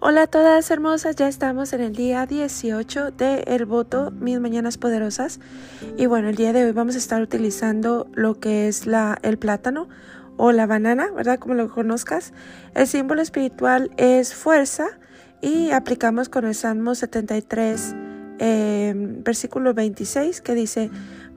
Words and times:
Hola 0.00 0.22
a 0.22 0.26
todas 0.28 0.70
hermosas, 0.70 1.16
ya 1.16 1.26
estamos 1.26 1.72
en 1.72 1.80
el 1.80 1.92
día 1.92 2.24
18 2.24 3.10
de 3.10 3.42
El 3.48 3.66
Voto, 3.66 4.12
Mis 4.12 4.38
Mañanas 4.38 4.78
Poderosas. 4.78 5.40
Y 5.96 6.06
bueno, 6.06 6.28
el 6.28 6.36
día 6.36 6.52
de 6.52 6.64
hoy 6.64 6.70
vamos 6.70 6.94
a 6.94 6.98
estar 6.98 7.20
utilizando 7.20 8.06
lo 8.14 8.38
que 8.38 8.68
es 8.68 8.86
la, 8.86 9.18
el 9.22 9.38
plátano 9.38 9.88
o 10.36 10.52
la 10.52 10.66
banana, 10.66 11.10
¿verdad? 11.10 11.40
Como 11.40 11.54
lo 11.54 11.68
conozcas. 11.68 12.32
El 12.76 12.86
símbolo 12.86 13.22
espiritual 13.22 13.90
es 13.96 14.36
fuerza 14.36 14.86
y 15.42 15.72
aplicamos 15.72 16.28
con 16.28 16.44
el 16.44 16.54
Salmo 16.54 16.94
73, 16.94 17.96
em, 18.38 19.24
versículo 19.24 19.74
26, 19.74 20.40
que 20.42 20.54
dice, 20.54 20.92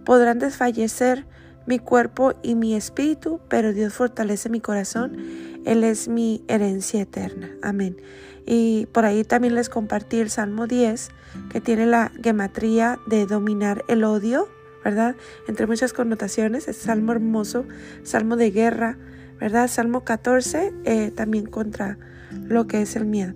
podrán 0.06 0.38
desfallecer 0.38 1.26
mi 1.66 1.80
cuerpo 1.80 2.34
y 2.44 2.54
mi 2.54 2.76
espíritu, 2.76 3.40
pero 3.50 3.74
Dios 3.74 3.94
fortalece 3.94 4.50
mi 4.50 4.60
corazón. 4.60 5.18
Él 5.66 5.84
es 5.84 6.08
mi 6.08 6.44
herencia 6.48 7.02
eterna. 7.02 7.50
Amén. 7.64 7.98
Y 8.46 8.88
por 8.92 9.06
ahí 9.06 9.24
también 9.24 9.56
les 9.56 9.70
compartí 9.70 10.18
el 10.18 10.30
Salmo 10.30 10.68
10, 10.68 11.10
que 11.50 11.62
tiene 11.62 11.86
la 11.86 12.12
gematría 12.22 13.00
de 13.08 13.26
dominar 13.26 13.86
el 13.88 14.04
odio, 14.04 14.48
¿verdad? 14.84 15.16
Entre 15.48 15.68
muchas 15.68 15.94
connotaciones, 15.94 16.68
es 16.68 16.78
salmo 16.78 17.12
hermoso, 17.12 17.66
salmo 18.04 18.36
de 18.36 18.52
guerra, 18.52 18.98
¿verdad? 19.40 19.68
Salmo 19.68 20.04
14, 20.04 20.74
eh, 20.86 21.12
también 21.12 21.46
contra 21.46 21.98
lo 22.32 22.68
que 22.68 22.82
es 22.82 22.96
el 22.96 23.06
miedo. 23.06 23.34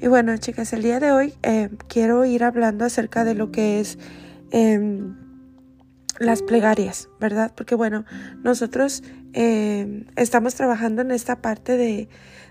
Y 0.00 0.06
bueno, 0.06 0.36
chicas, 0.38 0.72
el 0.72 0.82
día 0.82 0.98
de 0.98 1.12
hoy 1.12 1.34
eh, 1.42 1.68
quiero 1.88 2.24
ir 2.24 2.44
hablando 2.44 2.84
acerca 2.84 3.24
de 3.24 3.34
lo 3.34 3.52
que 3.52 3.80
es 3.80 3.98
em, 4.50 5.14
las 6.18 6.42
plegarias, 6.42 7.08
¿verdad? 7.20 7.52
Porque 7.54 7.74
bueno, 7.74 8.04
nosotros 8.42 9.02
em, 9.34 10.06
estamos 10.16 10.54
trabajando 10.54 11.02
en 11.02 11.10
esta 11.10 11.42
parte 11.42 11.76
de 11.76 12.08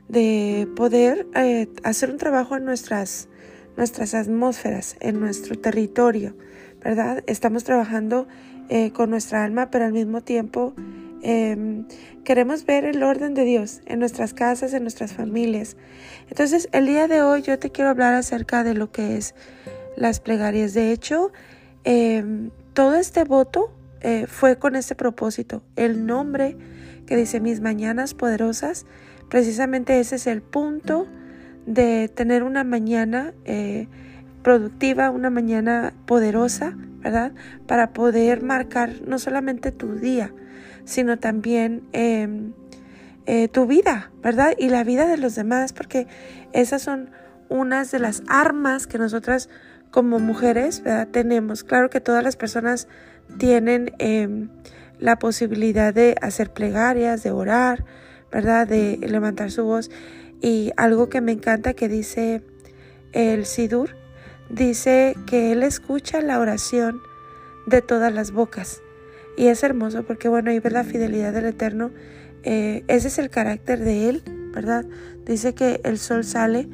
de 0.09 0.67
poder 0.75 1.27
eh, 1.35 1.69
hacer 1.83 2.09
un 2.09 2.17
trabajo 2.17 2.57
en 2.57 2.65
nuestras, 2.65 3.29
nuestras 3.77 4.15
atmósferas, 4.15 4.97
en 4.99 5.19
nuestro 5.19 5.57
territorio, 5.57 6.35
¿verdad? 6.83 7.23
Estamos 7.27 7.63
trabajando 7.63 8.27
eh, 8.69 8.91
con 8.91 9.11
nuestra 9.11 9.43
alma, 9.43 9.69
pero 9.69 9.85
al 9.85 9.93
mismo 9.93 10.21
tiempo 10.21 10.73
em, 11.21 11.85
queremos 12.23 12.65
ver 12.65 12.85
el 12.85 13.03
orden 13.03 13.35
de 13.35 13.45
Dios 13.45 13.81
en 13.85 13.99
nuestras 13.99 14.33
casas, 14.33 14.73
en 14.73 14.81
nuestras 14.81 15.13
familias. 15.13 15.77
Entonces, 16.29 16.69
el 16.71 16.87
día 16.87 17.07
de 17.07 17.21
hoy 17.21 17.43
yo 17.43 17.59
te 17.59 17.71
quiero 17.71 17.91
hablar 17.91 18.15
acerca 18.15 18.63
de 18.63 18.73
lo 18.73 18.91
que 18.91 19.15
es 19.15 19.35
las 19.95 20.19
plegarias. 20.19 20.73
De 20.73 20.91
hecho, 20.91 21.31
em, 21.83 22.49
todo 22.73 22.95
este 22.95 23.23
voto 23.25 23.71
eh, 24.01 24.25
fue 24.27 24.57
con 24.57 24.75
este 24.75 24.95
propósito. 24.95 25.61
El 25.75 26.05
nombre 26.05 26.57
que 27.05 27.15
dice 27.15 27.39
mis 27.39 27.59
mañanas 27.61 28.13
poderosas 28.13 28.85
Precisamente 29.29 29.99
ese 29.99 30.15
es 30.15 30.27
el 30.27 30.41
punto 30.41 31.07
de 31.65 32.09
tener 32.09 32.43
una 32.43 32.63
mañana 32.63 33.33
eh, 33.45 33.87
productiva, 34.43 35.11
una 35.11 35.29
mañana 35.29 35.93
poderosa, 36.05 36.73
¿verdad? 37.01 37.33
Para 37.67 37.93
poder 37.93 38.41
marcar 38.41 39.01
no 39.05 39.19
solamente 39.19 39.71
tu 39.71 39.95
día, 39.95 40.33
sino 40.83 41.19
también 41.19 41.83
em, 41.91 42.53
eh, 43.27 43.47
tu 43.47 43.67
vida, 43.67 44.11
¿verdad? 44.23 44.53
Y 44.57 44.69
la 44.69 44.83
vida 44.83 45.07
de 45.07 45.17
los 45.17 45.35
demás, 45.35 45.73
porque 45.73 46.07
esas 46.51 46.81
son 46.81 47.11
unas 47.49 47.91
de 47.91 47.99
las 47.99 48.23
armas 48.27 48.87
que 48.87 48.97
nosotras 48.97 49.49
como 49.91 50.19
mujeres 50.19 50.83
tenemos. 51.11 51.63
Claro 51.63 51.89
que 51.89 51.99
todas 51.99 52.23
las 52.23 52.35
personas 52.35 52.87
tienen 53.37 53.93
em, 53.99 54.49
la 54.99 55.17
posibilidad 55.17 55.93
de 55.93 56.15
hacer 56.21 56.51
plegarias, 56.51 57.23
de 57.23 57.31
orar, 57.31 57.85
¿verdad? 58.31 58.67
De 58.67 58.97
levantar 58.97 59.51
su 59.51 59.63
voz. 59.63 59.89
Y 60.41 60.71
algo 60.77 61.09
que 61.09 61.21
me 61.21 61.31
encanta 61.31 61.73
que 61.73 61.89
dice 61.89 62.41
el 63.11 63.45
Sidur, 63.45 63.95
dice 64.49 65.15
que 65.27 65.51
él 65.51 65.63
escucha 65.63 66.21
la 66.21 66.39
oración 66.39 67.01
de 67.67 67.81
todas 67.81 68.13
las 68.13 68.31
bocas. 68.31 68.81
Y 69.37 69.47
es 69.47 69.63
hermoso 69.63 70.03
porque, 70.03 70.29
bueno, 70.29 70.51
ahí 70.51 70.59
ve 70.59 70.71
la 70.71 70.83
fidelidad 70.83 71.33
del 71.33 71.45
Eterno. 71.45 71.91
Eh, 72.43 72.83
ese 72.87 73.07
es 73.07 73.19
el 73.19 73.29
carácter 73.29 73.79
de 73.79 74.09
él, 74.09 74.23
¿verdad? 74.53 74.85
Dice 75.25 75.53
que 75.53 75.81
el 75.83 75.97
sol 75.97 76.23
sale 76.23 76.67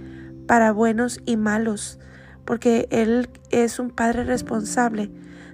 para 0.48 0.72
buenos 0.72 1.22
y 1.26 1.38
malos, 1.38 2.00
porque 2.46 2.88
él 2.92 3.30
es 3.50 3.80
un 3.80 3.90
padre 3.90 4.24
responsable 4.24 5.12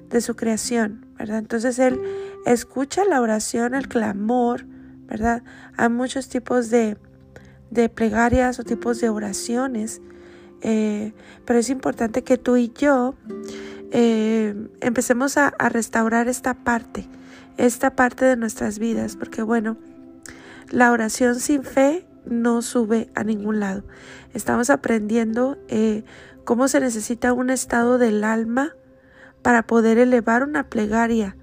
de 0.09 0.22
su 0.22 0.35
creación, 0.35 1.06
¿verdad? 1.17 1.40
Entonces 1.40 1.79
él 1.79 2.00
escucha 2.45 3.06
la 3.06 3.22
oración, 3.22 3.73
el 3.73 3.88
clamor, 3.88 4.66
¿verdad? 5.11 5.44
Hay 5.75 5.89
muchos 5.89 6.29
tipos 6.29 6.69
de, 6.69 6.97
plegarias 7.94 8.59
o 8.59 8.63
tipos 8.63 9.01
de 9.01 9.09
oraciones, 9.09 10.01
eh, 10.61 11.13
pero 11.45 11.59
es 11.59 11.69
importante 11.69 12.23
que 12.23 12.38
tú 12.38 12.55
y 12.55 12.72
yo 12.72 13.16
eh, 13.91 14.55
empecemos 14.79 15.35
a, 15.35 15.51
restaurar 15.69 16.29
esta 16.29 16.53
parte, 16.53 17.09
esta 17.57 17.94
parte 17.94 18.23
de 18.23 18.38
nuestras 18.38 18.79
vidas, 18.79 19.17
porque 19.17 19.41
bueno, 19.41 19.75
la 20.69 20.94
oración 20.94 21.35
sin 21.35 21.63
fe 21.63 22.07
no 22.25 22.61
sube 22.61 23.09
a 23.13 23.25
ningún 23.25 23.59
lado. 23.59 23.83
Estamos 24.33 24.69
aprendiendo 24.69 25.57
eh, 25.67 26.05
cómo 26.45 26.69
se 26.69 26.79
necesita 26.79 27.33
un 27.33 27.49
estado 27.49 27.97
del 27.97 28.23
alma 28.23 28.75
para 29.41 29.67
poder 29.67 29.97
elevar 29.97 30.43
una 30.43 30.69
plegaria 30.69 31.35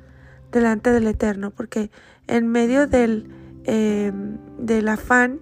delante 0.52 0.90
del 0.90 1.06
Eterno, 1.06 1.50
porque 1.50 1.90
en 2.28 2.46
medio 2.48 2.86
del 2.86 3.28
eh, 3.70 4.12
del 4.58 4.88
afán, 4.88 5.40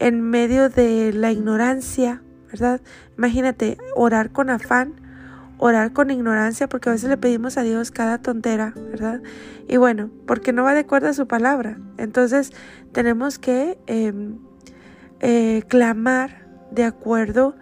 en 0.00 0.20
medio 0.20 0.68
de 0.68 1.12
la 1.12 1.30
ignorancia, 1.30 2.20
¿verdad? 2.50 2.80
Imagínate 3.16 3.78
orar 3.94 4.32
con 4.32 4.50
afán, 4.50 5.00
orar 5.56 5.92
con 5.92 6.10
ignorancia, 6.10 6.68
porque 6.68 6.88
a 6.88 6.92
veces 6.92 7.08
le 7.08 7.16
pedimos 7.16 7.56
a 7.56 7.62
Dios 7.62 7.92
cada 7.92 8.18
tontera, 8.18 8.74
¿verdad? 8.90 9.22
Y 9.68 9.76
bueno, 9.76 10.10
porque 10.26 10.52
no 10.52 10.64
va 10.64 10.74
de 10.74 10.80
acuerdo 10.80 11.08
a 11.08 11.12
su 11.12 11.28
palabra. 11.28 11.78
Entonces 11.98 12.52
tenemos 12.90 13.38
que 13.38 13.78
em, 13.86 14.38
eh, 15.20 15.62
clamar 15.68 16.48
de 16.72 16.82
acuerdo 16.82 17.54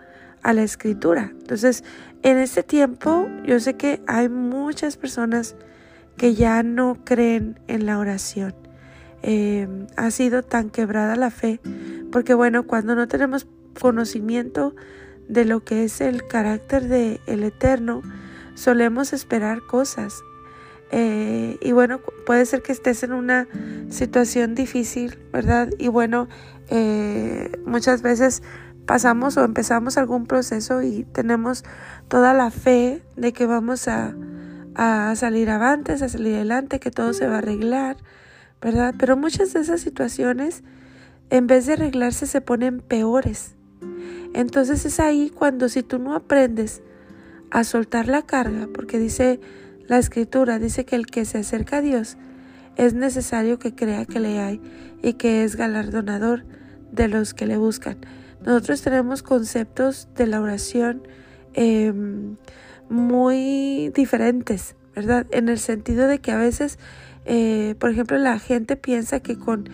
a 0.42 0.54
la 0.54 0.62
escritura. 0.62 1.32
Entonces, 1.40 1.84
en 2.22 2.38
este 2.38 2.62
tiempo, 2.62 3.28
yo 3.44 3.60
sé 3.60 3.74
que 3.74 4.02
hay 4.06 4.30
muchas 4.30 4.96
personas 4.96 5.56
que 6.16 6.34
ya 6.34 6.62
no 6.62 7.04
creen 7.04 7.60
en 7.68 7.84
la 7.84 7.98
oración. 7.98 8.63
Em, 9.26 9.86
ha 9.96 10.10
sido 10.10 10.42
tan 10.42 10.68
quebrada 10.68 11.16
la 11.16 11.30
fe, 11.30 11.58
porque 12.12 12.34
bueno, 12.34 12.66
cuando 12.66 12.94
no 12.94 13.08
tenemos 13.08 13.46
conocimiento 13.80 14.76
de 15.28 15.46
lo 15.46 15.64
que 15.64 15.84
es 15.84 16.02
el 16.02 16.26
carácter 16.26 16.88
del 16.88 17.22
el 17.24 17.42
Eterno, 17.42 18.02
solemos 18.54 19.14
esperar 19.14 19.62
cosas. 19.62 20.22
Eh, 20.90 21.56
y 21.62 21.72
bueno, 21.72 22.00
puede 22.26 22.44
ser 22.44 22.60
que 22.60 22.72
estés 22.72 23.02
en 23.02 23.14
una 23.14 23.48
situación 23.88 24.54
difícil, 24.54 25.18
¿verdad? 25.32 25.70
Y 25.78 25.88
bueno, 25.88 26.28
eh, 26.68 27.50
muchas 27.64 28.02
veces 28.02 28.42
pasamos 28.84 29.38
o 29.38 29.44
empezamos 29.44 29.96
algún 29.96 30.26
proceso 30.26 30.82
y 30.82 31.04
tenemos 31.04 31.64
toda 32.08 32.34
la 32.34 32.50
fe 32.50 33.02
de 33.16 33.32
que 33.32 33.46
vamos 33.46 33.88
a, 33.88 34.14
a 34.74 35.16
salir 35.16 35.48
avantes, 35.48 36.02
a 36.02 36.10
salir 36.10 36.34
adelante, 36.34 36.78
que 36.78 36.90
todo 36.90 37.14
se 37.14 37.26
va 37.26 37.36
a 37.36 37.38
arreglar. 37.38 37.96
Pero 38.60 39.16
muchas 39.16 39.52
de 39.52 39.60
esas 39.60 39.80
situaciones, 39.80 40.62
en 41.30 41.46
vez 41.46 41.66
de 41.66 41.74
arreglarse, 41.74 42.26
se 42.26 42.40
ponen 42.40 42.80
peores. 42.80 43.56
Entonces 44.32 44.84
es 44.84 45.00
ahí 45.00 45.30
cuando 45.30 45.68
si 45.68 45.82
tú 45.82 45.98
no 45.98 46.14
aprendes 46.14 46.82
a 47.50 47.62
soltar 47.62 48.08
la 48.08 48.22
carga, 48.22 48.68
porque 48.72 48.98
dice 48.98 49.40
la 49.86 49.98
escritura, 49.98 50.58
dice 50.58 50.84
que 50.84 50.96
el 50.96 51.06
que 51.06 51.24
se 51.24 51.38
acerca 51.38 51.76
a 51.76 51.80
Dios 51.82 52.16
es 52.76 52.94
necesario 52.94 53.58
que 53.58 53.74
crea 53.74 54.04
que 54.06 54.20
le 54.20 54.40
hay 54.40 54.60
y 55.02 55.14
que 55.14 55.44
es 55.44 55.56
galardonador 55.56 56.44
de 56.90 57.08
los 57.08 57.34
que 57.34 57.46
le 57.46 57.56
buscan. 57.56 57.98
Nosotros 58.44 58.82
tenemos 58.82 59.22
conceptos 59.22 60.08
de 60.16 60.26
la 60.26 60.40
oración 60.40 61.06
em, 61.54 62.36
muy 62.88 63.90
diferentes, 63.94 64.76
¿verdad? 64.94 65.26
En 65.30 65.48
el 65.48 65.58
sentido 65.58 66.08
de 66.08 66.18
que 66.18 66.32
a 66.32 66.38
veces 66.38 66.78
eh, 67.24 67.74
por 67.78 67.90
ejemplo, 67.90 68.18
la 68.18 68.38
gente 68.38 68.76
piensa 68.76 69.20
que 69.20 69.38
con 69.38 69.68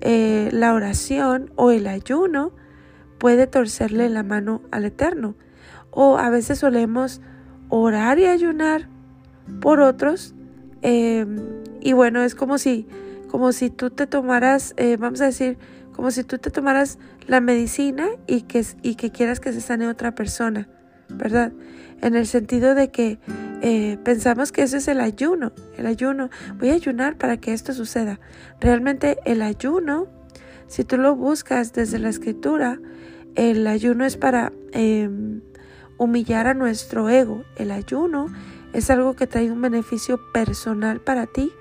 eh, 0.00 0.48
la 0.52 0.74
oración 0.74 1.50
o 1.56 1.70
el 1.70 1.86
ayuno 1.86 2.52
puede 3.18 3.46
torcerle 3.46 4.08
la 4.08 4.22
mano 4.22 4.62
al 4.70 4.84
Eterno. 4.84 5.34
O 5.90 6.18
a 6.18 6.30
veces 6.30 6.58
solemos 6.58 7.20
orar 7.68 8.18
y 8.18 8.26
ayunar 8.26 8.88
por 9.60 9.80
otros. 9.80 10.34
Em, 10.82 11.38
y 11.80 11.92
bueno, 11.92 12.22
es 12.22 12.34
como 12.34 12.58
si, 12.58 12.86
como 13.30 13.52
si 13.52 13.70
tú 13.70 13.90
te 13.90 14.06
tomaras, 14.06 14.74
eh, 14.76 14.96
vamos 14.98 15.20
a 15.20 15.26
decir, 15.26 15.58
como 15.92 16.10
si 16.10 16.24
tú 16.24 16.38
te 16.38 16.50
tomaras 16.50 16.98
la 17.26 17.40
medicina 17.40 18.08
y 18.26 18.42
que, 18.42 18.64
y 18.82 18.96
que 18.96 19.10
quieras 19.10 19.40
que 19.40 19.52
se 19.52 19.60
sane 19.60 19.88
otra 19.88 20.14
persona, 20.14 20.68
¿verdad? 21.16 21.52
En 22.00 22.14
el 22.14 22.26
sentido 22.26 22.74
de 22.74 22.90
que 22.90 23.18
eh, 23.62 23.98
pensamos 24.04 24.52
que 24.52 24.62
eso 24.62 24.76
es 24.76 24.88
el 24.88 25.00
ayuno, 25.00 25.52
el 25.78 25.86
ayuno. 25.86 26.28
Voy 26.58 26.70
a 26.70 26.74
ayunar 26.74 27.16
para 27.16 27.38
que 27.38 27.52
esto 27.52 27.72
suceda. 27.72 28.20
Realmente 28.60 29.18
el 29.24 29.42
ayuno, 29.42 30.06
si 30.66 30.84
tú 30.84 30.98
lo 30.98 31.16
buscas 31.16 31.72
desde 31.72 31.98
la 31.98 32.10
escritura, 32.10 32.78
el 33.36 33.66
ayuno 33.66 34.04
es 34.04 34.16
para 34.16 34.52
em, 34.72 35.40
humillar 35.96 36.46
a 36.46 36.54
nuestro 36.54 37.08
ego. 37.08 37.44
El 37.56 37.70
ayuno 37.70 38.26
es 38.72 38.90
algo 38.90 39.14
que 39.14 39.26
trae 39.26 39.50
un 39.50 39.62
beneficio 39.62 40.20
personal 40.32 41.00
para 41.00 41.26
ti 41.26 41.52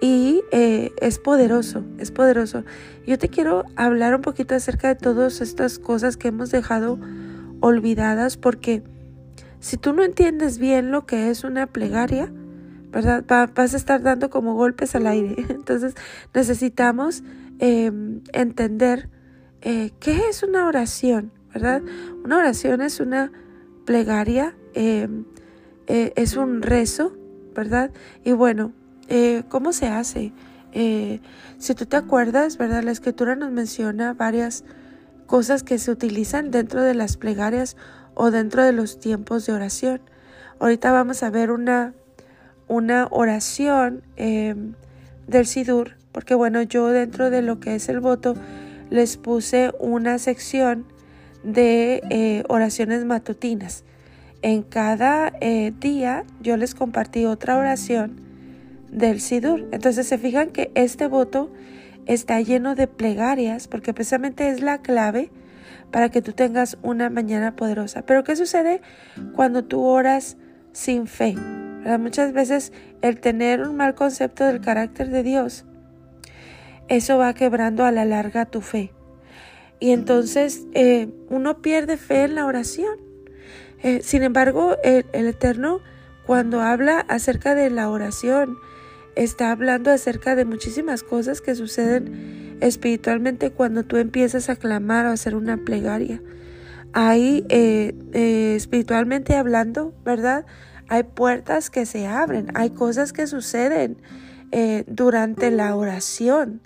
y 0.00 0.42
eh, 0.52 0.92
es 1.00 1.18
poderoso, 1.18 1.84
es 1.98 2.10
poderoso. 2.10 2.64
Yo 3.06 3.18
te 3.18 3.28
quiero 3.28 3.64
hablar 3.76 4.14
un 4.14 4.22
poquito 4.22 4.54
acerca 4.54 4.88
de 4.88 4.94
todas 4.94 5.40
estas 5.40 5.78
cosas 5.78 6.16
que 6.16 6.28
hemos 6.28 6.50
dejado 6.50 6.98
olvidadas 7.60 8.36
porque 8.36 8.82
si 9.60 9.76
tú 9.76 9.92
no 9.92 10.04
entiendes 10.04 10.58
bien 10.58 10.90
lo 10.90 11.06
que 11.06 11.30
es 11.30 11.44
una 11.44 11.66
plegaria, 11.66 12.32
¿verdad? 12.90 13.24
vas 13.54 13.74
a 13.74 13.76
estar 13.76 14.02
dando 14.02 14.30
como 14.30 14.54
golpes 14.54 14.94
al 14.94 15.06
aire. 15.06 15.34
Entonces 15.48 15.94
necesitamos 16.34 17.22
em, 17.58 18.22
entender 18.32 19.08
eh, 19.60 19.90
qué 20.00 20.28
es 20.30 20.42
una 20.42 20.66
oración, 20.66 21.32
¿verdad? 21.52 21.82
Una 22.24 22.38
oración 22.38 22.80
es 22.80 23.00
una 23.00 23.32
plegaria, 23.84 24.54
em, 24.74 25.24
eh, 25.86 26.12
es 26.16 26.36
un 26.36 26.62
rezo, 26.62 27.16
¿verdad? 27.54 27.90
Y 28.24 28.32
bueno, 28.32 28.72
eh, 29.08 29.42
¿cómo 29.48 29.72
se 29.72 29.88
hace? 29.88 30.32
si 31.58 31.74
tú 31.74 31.86
te 31.86 31.96
acuerdas, 31.96 32.56
¿verdad? 32.56 32.84
La 32.84 32.92
escritura 32.92 33.34
nos 33.34 33.50
menciona 33.50 34.12
varias 34.12 34.64
cosas 35.28 35.62
que 35.62 35.78
se 35.78 35.92
utilizan 35.92 36.50
dentro 36.50 36.82
de 36.82 36.94
las 36.94 37.16
plegarias 37.16 37.76
o 38.14 38.32
dentro 38.32 38.64
de 38.64 38.72
los 38.72 38.98
tiempos 38.98 39.46
de 39.46 39.52
oración. 39.52 40.00
Ahorita 40.58 40.90
vamos 40.90 41.22
a 41.22 41.30
ver 41.30 41.52
una, 41.52 41.92
una 42.66 43.06
oración 43.10 44.02
em, 44.16 44.72
del 45.28 45.46
Sidur, 45.46 45.92
porque 46.10 46.34
bueno, 46.34 46.62
yo 46.62 46.88
dentro 46.88 47.30
de 47.30 47.42
lo 47.42 47.60
que 47.60 47.76
es 47.76 47.88
el 47.88 48.00
voto 48.00 48.34
les 48.90 49.18
puse 49.18 49.70
una 49.78 50.18
sección 50.18 50.86
de 51.44 52.02
eh, 52.10 52.42
oraciones 52.48 53.04
matutinas. 53.04 53.84
En 54.40 54.62
cada 54.62 55.32
eh, 55.42 55.74
día 55.78 56.24
yo 56.40 56.56
les 56.56 56.74
compartí 56.74 57.26
otra 57.26 57.58
oración 57.58 58.18
del 58.90 59.20
Sidur. 59.20 59.68
Entonces 59.72 60.06
se 60.06 60.16
fijan 60.16 60.50
que 60.50 60.72
este 60.74 61.06
voto 61.06 61.52
está 62.08 62.40
lleno 62.40 62.74
de 62.74 62.88
plegarias 62.88 63.68
porque 63.68 63.94
precisamente 63.94 64.48
es 64.48 64.60
la 64.60 64.78
clave 64.78 65.30
para 65.92 66.08
que 66.08 66.22
tú 66.22 66.32
tengas 66.32 66.78
una 66.82 67.10
mañana 67.10 67.54
poderosa. 67.54 68.02
Pero 68.02 68.24
¿qué 68.24 68.34
sucede 68.34 68.80
cuando 69.36 69.64
tú 69.64 69.84
oras 69.84 70.36
sin 70.72 71.06
fe? 71.06 71.36
Muchas 71.98 72.32
veces 72.32 72.72
el 73.02 73.20
tener 73.20 73.60
un 73.62 73.76
mal 73.76 73.94
concepto 73.94 74.44
del 74.44 74.60
carácter 74.60 75.08
de 75.08 75.22
Dios, 75.22 75.64
eso 76.88 77.18
va 77.18 77.32
quebrando 77.34 77.84
a 77.84 77.92
la 77.92 78.04
larga 78.04 78.46
tu 78.46 78.60
fe. 78.60 78.92
Y 79.80 79.92
entonces 79.92 80.66
eh, 80.74 81.08
uno 81.28 81.62
pierde 81.62 81.96
fe 81.96 82.24
en 82.24 82.34
la 82.34 82.46
oración. 82.46 82.98
Eh, 83.82 84.00
sin 84.02 84.22
embargo, 84.22 84.76
el, 84.82 85.06
el 85.12 85.28
Eterno, 85.28 85.80
cuando 86.26 86.60
habla 86.60 87.00
acerca 87.08 87.54
de 87.54 87.70
la 87.70 87.88
oración, 87.88 88.56
está 89.18 89.50
hablando 89.50 89.90
acerca 89.90 90.36
de 90.36 90.44
muchísimas 90.44 91.02
cosas 91.02 91.40
que 91.40 91.54
suceden 91.54 92.56
espiritualmente 92.60 93.50
cuando 93.50 93.84
tú 93.84 93.96
empiezas 93.96 94.48
a 94.48 94.56
clamar 94.56 95.06
o 95.06 95.10
a 95.10 95.12
hacer 95.12 95.34
una 95.34 95.58
plegaria. 95.58 96.22
Ahí, 96.92 97.44
eh, 97.48 97.94
eh, 98.12 98.54
espiritualmente 98.56 99.34
hablando, 99.34 99.92
¿verdad? 100.04 100.46
Hay 100.88 101.02
puertas 101.02 101.68
que 101.68 101.84
se 101.84 102.06
abren, 102.06 102.48
hay 102.54 102.70
cosas 102.70 103.12
que 103.12 103.26
suceden 103.26 103.98
eh, 104.52 104.84
durante 104.86 105.50
la 105.50 105.74
oración. 105.76 106.62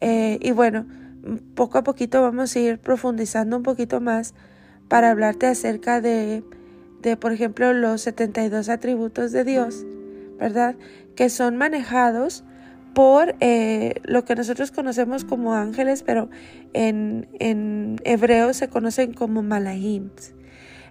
y 0.00 0.52
bueno, 0.52 0.86
poco 1.56 1.78
a 1.78 1.82
poquito 1.82 2.22
vamos 2.22 2.54
a 2.54 2.60
ir 2.60 2.78
profundizando 2.78 3.56
un 3.56 3.64
poquito 3.64 4.00
más 4.00 4.34
para 4.88 5.10
hablarte 5.10 5.46
acerca 5.46 6.00
de, 6.00 6.44
de, 7.02 7.16
por 7.16 7.32
ejemplo, 7.32 7.72
los 7.72 8.02
72 8.02 8.68
atributos 8.68 9.32
de 9.32 9.42
Dios, 9.44 9.84
¿verdad? 10.38 10.76
Que 11.18 11.30
son 11.30 11.56
manejados 11.56 12.44
por 12.94 13.34
eh, 13.40 13.94
lo 14.04 14.24
que 14.24 14.36
nosotros 14.36 14.70
conocemos 14.70 15.24
como 15.24 15.52
ángeles, 15.52 16.04
pero 16.04 16.30
en, 16.74 17.26
en 17.40 17.96
hebreo 18.04 18.54
se 18.54 18.68
conocen 18.68 19.14
como 19.14 19.42
malahim. 19.42 20.10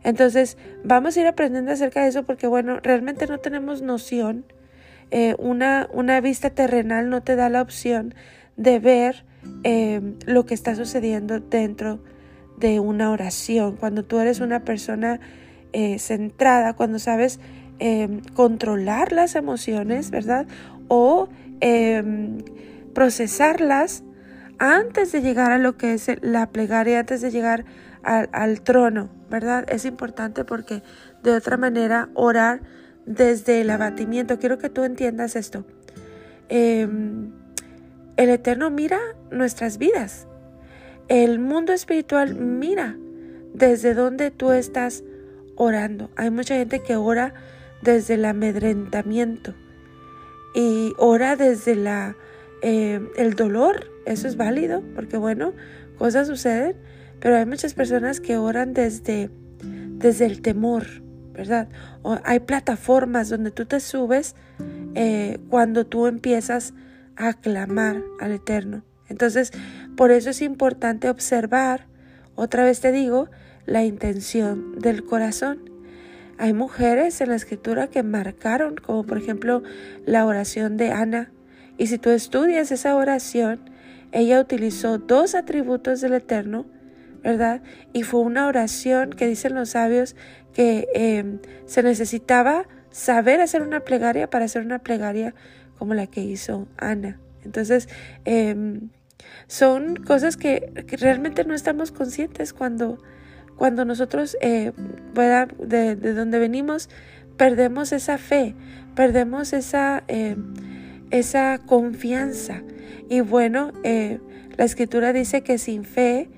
Entonces, 0.04 0.58
vamos 0.84 1.16
a 1.16 1.22
ir 1.22 1.28
aprendiendo 1.28 1.72
acerca 1.72 2.04
de 2.04 2.10
eso 2.10 2.24
porque, 2.24 2.46
bueno, 2.46 2.82
realmente 2.84 3.26
no 3.28 3.38
tenemos 3.38 3.82
noción. 3.82 4.44
Eh, 5.12 5.34
una, 5.40 5.88
una 5.94 6.20
vista 6.20 6.50
terrenal 6.50 7.10
no 7.10 7.24
te 7.24 7.38
da 7.38 7.48
la 7.48 7.62
opción 7.62 8.14
de 8.58 8.80
ver 8.80 9.24
eh, 9.64 10.02
lo 10.26 10.46
que 10.46 10.56
está 10.56 10.76
sucediendo 10.76 11.40
dentro 11.40 12.04
de 12.58 12.82
una 12.82 13.12
oración. 13.12 13.78
Cuando 13.78 14.04
tú 14.04 14.20
eres 14.20 14.42
una 14.42 14.66
persona 14.66 15.22
centrada, 16.00 16.74
cuando 16.74 17.00
sabes 17.00 17.40
controlar 18.34 19.12
las 19.12 19.36
emociones, 19.36 20.10
¿verdad? 20.10 20.48
O 20.88 21.30
Em, 21.60 22.44
procesarlas 22.94 24.04
antes 24.60 25.12
de 25.12 25.22
llegar 25.22 25.52
a 25.52 25.58
lo 25.58 25.78
que 25.78 25.94
es 25.94 26.08
la 26.22 26.50
plegaria, 26.50 27.00
antes 27.00 27.22
de 27.22 27.32
llegar 27.32 27.66
al, 28.04 28.62
trono, 28.62 29.10
¿verdad? 29.30 29.66
Es 29.70 29.86
importante 29.86 30.46
porque 30.46 30.82
de 31.24 31.34
otra 31.34 31.58
manera 31.58 32.10
orar 32.14 32.62
desde 33.06 33.62
el 33.62 33.70
abatimiento. 33.70 34.40
Quiero 34.40 34.58
que 34.58 34.70
tú 34.70 34.84
entiendas 34.84 35.36
esto. 35.36 35.66
Em, 36.50 37.32
el 38.16 38.30
Eterno 38.30 38.70
mira 38.70 39.00
nuestras 39.32 39.78
vidas. 39.78 40.28
El 41.08 41.40
mundo 41.40 41.74
espiritual 41.74 42.36
mira 42.36 42.98
desde 43.54 43.94
donde 43.94 44.32
tú 44.32 44.52
estás 44.52 45.04
orando. 45.56 46.10
Hay 46.16 46.32
mucha 46.32 46.56
gente 46.56 46.82
que 46.82 46.96
ora 46.96 47.34
desde 47.82 48.16
el 48.16 48.26
amedrentamiento 48.26 49.54
y 50.54 50.94
ora 50.98 51.36
desde 51.36 51.76
la, 51.76 52.16
eh, 52.64 53.00
el 53.16 53.36
dolor, 53.36 53.92
eso 54.06 54.28
es 54.28 54.38
válido, 54.38 54.82
porque 54.96 55.18
bueno, 55.18 55.54
cosas 55.98 56.28
suceden, 56.28 56.76
pero 57.20 57.38
hay 57.38 57.46
muchas 57.46 57.74
personas 57.74 58.20
que 58.20 58.38
oran 58.38 58.74
desde, 58.74 59.30
desde 59.62 60.26
el 60.26 60.42
temor, 60.42 60.86
¿verdad? 61.34 61.70
Hay 62.24 62.40
plataformas 62.40 63.30
donde 63.30 63.52
tú 63.52 63.66
te 63.66 63.80
subes 63.80 64.36
eh, 64.96 65.38
cuando 65.50 65.86
tú 65.86 66.08
empiezas 66.08 66.74
a 67.16 67.34
clamar 67.34 68.02
al 68.20 68.32
Eterno. 68.32 68.84
Entonces, 69.10 69.52
por 69.96 70.12
eso 70.12 70.31
es 70.31 70.42
importante 70.42 71.10
observar, 71.10 71.86
otra 72.36 72.64
vez 72.64 72.81
te 72.81 72.92
digo, 72.92 73.30
la 73.66 73.84
intención 73.84 74.80
del 74.80 75.04
corazón. 75.04 75.69
Hay 76.38 76.54
mujeres 76.54 77.20
en 77.22 77.30
la 77.30 77.36
escritura 77.36 77.88
que 77.88 78.04
marcaron, 78.04 78.76
como 78.76 79.04
por 79.06 79.18
ejemplo 79.18 79.64
la 80.06 80.26
oración 80.26 80.78
de 80.78 80.92
Ana. 80.92 81.32
Y 81.78 81.88
si 81.88 81.98
tú 81.98 82.12
estudias 82.12 82.72
esa 82.72 82.96
oración, 82.96 83.60
ella 84.12 84.40
utilizó 84.40 85.00
dos 85.00 85.36
atributos 85.36 86.02
del 86.02 86.14
Eterno, 86.14 86.66
¿verdad? 87.24 87.62
Y 87.92 88.04
fue 88.04 88.22
una 88.22 88.48
oración 88.48 89.12
que 89.12 89.28
dicen 89.28 89.56
los 89.56 89.70
sabios 89.70 90.16
que 90.54 90.88
em, 90.94 91.40
se 91.66 91.84
necesitaba 91.84 92.68
saber 92.92 93.42
hacer 93.42 93.62
una 93.62 93.82
plegaria 93.82 94.30
para 94.30 94.46
hacer 94.46 94.64
una 94.64 94.80
plegaria 94.80 95.34
como 95.78 95.94
la 95.94 96.08
que 96.08 96.22
hizo 96.22 96.68
Ana. 96.78 97.20
Entonces, 97.44 97.90
em, 98.26 98.90
son 99.48 99.96
cosas 99.96 100.38
que, 100.38 100.84
que 100.88 100.98
realmente 100.98 101.44
no 101.46 101.54
estamos 101.54 101.92
conscientes 101.92 102.54
cuando 102.54 102.98
cuando 103.57 103.85
nosotros, 103.85 104.37
eh, 104.42 104.71
de, 105.59 105.95
de, 105.95 106.14
donde 106.14 106.40
venimos, 106.40 106.90
perdemos 107.37 107.92
esa 107.92 108.18
fe, 108.18 108.56
perdemos 108.95 109.52
esa, 109.54 110.04
eh, 110.07 110.35
esa 111.11 111.59
confianza. 111.66 112.61
Y 113.09 113.21
bueno, 113.21 113.71
eh, 113.83 114.19
la 114.57 114.66
escritura 114.66 115.11
dice 115.11 115.42
que 115.42 115.57
sin 115.57 115.83
fe, 115.83 116.30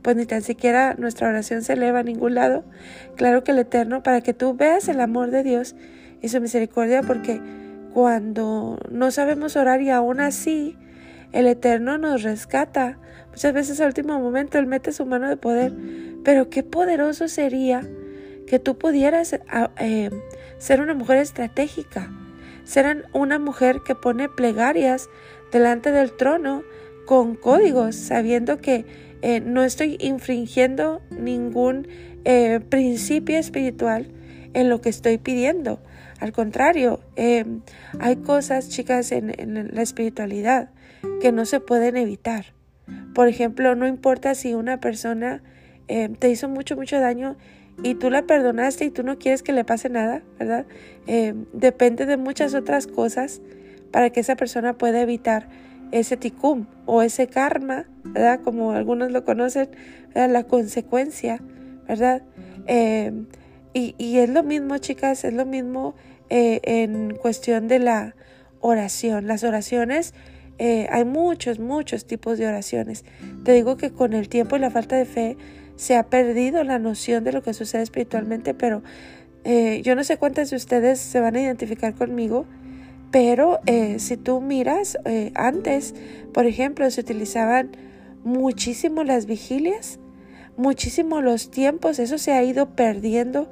pues 0.00 0.16
ni 0.16 0.24
tan 0.24 0.40
siquiera 0.40 0.94
nuestra 0.96 1.28
oración 1.28 1.62
se 1.62 1.74
eleva 1.74 1.98
a 1.98 2.02
ningún 2.02 2.34
lado. 2.34 2.64
Claro 3.16 3.44
que 3.44 3.52
el 3.52 3.58
Eterno, 3.58 4.02
para 4.02 4.22
que 4.22 4.32
tú 4.32 4.54
veas 4.54 4.88
el 4.88 4.98
amor 4.98 5.30
de 5.30 5.42
Dios 5.42 5.76
y 6.22 6.28
su 6.28 6.40
misericordia, 6.40 7.02
porque 7.02 7.42
cuando 7.92 8.78
no 8.90 9.10
sabemos 9.10 9.56
orar 9.56 9.82
y 9.82 9.90
aún 9.90 10.20
así 10.20 10.78
el 11.32 11.46
Eterno 11.46 11.98
nos 11.98 12.22
rescata, 12.22 12.96
Muchas 13.38 13.52
veces 13.52 13.80
al 13.80 13.86
último 13.86 14.18
momento 14.18 14.58
Él 14.58 14.66
mete 14.66 14.90
su 14.90 15.06
mano 15.06 15.28
de 15.28 15.36
poder, 15.36 15.72
pero 16.24 16.50
qué 16.50 16.62
poderoso 16.62 17.28
sería 17.28 17.82
que 18.46 18.58
tú 18.58 18.78
pudieras 18.78 19.38
eh, 19.78 20.10
ser 20.58 20.80
una 20.80 20.94
mujer 20.94 21.18
estratégica, 21.18 22.10
ser 22.64 23.06
una 23.12 23.38
mujer 23.38 23.80
que 23.84 23.94
pone 23.94 24.28
plegarias 24.28 25.08
delante 25.52 25.92
del 25.92 26.12
trono 26.12 26.62
con 27.06 27.34
códigos, 27.34 27.96
sabiendo 27.96 28.58
que 28.58 28.84
eh, 29.22 29.40
no 29.40 29.64
estoy 29.64 29.96
infringiendo 30.00 31.02
ningún 31.10 31.88
eh, 32.24 32.60
principio 32.68 33.38
espiritual 33.38 34.08
en 34.54 34.68
lo 34.68 34.80
que 34.80 34.88
estoy 34.88 35.18
pidiendo. 35.18 35.80
Al 36.20 36.32
contrario, 36.32 37.00
hay 37.16 38.16
cosas, 38.16 38.70
chicas, 38.70 39.12
en 39.12 39.70
la 39.72 39.82
espiritualidad 39.82 40.70
que 41.20 41.30
no 41.30 41.44
se 41.44 41.60
pueden 41.60 41.96
evitar. 41.96 42.46
Por 43.14 43.28
ejemplo, 43.28 43.76
no 43.76 43.86
importa 43.86 44.34
si 44.34 44.54
una 44.54 44.80
persona 44.80 45.42
eh, 45.88 46.08
te 46.18 46.30
hizo 46.30 46.48
mucho, 46.48 46.76
mucho 46.76 47.00
daño 47.00 47.36
y 47.82 47.94
tú 47.94 48.10
la 48.10 48.22
perdonaste 48.22 48.84
y 48.84 48.90
tú 48.90 49.02
no 49.02 49.18
quieres 49.18 49.42
que 49.42 49.52
le 49.52 49.64
pase 49.64 49.88
nada, 49.88 50.22
¿verdad? 50.38 50.66
Eh, 51.06 51.34
depende 51.52 52.06
de 52.06 52.16
muchas 52.16 52.54
otras 52.54 52.86
cosas 52.86 53.40
para 53.92 54.10
que 54.10 54.20
esa 54.20 54.36
persona 54.36 54.76
pueda 54.76 55.00
evitar 55.00 55.48
ese 55.92 56.16
ticum 56.16 56.66
o 56.86 57.02
ese 57.02 57.28
karma, 57.28 57.86
¿verdad? 58.02 58.40
Como 58.42 58.72
algunos 58.72 59.12
lo 59.12 59.24
conocen, 59.24 59.70
la 60.14 60.44
consecuencia, 60.44 61.40
¿verdad? 61.86 62.22
Eh, 62.66 63.12
y, 63.72 64.18
es 64.18 64.28
lo 64.28 64.42
mismo, 64.42 64.78
chicas, 64.78 65.24
es 65.24 65.32
lo 65.32 65.46
mismo 65.46 65.94
eh, 66.30 66.60
en 66.64 67.14
cuestión 67.14 67.68
de 67.68 67.78
la 67.78 68.16
oración. 68.60 69.28
Las 69.28 69.44
oraciones, 69.44 70.14
hay 70.58 71.04
muchos, 71.04 71.60
muchos 71.60 72.04
tipos 72.04 72.38
de 72.38 72.48
oraciones. 72.48 73.04
Te 73.44 73.52
digo 73.52 73.76
que 73.76 73.92
con 73.92 74.14
el 74.14 74.28
tiempo 74.28 74.56
y 74.56 74.58
la 74.58 74.70
falta 74.70 74.96
de 74.96 75.04
fe, 75.04 75.36
se 75.78 75.96
ha 75.96 76.02
perdido 76.02 76.64
la 76.64 76.80
noción 76.80 77.22
de 77.22 77.32
lo 77.32 77.40
que 77.40 77.54
sucede 77.54 77.82
espiritualmente, 77.82 78.52
pero 78.52 78.82
eh, 79.44 79.80
yo 79.84 79.94
no 79.94 80.02
sé 80.02 80.16
cuántas 80.16 80.50
de 80.50 80.56
ustedes 80.56 80.98
se 80.98 81.20
van 81.20 81.36
a 81.36 81.40
identificar 81.40 81.94
conmigo, 81.94 82.46
pero 83.12 83.60
eh, 83.66 84.00
si 84.00 84.16
tú 84.16 84.40
miras, 84.40 84.98
eh, 85.04 85.30
antes, 85.36 85.94
por 86.34 86.46
ejemplo, 86.46 86.90
se 86.90 87.00
utilizaban 87.00 87.76
muchísimo 88.24 89.04
las 89.04 89.26
vigilias, 89.26 90.00
muchísimo 90.56 91.22
los 91.22 91.48
tiempos, 91.52 92.00
eso 92.00 92.18
se 92.18 92.32
ha 92.32 92.42
ido 92.42 92.74
perdiendo 92.74 93.48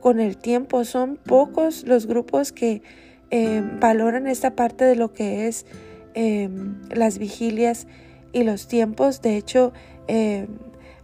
con 0.00 0.18
el 0.18 0.36
tiempo. 0.36 0.84
Son 0.84 1.16
pocos 1.16 1.84
los 1.86 2.06
grupos 2.06 2.50
que 2.50 2.82
valoran 3.80 4.26
esta 4.26 4.56
parte 4.56 4.84
de 4.84 4.96
lo 4.96 5.12
que 5.12 5.46
es 5.46 5.64
las 6.90 7.18
vigilias 7.18 7.86
y 8.32 8.42
los 8.42 8.66
tiempos. 8.66 9.22
De 9.22 9.36
hecho, 9.36 9.72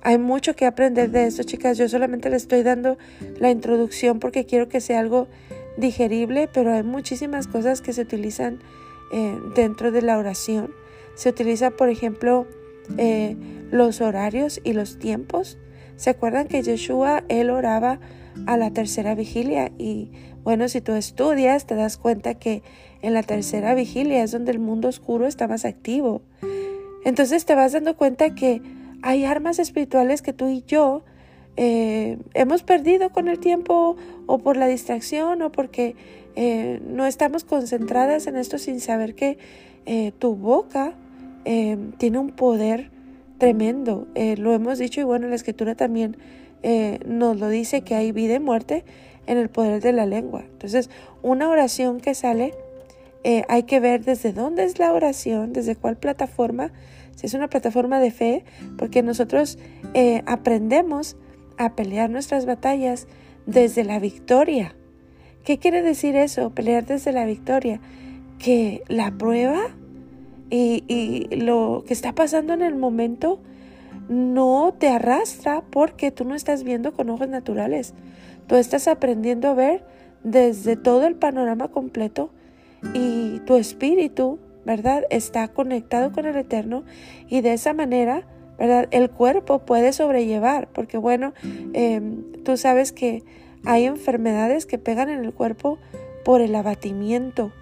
hay 0.04 0.18
mucho 0.18 0.54
que 0.54 0.66
aprender 0.66 1.10
de 1.10 1.26
esto, 1.26 1.42
chicas. 1.42 1.78
Yo 1.78 1.88
solamente 1.88 2.28
les 2.28 2.42
estoy 2.42 2.62
dando 2.62 2.98
la 3.38 3.50
introducción 3.50 4.20
porque 4.20 4.44
quiero 4.44 4.68
que 4.68 4.82
sea 4.82 5.00
algo 5.00 5.28
digerible, 5.78 6.48
pero 6.52 6.72
hay 6.72 6.82
muchísimas 6.82 7.48
cosas 7.48 7.80
que 7.80 7.94
se 7.94 8.02
utilizan 8.02 8.60
eh, 9.12 9.38
dentro 9.56 9.92
de 9.92 10.02
la 10.02 10.18
oración. 10.18 10.72
Se 11.14 11.30
utiliza, 11.30 11.70
por 11.70 11.88
ejemplo, 11.88 12.46
eh, 12.98 13.36
los 13.70 14.02
horarios 14.02 14.60
y 14.62 14.74
los 14.74 14.98
tiempos. 14.98 15.56
¿Se 15.96 16.10
acuerdan 16.10 16.48
que 16.48 16.62
Yeshua, 16.62 17.24
él 17.28 17.48
oraba 17.48 17.98
a 18.46 18.58
la 18.58 18.70
tercera 18.72 19.14
vigilia? 19.14 19.72
Y 19.78 20.10
bueno, 20.42 20.68
si 20.68 20.82
tú 20.82 20.92
estudias, 20.92 21.66
te 21.66 21.76
das 21.76 21.96
cuenta 21.96 22.34
que 22.34 22.62
en 23.00 23.14
la 23.14 23.22
tercera 23.22 23.74
vigilia 23.74 24.22
es 24.22 24.32
donde 24.32 24.52
el 24.52 24.58
mundo 24.58 24.88
oscuro 24.88 25.26
está 25.26 25.48
más 25.48 25.64
activo. 25.64 26.20
Entonces 27.06 27.46
te 27.46 27.54
vas 27.54 27.72
dando 27.72 27.96
cuenta 27.96 28.34
que 28.34 28.60
hay 29.04 29.26
armas 29.26 29.58
espirituales 29.58 30.22
que 30.22 30.32
tú 30.32 30.48
y 30.48 30.64
yo 30.66 31.02
eh, 31.58 32.16
hemos 32.32 32.62
perdido 32.62 33.10
con 33.10 33.28
el 33.28 33.38
tiempo 33.38 33.96
o 34.24 34.38
por 34.38 34.56
la 34.56 34.66
distracción 34.66 35.42
o 35.42 35.52
porque 35.52 35.94
eh, 36.36 36.80
no 36.88 37.04
estamos 37.04 37.44
concentradas 37.44 38.26
en 38.26 38.36
esto 38.36 38.56
sin 38.56 38.80
saber 38.80 39.14
que 39.14 39.36
eh, 39.84 40.12
tu 40.18 40.34
boca 40.34 40.94
tiene 41.98 42.18
un 42.18 42.30
poder 42.30 42.90
tremendo. 43.36 44.06
lo 44.14 44.54
hemos 44.54 44.78
dicho 44.78 45.02
y 45.02 45.04
bueno, 45.04 45.28
la 45.28 45.34
escritura 45.34 45.74
también 45.74 46.16
nos 47.06 47.38
lo 47.38 47.50
dice 47.50 47.82
que 47.82 47.94
hay 47.94 48.12
vida 48.12 48.36
y 48.36 48.40
muerte 48.40 48.82
en 49.26 49.36
el 49.36 49.50
poder 49.50 49.82
de 49.82 49.92
la 49.92 50.06
lengua. 50.06 50.42
Entonces, 50.52 50.88
una 51.20 51.50
oración 51.50 52.00
que 52.00 52.14
sale, 52.14 52.54
hay 53.46 53.64
que 53.64 53.78
ver 53.78 54.06
desde 54.06 54.32
dónde 54.32 54.64
es 54.64 54.78
la 54.78 54.94
oración, 54.94 55.52
desde 55.52 55.76
cuál 55.76 55.98
plataforma 55.98 56.72
si 57.14 57.26
es 57.26 57.34
una 57.34 57.48
plataforma 57.48 58.00
de 58.00 58.10
fe, 58.10 58.44
porque 58.76 59.02
nosotros 59.02 59.58
eh, 59.94 60.22
aprendemos 60.26 61.16
a 61.56 61.74
pelear 61.74 62.10
nuestras 62.10 62.46
batallas 62.46 63.06
desde 63.46 63.84
la 63.84 63.98
victoria. 63.98 64.74
¿Qué 65.44 65.58
quiere 65.58 65.82
decir 65.82 66.16
eso? 66.16 66.50
Pelear 66.50 66.86
desde 66.86 67.12
la 67.12 67.26
victoria. 67.26 67.80
Que 68.38 68.82
la 68.88 69.12
prueba 69.12 69.60
y, 70.50 70.84
y 70.88 71.36
lo 71.36 71.84
que 71.86 71.92
está 71.92 72.14
pasando 72.14 72.52
en 72.54 72.62
el 72.62 72.74
momento 72.74 73.40
no 74.08 74.74
te 74.78 74.88
arrastra 74.88 75.62
porque 75.70 76.10
tú 76.10 76.24
no 76.24 76.34
estás 76.34 76.64
viendo 76.64 76.92
con 76.92 77.10
ojos 77.10 77.28
naturales. 77.28 77.94
Tú 78.46 78.56
estás 78.56 78.88
aprendiendo 78.88 79.48
a 79.48 79.54
ver 79.54 79.84
desde 80.22 80.76
todo 80.76 81.06
el 81.06 81.14
panorama 81.14 81.68
completo 81.68 82.30
y 82.92 83.40
tu 83.40 83.56
espíritu 83.56 84.38
¿verdad? 84.64 85.04
Está 85.10 85.48
conectado 85.48 86.12
con 86.12 86.26
el 86.26 86.36
Eterno 86.36 86.84
y 87.28 87.40
de 87.40 87.52
esa 87.52 87.72
manera, 87.72 88.26
¿verdad? 88.58 88.88
El 88.90 89.10
cuerpo 89.10 89.60
puede 89.60 89.92
sobrellevar, 89.92 90.68
porque 90.72 90.98
bueno, 90.98 91.34
em, 91.72 92.24
tú 92.44 92.56
sabes 92.56 92.92
que 92.92 93.22
hay 93.64 93.84
enfermedades 93.84 94.66
que 94.66 94.78
pegan 94.78 95.08
en 95.08 95.24
el 95.24 95.32
cuerpo 95.32 95.78
por 96.24 96.40
el 96.40 96.54
abatimiento, 96.54 97.52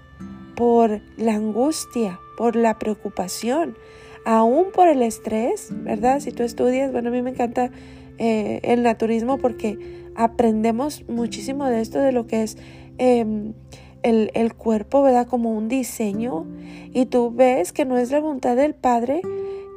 por 0.57 1.01
la 1.17 1.35
angustia, 1.35 2.21
por 2.37 2.57
la 2.57 2.79
preocupación, 2.79 3.77
aún 4.25 4.67
por 4.73 4.89
el 4.89 5.03
estrés, 5.03 5.69
¿verdad? 5.71 6.21
Si 6.21 6.33
tú 6.33 6.43
estudias, 6.43 6.93
bueno, 6.93 7.09
a 7.09 7.13
mí 7.13 7.23
me 7.23 7.31
encanta 7.31 7.71
eh, 8.19 8.61
el 8.63 8.83
naturismo 8.83 9.39
porque 9.39 10.03
aprendemos 10.15 11.05
muchísimo 11.09 11.65
de 11.67 11.81
esto, 11.81 11.99
de 11.99 12.13
lo 12.13 12.27
que 12.27 12.43
es 12.43 12.59
em, 12.99 13.55
el, 14.03 14.55
cuerpo, 14.55 15.03
¿verdad? 15.03 15.27
Como 15.27 15.57
un 15.57 15.69
diseño 15.69 16.47
y 16.93 17.07
tú 17.07 17.33
ves 17.35 17.73
que 17.73 17.85
no 17.85 17.99
es 17.99 18.11
la 18.11 18.21
voluntad 18.21 18.57
del 18.57 18.75
Padre 18.75 19.23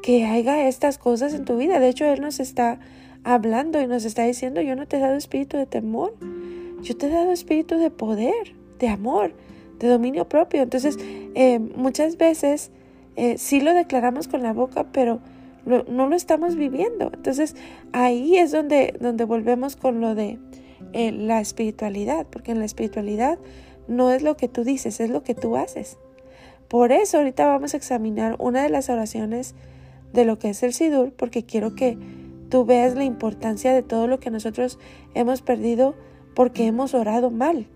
que 0.02 0.26
haga 0.26 0.68
estas 0.68 0.98
cosas 0.98 1.34
en 1.34 1.46
tu 1.46 1.58
vida. 1.58 1.80
De 1.80 1.90
hecho, 1.90 2.06
Él 2.06 2.22
nos 2.22 2.40
está 2.40 2.80
hablando 3.24 3.82
y 3.82 3.88
nos 3.88 4.06
está 4.06 4.24
diciendo, 4.24 4.62
yo 4.62 4.76
no 4.76 4.88
te 4.88 4.98
he 4.98 5.00
dado 5.00 5.16
espíritu 5.16 5.58
de 5.58 5.66
temor, 5.66 6.14
yo 6.82 6.96
te 6.96 7.08
he 7.08 7.10
dado 7.10 7.32
espíritu 7.32 7.78
de 7.78 7.90
poder, 7.90 8.56
de 8.80 8.88
amor, 8.88 9.34
de 9.80 9.88
dominio 9.88 10.30
propio. 10.30 10.62
Entonces, 10.62 10.98
eh, 11.00 11.60
muchas 11.60 12.18
veces 12.18 12.72
eh, 13.16 13.38
sí 13.38 13.62
lo 13.62 13.74
declaramos 13.74 14.28
con 14.28 14.44
la 14.44 14.54
boca, 14.54 14.86
pero 14.92 15.20
no 15.66 16.08
lo 16.08 16.16
estamos 16.16 16.56
viviendo. 16.56 17.12
Entonces, 17.14 17.56
ahí 17.92 18.38
es 18.38 18.52
donde, 18.52 18.96
donde 19.00 19.24
volvemos 19.24 19.76
con 19.76 20.00
lo 20.00 20.14
de 20.14 20.38
eh, 20.94 21.12
la 21.12 21.42
espiritualidad, 21.42 22.28
porque 22.30 22.52
en 22.52 22.60
la 22.60 22.66
espiritualidad 22.66 23.40
no 23.88 24.12
es 24.12 24.22
lo 24.22 24.38
que 24.38 24.48
tú 24.48 24.64
dices, 24.64 25.00
es 25.00 25.10
lo 25.10 25.24
que 25.24 25.36
tú 25.36 25.58
haces. 25.58 25.98
Por 26.68 26.92
eso 26.92 27.18
ahorita 27.18 27.48
vamos 27.48 27.74
a 27.74 27.78
examinar 27.78 28.36
una 28.40 28.64
de 28.64 28.70
las 28.70 28.90
oraciones 28.90 29.56
de 30.14 30.26
lo 30.26 30.40
que 30.40 30.50
es 30.50 30.64
el 30.64 30.74
Sidur, 30.74 31.14
porque 31.14 31.44
quiero 31.44 31.76
que 31.76 31.98
tú 32.50 32.66
veas 32.66 32.96
la 32.96 33.04
importancia 33.04 33.74
de 33.74 33.84
todo 33.84 34.08
lo 34.08 34.20
que 34.20 34.32
nosotros 34.32 34.80
hemos 35.14 35.42
perdido 35.42 35.96
porque 36.34 36.66
hemos 36.66 36.94
orado 36.94 37.32
mal. 37.32 37.68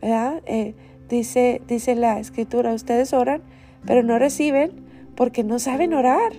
¿verdad? 0.00 0.42
Eh, 0.46 0.74
dice, 1.08 1.62
dice 1.68 1.94
la 1.94 2.18
escritura, 2.18 2.74
ustedes 2.74 3.12
oran, 3.12 3.42
pero 3.86 4.02
no 4.02 4.18
reciben 4.18 4.72
porque 5.14 5.44
no 5.44 5.58
saben 5.58 5.94
orar. 5.94 6.32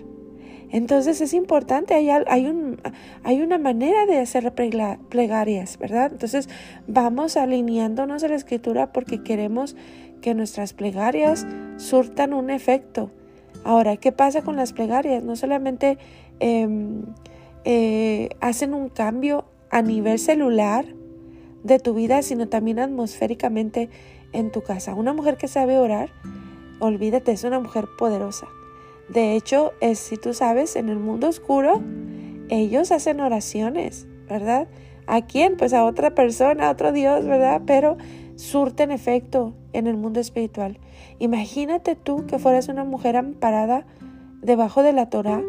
Entonces 0.74 1.22
es 1.22 1.36
importante, 1.36 1.94
hay, 1.94 2.10
hay, 2.10 2.48
un, 2.48 2.82
hay 3.24 3.44
una 3.44 3.60
manera 3.60 4.08
de 4.08 4.18
hacer 4.18 4.52
plegarias, 4.54 5.78
¿verdad? 5.78 6.12
Entonces 6.12 6.50
vamos 6.88 7.38
alineándonos 7.38 8.24
a 8.24 8.28
la 8.28 8.36
escritura 8.36 8.92
porque 8.92 9.22
queremos 9.22 9.76
que 10.20 10.34
nuestras 10.34 10.74
plegarias 10.74 11.46
surtan 11.78 12.34
un 12.34 12.50
efecto. 12.50 13.12
Ahora, 13.64 13.98
¿qué 13.98 14.12
pasa 14.12 14.42
con 14.42 14.56
las 14.56 14.74
plegarias? 14.74 15.24
No 15.24 15.36
solamente 15.36 16.00
em, 16.40 17.04
eh, 17.66 18.30
hacen 18.42 18.74
un 18.74 18.90
cambio 18.90 19.46
a 19.70 19.84
nivel 19.84 20.18
celular 20.18 20.86
de 21.62 21.78
tu 21.78 21.94
vida, 21.94 22.24
sino 22.24 22.50
también 22.50 22.80
atmosféricamente 22.80 23.92
en 24.32 24.52
tu 24.52 24.64
casa. 24.64 24.96
Una 24.96 25.14
mujer 25.14 25.38
que 25.38 25.48
sabe 25.48 25.78
orar, 25.78 26.10
olvídate, 26.80 27.32
es 27.32 27.44
una 27.44 27.60
mujer 27.60 27.86
poderosa. 28.00 28.48
De 29.10 29.36
hecho, 29.36 29.74
es, 29.82 30.00
si 30.00 30.18
tú 30.18 30.34
sabes, 30.34 30.76
en 30.76 30.90
el 30.90 30.98
mundo 30.98 31.28
oscuro, 31.28 31.82
ellos 32.50 32.92
hacen 32.92 33.20
oraciones, 33.20 34.08
¿verdad? 34.28 34.68
¿A 35.08 35.22
quién? 35.22 35.58
Pues 35.58 35.74
a 35.74 35.86
otra 35.86 36.16
persona, 36.16 36.68
a 36.68 36.72
otro 36.72 36.92
Dios, 36.92 37.26
¿verdad? 37.26 37.62
Pero 37.66 37.98
surten 38.36 38.92
efecto 38.92 39.54
en 39.74 39.88
el 39.88 39.98
mundo 39.98 40.20
espiritual. 40.20 40.80
Imagínate 41.20 41.96
tú 41.96 42.26
que 42.26 42.40
fueras 42.40 42.68
una 42.70 42.84
mujer 42.84 43.18
amparada 43.18 43.86
debajo 44.42 44.84
de 44.84 44.94
la 44.94 45.10
Torah, 45.10 45.42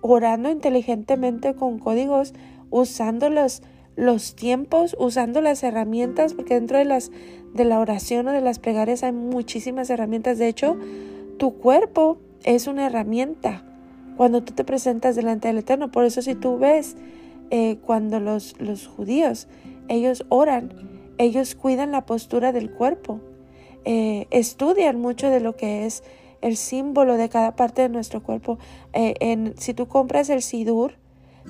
orando 0.00 0.50
inteligentemente 0.50 1.54
con 1.54 1.78
códigos, 1.78 2.34
usando 2.70 3.30
los, 3.30 3.62
los 3.96 4.34
tiempos, 4.34 4.96
usando 4.98 5.40
las 5.40 5.62
herramientas, 5.62 6.34
porque 6.34 6.54
dentro 6.54 6.78
de 6.78 6.84
las 6.84 7.10
de 7.54 7.64
la 7.64 7.78
oración 7.78 8.26
o 8.28 8.32
de 8.32 8.40
las 8.40 8.58
plegarias 8.58 9.04
hay 9.04 9.12
muchísimas 9.12 9.88
herramientas. 9.88 10.38
De 10.38 10.48
hecho, 10.48 10.76
tu 11.38 11.54
cuerpo 11.54 12.18
es 12.44 12.66
una 12.66 12.86
herramienta 12.86 13.64
cuando 14.16 14.42
tú 14.42 14.52
te 14.52 14.64
presentas 14.64 15.16
delante 15.16 15.48
del 15.48 15.58
Eterno. 15.58 15.90
Por 15.90 16.04
eso 16.04 16.22
si 16.22 16.34
tú 16.34 16.58
ves 16.58 16.96
eh, 17.50 17.78
cuando 17.84 18.20
los, 18.20 18.54
los 18.60 18.86
judíos, 18.86 19.48
ellos 19.88 20.24
oran, 20.28 20.72
ellos 21.18 21.54
cuidan 21.54 21.90
la 21.90 22.06
postura 22.06 22.52
del 22.52 22.70
cuerpo, 22.70 23.20
eh, 23.84 24.26
estudian 24.30 25.00
mucho 25.00 25.28
de 25.28 25.40
lo 25.40 25.56
que 25.56 25.86
es 25.86 26.04
el 26.40 26.56
símbolo 26.56 27.16
de 27.16 27.28
cada 27.28 27.56
parte 27.56 27.82
de 27.82 27.88
nuestro 27.88 28.22
cuerpo. 28.22 28.58
Eh, 28.92 29.54
si 29.56 29.74
tú 29.74 29.88
compras 29.88 30.28
el 30.30 30.42
sidur, 30.42 30.94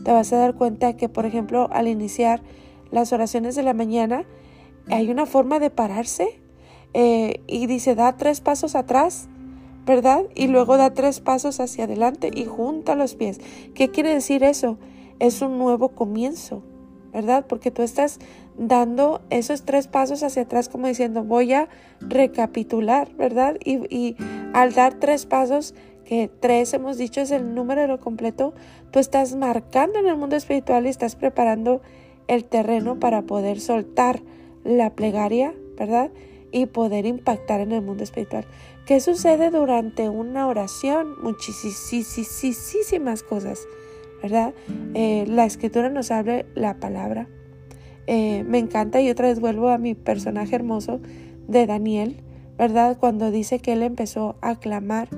te 0.04 0.12
vas 0.12 0.32
a 0.32 0.38
dar 0.38 0.54
cuenta 0.54 0.96
que, 0.96 1.08
por 1.08 1.26
ejemplo, 1.26 1.68
al 1.72 1.88
iniciar 1.88 2.40
las 2.90 3.12
oraciones 3.12 3.54
de 3.54 3.62
la 3.62 3.74
mañana, 3.74 4.24
hay 4.88 5.10
una 5.10 5.26
forma 5.26 5.58
de 5.58 5.70
pararse 5.70 6.40
eh, 6.92 7.40
y 7.46 7.66
dice, 7.66 7.94
da 7.94 8.16
tres 8.16 8.40
pasos 8.40 8.74
atrás, 8.74 9.28
¿verdad? 9.84 10.24
Y 10.34 10.48
luego 10.48 10.76
da 10.76 10.94
tres 10.94 11.20
pasos 11.20 11.60
hacia 11.60 11.84
adelante 11.84 12.30
y 12.34 12.44
junta 12.44 12.94
los 12.94 13.14
pies. 13.14 13.40
¿Qué 13.74 13.90
quiere 13.90 14.14
decir 14.14 14.42
eso? 14.42 14.78
Es 15.18 15.42
un 15.42 15.58
nuevo 15.58 15.90
comienzo, 15.90 16.62
¿verdad? 17.12 17.46
Porque 17.48 17.70
tú 17.70 17.82
estás 17.82 18.18
dando 18.56 19.20
esos 19.30 19.64
tres 19.64 19.88
pasos 19.88 20.22
hacia 20.22 20.42
atrás 20.42 20.68
como 20.68 20.86
diciendo, 20.86 21.24
voy 21.24 21.52
a 21.52 21.68
recapitular, 22.00 23.12
¿verdad? 23.14 23.56
Y, 23.64 24.16
al 24.52 24.72
dar 24.72 24.94
tres 24.94 25.26
pasos, 25.26 25.74
que 26.04 26.28
tres 26.28 26.72
hemos 26.74 26.98
dicho 26.98 27.20
es 27.20 27.30
el 27.30 27.54
número 27.54 27.80
de 27.80 27.88
lo 27.88 27.98
completo, 27.98 28.54
tú 28.90 28.98
estás 28.98 29.34
marcando 29.34 29.98
en 29.98 30.06
el 30.06 30.16
mundo 30.16 30.36
espiritual 30.36 30.86
y 30.86 30.90
estás 30.90 31.16
preparando 31.16 31.80
el 32.28 32.44
terreno 32.44 33.00
para 33.00 33.22
poder 33.22 33.60
soltar 33.60 34.22
la 34.64 34.90
plegaria, 34.90 35.54
¿verdad? 35.76 36.10
Y 36.52 36.66
poder 36.66 37.06
impactar 37.06 37.60
en 37.60 37.72
el 37.72 37.82
mundo 37.82 38.04
espiritual. 38.04 38.46
¿Qué 38.86 39.00
sucede 39.00 39.50
durante 39.50 40.10
una 40.10 40.46
oración? 40.46 41.14
Muchísimas 41.22 43.22
cosas, 43.22 43.66
¿verdad? 44.22 44.52
Eh, 44.92 45.24
la 45.26 45.46
escritura 45.46 45.88
nos 45.88 46.10
abre 46.10 46.44
la 46.54 46.80
palabra. 46.80 47.26
Eh, 48.06 48.44
me 48.46 48.58
encanta 48.58 49.00
y 49.00 49.08
otra 49.08 49.28
vez 49.28 49.40
vuelvo 49.40 49.70
a 49.70 49.78
mi 49.78 49.94
personaje 49.94 50.54
hermoso 50.54 51.00
de 51.48 51.66
Daniel, 51.66 52.20
¿verdad? 52.58 52.98
Cuando 53.00 53.30
dice 53.30 53.58
que 53.58 53.72
él 53.72 53.82
empezó 53.82 54.36
a 54.42 54.56
clamar, 54.56 55.08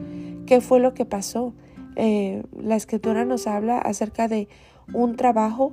¿qué 0.46 0.60
fue 0.60 0.78
lo 0.78 0.94
que 0.94 1.04
pasó? 1.04 1.52
Eh, 1.96 2.44
la 2.56 2.76
escritura 2.76 3.24
nos 3.24 3.48
habla 3.48 3.78
acerca 3.78 4.28
de 4.28 4.46
un 4.94 5.16
trabajo 5.16 5.72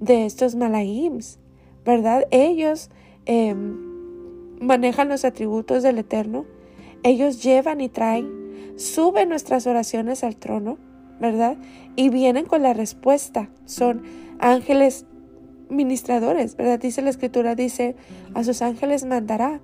de 0.00 0.26
estos 0.26 0.56
malahims, 0.56 1.38
¿verdad? 1.84 2.24
Ellos 2.32 2.90
em, 3.26 3.78
manejan 4.60 5.08
los 5.08 5.24
atributos 5.24 5.84
del 5.84 5.98
Eterno, 5.98 6.57
ellos 7.02 7.42
llevan 7.42 7.80
y 7.80 7.88
traen, 7.88 8.74
suben 8.76 9.28
nuestras 9.28 9.66
oraciones 9.66 10.24
al 10.24 10.36
trono, 10.36 10.78
¿verdad? 11.20 11.56
Y 11.96 12.10
vienen 12.10 12.46
con 12.46 12.62
la 12.62 12.74
respuesta, 12.74 13.48
son 13.64 14.02
ángeles 14.38 15.04
ministradores, 15.68 16.56
¿verdad? 16.56 16.80
Dice 16.80 17.02
la 17.02 17.10
escritura, 17.10 17.54
dice, 17.54 17.96
a 18.34 18.44
sus 18.44 18.62
ángeles 18.62 19.04
mandará 19.04 19.60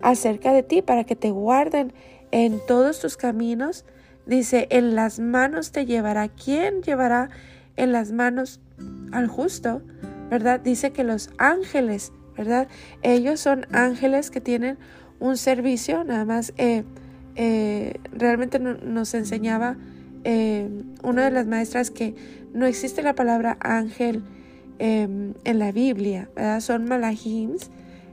acerca 0.00 0.52
de 0.52 0.62
ti 0.62 0.82
para 0.82 1.04
que 1.04 1.16
te 1.16 1.30
guarden 1.30 1.92
en 2.30 2.60
todos 2.66 3.00
tus 3.00 3.16
caminos. 3.16 3.84
Dice, 4.26 4.66
en 4.70 4.94
las 4.94 5.20
manos 5.20 5.72
te 5.72 5.86
llevará. 5.86 6.28
¿Quién 6.28 6.82
llevará 6.82 7.30
en 7.76 7.92
las 7.92 8.12
manos 8.12 8.60
al 9.12 9.28
justo? 9.28 9.82
¿Verdad? 10.30 10.60
Dice 10.60 10.90
que 10.92 11.04
los 11.04 11.30
ángeles, 11.38 12.12
¿verdad? 12.36 12.68
Ellos 13.02 13.40
son 13.40 13.66
ángeles 13.72 14.30
que 14.30 14.40
tienen 14.40 14.78
un 15.24 15.38
servicio, 15.38 16.04
nada 16.04 16.26
más. 16.26 16.52
Eh, 16.58 16.84
eh, 17.34 17.94
realmente 18.12 18.58
nos 18.58 19.14
enseñaba 19.14 19.76
eh, 20.22 20.68
una 21.02 21.24
de 21.24 21.30
las 21.30 21.46
maestras 21.46 21.90
que 21.90 22.14
no 22.52 22.66
existe 22.66 23.02
la 23.02 23.14
palabra 23.14 23.56
ángel 23.60 24.22
en 24.78 25.34
la 25.58 25.72
Biblia, 25.72 26.28
¿verdad? 26.36 26.60
Son 26.60 26.84
malahims. 26.84 27.70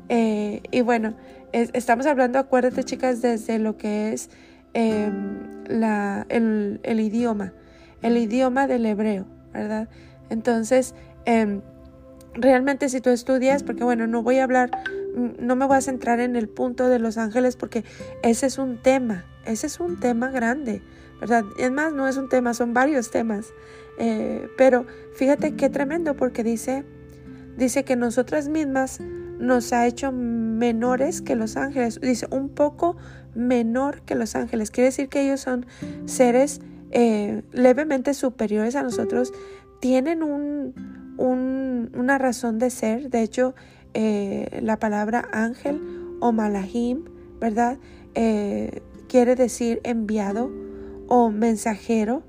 y 0.07 0.81
bueno, 0.81 1.15
estamos 1.51 2.05
hablando, 2.05 2.39
acuérdate 2.39 2.83
chicas, 2.83 3.21
desde 3.21 3.59
lo 3.59 3.77
que 3.77 4.13
es 4.13 4.29
la, 4.73 6.25
el, 6.29 6.79
el, 6.83 6.99
idioma, 6.99 7.51
el 8.01 8.17
idioma 8.17 8.67
del 8.67 8.85
hebreo, 8.85 9.25
¿verdad? 9.53 9.89
Entonces, 10.29 10.95
realmente 12.35 12.89
si 12.89 13.01
tú 13.01 13.09
estudias, 13.09 13.63
porque 13.63 13.83
bueno, 13.83 14.07
no 14.07 14.23
voy 14.23 14.37
a 14.37 14.43
hablar, 14.45 14.71
no 15.15 15.55
me 15.55 15.65
voy 15.65 15.77
a 15.77 15.81
centrar 15.81 16.19
en 16.19 16.35
el 16.35 16.47
punto 16.47 16.89
de 16.89 16.99
los 16.99 17.17
ángeles 17.17 17.55
porque 17.55 17.83
ese 18.23 18.45
es 18.45 18.57
un 18.57 18.77
tema, 18.77 19.25
ese 19.45 19.67
es 19.67 19.79
un 19.79 19.99
tema 19.99 20.31
grande, 20.31 20.81
¿verdad? 21.19 21.43
Es 21.57 21.71
más, 21.71 21.93
no 21.93 22.07
es 22.07 22.17
un 22.17 22.29
tema, 22.29 22.53
son 22.53 22.73
varios 22.73 23.11
temas. 23.11 23.53
Eh, 23.97 24.47
pero 24.57 24.85
fíjate 25.15 25.55
qué 25.55 25.69
tremendo 25.69 26.15
porque 26.15 26.43
dice, 26.43 26.85
dice 27.57 27.83
que 27.83 27.95
nosotras 27.95 28.47
mismas 28.47 28.99
nos 29.41 29.73
ha 29.73 29.87
hecho 29.87 30.11
menores 30.11 31.21
que 31.21 31.35
los 31.35 31.57
ángeles. 31.57 31.99
Dice, 31.99 32.27
un 32.31 32.49
poco 32.49 32.95
menor 33.35 34.01
que 34.03 34.15
los 34.15 34.35
ángeles. 34.35 34.71
Quiere 34.71 34.87
decir 34.87 35.09
que 35.09 35.21
ellos 35.21 35.41
son 35.41 35.65
seres 36.05 36.61
eh, 36.91 37.43
levemente 37.51 38.13
superiores 38.13 38.75
a 38.75 38.83
nosotros. 38.83 39.33
Tienen 39.79 40.23
un, 40.23 40.73
una 41.17 42.17
razón 42.17 42.59
de 42.59 42.69
ser. 42.69 43.09
De 43.09 43.21
hecho, 43.21 43.55
eh, 43.93 44.59
la 44.61 44.77
palabra 44.77 45.27
ángel 45.31 45.81
o 46.19 46.31
malahim, 46.31 47.05
¿verdad? 47.39 47.77
Eh, 48.15 48.81
quiere 49.07 49.35
decir 49.35 49.81
enviado 49.83 50.51
o 51.07 51.29
mensajero, 51.29 52.23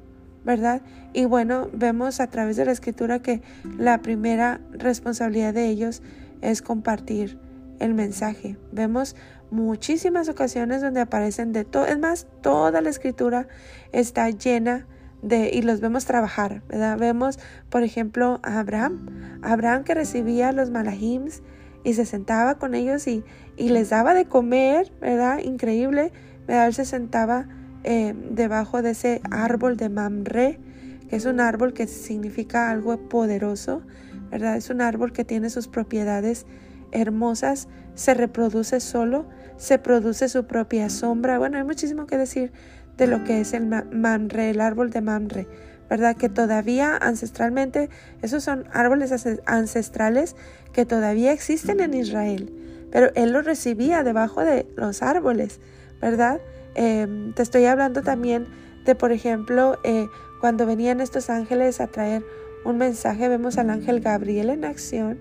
¿verdad? 0.44 0.82
Y 1.12 1.26
bueno, 1.26 1.68
vemos 1.72 2.20
a 2.20 2.28
través 2.28 2.56
de 2.56 2.64
la 2.64 2.72
escritura 2.72 3.20
que 3.20 3.42
la 3.78 4.02
primera 4.02 4.60
responsabilidad 4.72 5.54
de 5.54 5.68
ellos 5.68 6.02
es 6.40 6.62
compartir 6.62 7.38
el 7.78 7.94
mensaje. 7.94 8.56
Vemos 8.72 9.14
muchísimas 9.50 10.28
ocasiones 10.28 10.80
donde 10.80 11.00
aparecen 11.00 11.52
de 11.52 11.64
todo, 11.64 11.86
es 11.86 11.98
más, 11.98 12.26
toda 12.40 12.80
la 12.80 12.90
escritura 12.90 13.46
está 13.92 14.30
llena 14.30 14.86
de, 15.20 15.50
y 15.52 15.62
los 15.62 15.80
vemos 15.80 16.04
trabajar, 16.04 16.62
¿verdad? 16.68 16.98
Vemos, 16.98 17.38
por 17.68 17.82
ejemplo, 17.82 18.40
a 18.42 18.58
Abraham, 18.58 19.38
Abraham 19.42 19.84
que 19.84 19.94
recibía 19.94 20.52
los 20.52 20.70
malahims 20.70 21.42
y 21.84 21.94
se 21.94 22.06
sentaba 22.06 22.56
con 22.56 22.74
ellos 22.74 23.06
y, 23.06 23.24
y 23.56 23.70
les 23.70 23.90
daba 23.90 24.14
de 24.14 24.26
comer, 24.26 24.92
¿verdad? 25.00 25.38
Increíble, 25.38 26.12
¿verdad? 26.46 26.66
Él 26.66 26.74
se 26.74 26.84
sentaba 26.84 27.46
eh, 27.84 28.14
debajo 28.30 28.82
de 28.82 28.90
ese 28.90 29.20
árbol 29.30 29.76
de 29.76 29.88
Mamre, 29.88 30.60
que 31.08 31.16
es 31.16 31.26
un 31.26 31.40
árbol 31.40 31.72
que 31.72 31.86
significa 31.86 32.70
algo 32.70 32.96
poderoso, 33.08 33.82
¿verdad? 34.30 34.56
Es 34.56 34.70
un 34.70 34.80
árbol 34.80 35.12
que 35.12 35.24
tiene 35.24 35.50
sus 35.50 35.68
propiedades 35.68 36.46
hermosas, 36.92 37.68
se 37.94 38.14
reproduce 38.14 38.80
solo, 38.80 39.26
se 39.56 39.78
produce 39.78 40.28
su 40.28 40.46
propia 40.46 40.88
sombra. 40.90 41.38
Bueno, 41.38 41.58
hay 41.58 41.64
muchísimo 41.64 42.06
que 42.06 42.16
decir 42.16 42.52
de 42.96 43.06
lo 43.06 43.24
que 43.24 43.40
es 43.40 43.52
el 43.52 43.66
Mamre, 43.66 44.50
el 44.50 44.60
árbol 44.60 44.90
de 44.90 45.00
Mamre, 45.00 45.48
¿verdad? 45.92 46.16
Que 46.16 46.30
todavía 46.30 46.96
ancestralmente, 46.96 47.90
esos 48.22 48.42
son 48.42 48.64
árboles 48.72 49.12
ancestrales 49.44 50.36
que 50.72 50.86
todavía 50.86 51.32
existen 51.32 51.80
en 51.80 51.92
Israel, 51.92 52.50
pero 52.90 53.10
él 53.14 53.32
los 53.32 53.44
recibía 53.44 54.02
debajo 54.02 54.42
de 54.42 54.64
los 54.74 55.02
árboles, 55.02 55.60
¿verdad? 56.00 56.40
Em, 56.76 57.34
te 57.34 57.42
estoy 57.42 57.66
hablando 57.66 58.00
también 58.00 58.46
de, 58.86 58.94
por 58.94 59.12
ejemplo, 59.12 59.78
eh, 59.84 60.06
cuando 60.40 60.64
venían 60.64 61.02
estos 61.02 61.28
ángeles 61.28 61.78
a 61.78 61.88
traer 61.88 62.24
un 62.64 62.78
mensaje, 62.78 63.28
vemos 63.28 63.58
al 63.58 63.68
ángel 63.68 64.00
Gabriel 64.00 64.48
en 64.48 64.64
acción, 64.64 65.18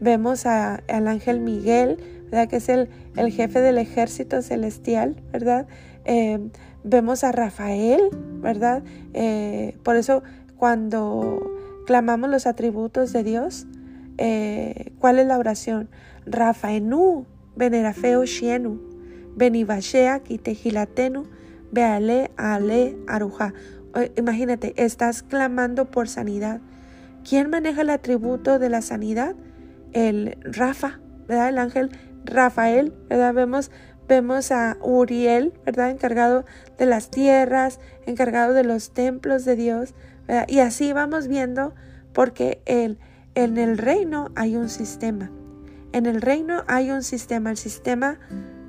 vemos 0.00 0.46
al 0.46 1.06
ángel 1.06 1.40
Miguel, 1.40 1.98
¿verdad? 2.30 2.48
Que 2.48 2.56
es 2.56 2.70
el, 2.70 2.88
el, 3.14 3.30
jefe 3.30 3.60
del 3.60 3.76
ejército 3.76 4.40
celestial, 4.40 5.16
¿verdad? 5.32 5.66
Eh, 6.06 6.48
vemos 6.88 7.24
a 7.24 7.32
Rafael, 7.32 8.00
¿verdad? 8.40 8.82
Eh, 9.14 9.76
por 9.82 9.96
eso 9.96 10.22
cuando 10.56 11.54
clamamos 11.86 12.30
los 12.30 12.46
atributos 12.46 13.12
de 13.12 13.22
Dios, 13.22 13.66
eh, 14.16 14.92
¿cuál 14.98 15.18
es 15.18 15.26
la 15.26 15.38
oración? 15.38 15.88
Rafaenu, 16.26 17.26
venerafeo 17.56 18.24
shienu, 18.24 18.80
benibashea 19.36 20.20
kitejilatenu, 20.20 21.24
beale 21.70 22.30
ale 22.36 22.96
aruja. 23.06 23.54
Imagínate, 24.16 24.74
estás 24.76 25.22
clamando 25.22 25.90
por 25.90 26.08
sanidad. 26.08 26.60
¿Quién 27.28 27.50
maneja 27.50 27.82
el 27.82 27.90
atributo 27.90 28.58
de 28.58 28.68
la 28.68 28.82
sanidad? 28.82 29.34
El 29.92 30.36
Rafa, 30.42 31.00
¿verdad? 31.26 31.48
El 31.48 31.58
ángel 31.58 31.90
Rafael, 32.24 32.92
¿verdad? 33.08 33.34
Vemos, 33.34 33.70
vemos 34.08 34.50
a 34.50 34.76
Uriel, 34.80 35.52
¿verdad? 35.64 35.90
Encargado 35.90 36.44
de 36.78 36.86
las 36.86 37.10
tierras, 37.10 37.78
encargado 38.06 38.54
de 38.54 38.64
los 38.64 38.92
templos 38.92 39.44
de 39.44 39.56
Dios, 39.56 39.94
¿verdad? 40.26 40.46
Y 40.48 40.60
así 40.60 40.92
vamos 40.92 41.28
viendo 41.28 41.74
porque 42.12 42.62
el, 42.66 42.98
en 43.34 43.58
el 43.58 43.78
reino 43.78 44.30
hay 44.34 44.56
un 44.56 44.68
sistema. 44.68 45.30
En 45.92 46.06
el 46.06 46.20
reino 46.20 46.64
hay 46.66 46.90
un 46.90 47.02
sistema, 47.02 47.50
el 47.50 47.56
sistema 47.56 48.18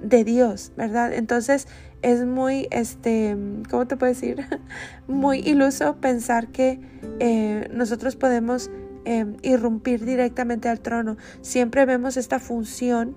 de 0.01 0.23
Dios, 0.23 0.71
¿verdad? 0.77 1.13
Entonces 1.13 1.67
es 2.01 2.25
muy, 2.25 2.67
este, 2.71 3.35
¿cómo 3.69 3.87
te 3.87 3.97
puedo 3.97 4.13
decir? 4.13 4.45
muy 5.07 5.39
iluso 5.39 5.95
pensar 5.97 6.47
que 6.47 6.79
eh, 7.19 7.69
nosotros 7.73 8.15
podemos 8.15 8.69
eh, 9.05 9.25
irrumpir 9.41 10.05
directamente 10.05 10.69
al 10.69 10.79
trono. 10.79 11.17
Siempre 11.41 11.85
vemos 11.85 12.17
esta 12.17 12.39
función, 12.39 13.15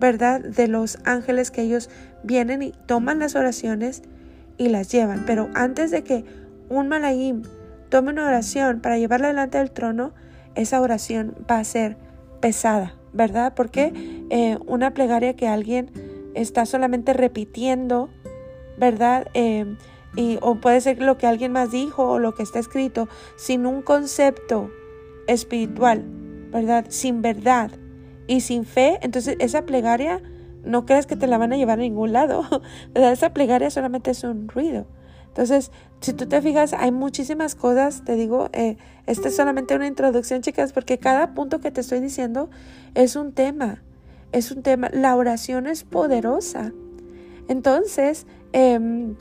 ¿verdad? 0.00 0.40
De 0.40 0.66
los 0.66 0.98
ángeles 1.04 1.50
que 1.50 1.62
ellos 1.62 1.90
vienen 2.22 2.62
y 2.62 2.72
toman 2.86 3.18
las 3.18 3.36
oraciones 3.36 4.02
y 4.56 4.70
las 4.70 4.90
llevan. 4.90 5.24
Pero 5.26 5.48
antes 5.54 5.90
de 5.90 6.02
que 6.02 6.24
un 6.68 6.88
malaim 6.88 7.42
tome 7.90 8.10
una 8.10 8.26
oración 8.26 8.80
para 8.80 8.98
llevarla 8.98 9.28
delante 9.28 9.58
del 9.58 9.70
trono, 9.70 10.12
esa 10.54 10.80
oración 10.80 11.34
va 11.48 11.58
a 11.58 11.64
ser 11.64 11.96
pesada, 12.40 12.94
¿verdad? 13.12 13.52
Porque 13.54 13.92
eh, 14.30 14.58
una 14.66 14.94
plegaria 14.94 15.36
que 15.36 15.46
alguien 15.46 15.90
está 16.34 16.64
solamente 16.64 17.12
repitiendo, 17.12 18.08
¿verdad? 18.78 19.28
Eh, 19.34 19.76
y, 20.16 20.38
o 20.40 20.56
puede 20.56 20.80
ser 20.80 21.02
lo 21.02 21.18
que 21.18 21.26
alguien 21.26 21.52
más 21.52 21.70
dijo 21.70 22.08
o 22.08 22.18
lo 22.18 22.34
que 22.34 22.42
está 22.42 22.58
escrito, 22.58 23.08
sin 23.36 23.66
un 23.66 23.82
concepto 23.82 24.70
espiritual, 25.26 26.04
¿verdad? 26.50 26.86
Sin 26.88 27.22
verdad 27.22 27.70
y 28.30 28.42
sin 28.42 28.64
fe, 28.64 29.00
entonces 29.02 29.34
esa 29.40 29.66
plegaria 29.66 30.22
no 30.62 30.86
creas 30.86 31.06
que 31.06 31.16
te 31.16 31.26
la 31.26 31.36
van 31.36 31.52
a 31.52 31.56
llevar 31.56 31.80
a 31.80 31.82
ningún 31.82 32.12
lado. 32.12 32.44
Esa 32.94 33.32
plegaria 33.32 33.70
solamente 33.70 34.12
es 34.12 34.22
un 34.22 34.46
ruido. 34.46 34.86
Entonces, 35.26 35.72
si 36.00 36.12
tú 36.12 36.28
te 36.28 36.40
fijas, 36.40 36.72
hay 36.72 36.92
muchísimas 36.92 37.56
cosas, 37.56 38.04
te 38.04 38.14
digo, 38.14 38.48
eh, 38.52 38.76
esta 39.06 39.28
es 39.28 39.36
solamente 39.36 39.74
una 39.74 39.88
introducción, 39.88 40.42
chicas, 40.42 40.72
porque 40.72 40.98
cada 40.98 41.34
punto 41.34 41.60
que 41.60 41.72
te 41.72 41.80
estoy 41.80 41.98
diciendo 41.98 42.50
es 42.94 43.16
un 43.16 43.32
tema, 43.32 43.82
es 44.30 44.52
un 44.52 44.62
tema. 44.62 44.90
La 44.92 45.16
oración 45.16 45.66
es 45.66 45.82
poderosa. 45.82 46.72
Entonces, 47.48 48.28
em, 48.52 49.16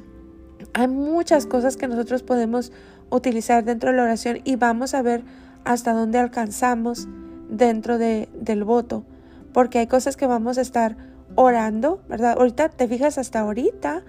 hay 0.73 0.87
muchas 0.87 1.47
cosas 1.47 1.77
que 1.77 1.87
nosotros 1.87 2.21
podemos 2.21 2.71
utilizar 3.09 3.63
dentro 3.63 3.89
de 3.89 3.97
la 3.97 4.03
oración 4.03 4.39
y 4.43 4.55
vamos 4.55 4.93
a 4.93 5.01
ver 5.01 5.23
hasta 5.63 5.93
dónde 5.93 6.19
alcanzamos 6.19 7.07
dentro 7.49 7.97
de, 7.97 8.29
del 8.33 8.63
voto, 8.63 9.03
porque 9.53 9.79
hay 9.79 9.87
cosas 9.87 10.15
que 10.15 10.27
vamos 10.27 10.57
a 10.57 10.61
estar 10.61 10.95
orando, 11.35 12.01
¿verdad? 12.07 12.35
Ahorita 12.37 12.69
te 12.69 12.87
fijas 12.87 13.17
hasta 13.17 13.39
ahorita 13.39 14.03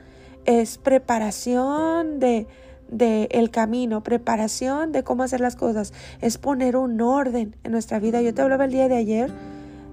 es 0.45 0.79
preparación 0.79 2.19
de, 2.19 2.47
de 2.91 3.29
el 3.31 3.51
camino, 3.51 4.03
preparación 4.03 4.93
de 4.93 5.03
cómo 5.03 5.23
hacer 5.23 5.41
las 5.41 5.57
cosas, 5.57 5.93
es 6.21 6.39
poner 6.39 6.77
un 6.77 7.01
orden 7.01 7.57
en 7.65 7.73
nuestra 7.73 7.99
vida. 7.99 8.23
Yo 8.23 8.35
te 8.35 8.43
hablaba 8.43 8.65
el 8.65 8.73
día 8.73 8.89
de 8.89 8.97
ayer 8.97 9.31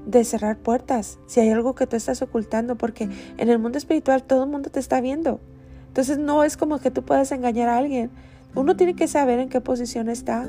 de 0.05 0.23
cerrar 0.23 0.57
puertas, 0.57 1.19
si 1.27 1.41
hay 1.41 1.49
algo 1.49 1.75
que 1.75 1.86
tú 1.86 1.97
estás 1.97 2.21
ocultando, 2.21 2.77
porque 2.77 3.10
en 3.38 3.49
el 3.49 3.60
mundo 3.60 3.77
espiritual 3.77 4.23
todo 4.23 4.43
el 4.43 4.49
mundo 4.49 4.69
te 4.69 4.79
está 4.79 5.01
viendo. 5.01 5.41
Entonces 5.89 6.17
no 6.17 6.43
es 6.43 6.55
como 6.55 6.79
que 6.79 6.91
tú 6.91 7.03
puedas 7.03 7.31
engañar 7.31 7.69
a 7.69 7.77
alguien. 7.77 8.10
Uno 8.55 8.77
tiene 8.77 8.95
que 8.95 9.07
saber 9.07 9.39
en 9.39 9.49
qué 9.49 9.60
posición 9.62 10.10
está 10.10 10.47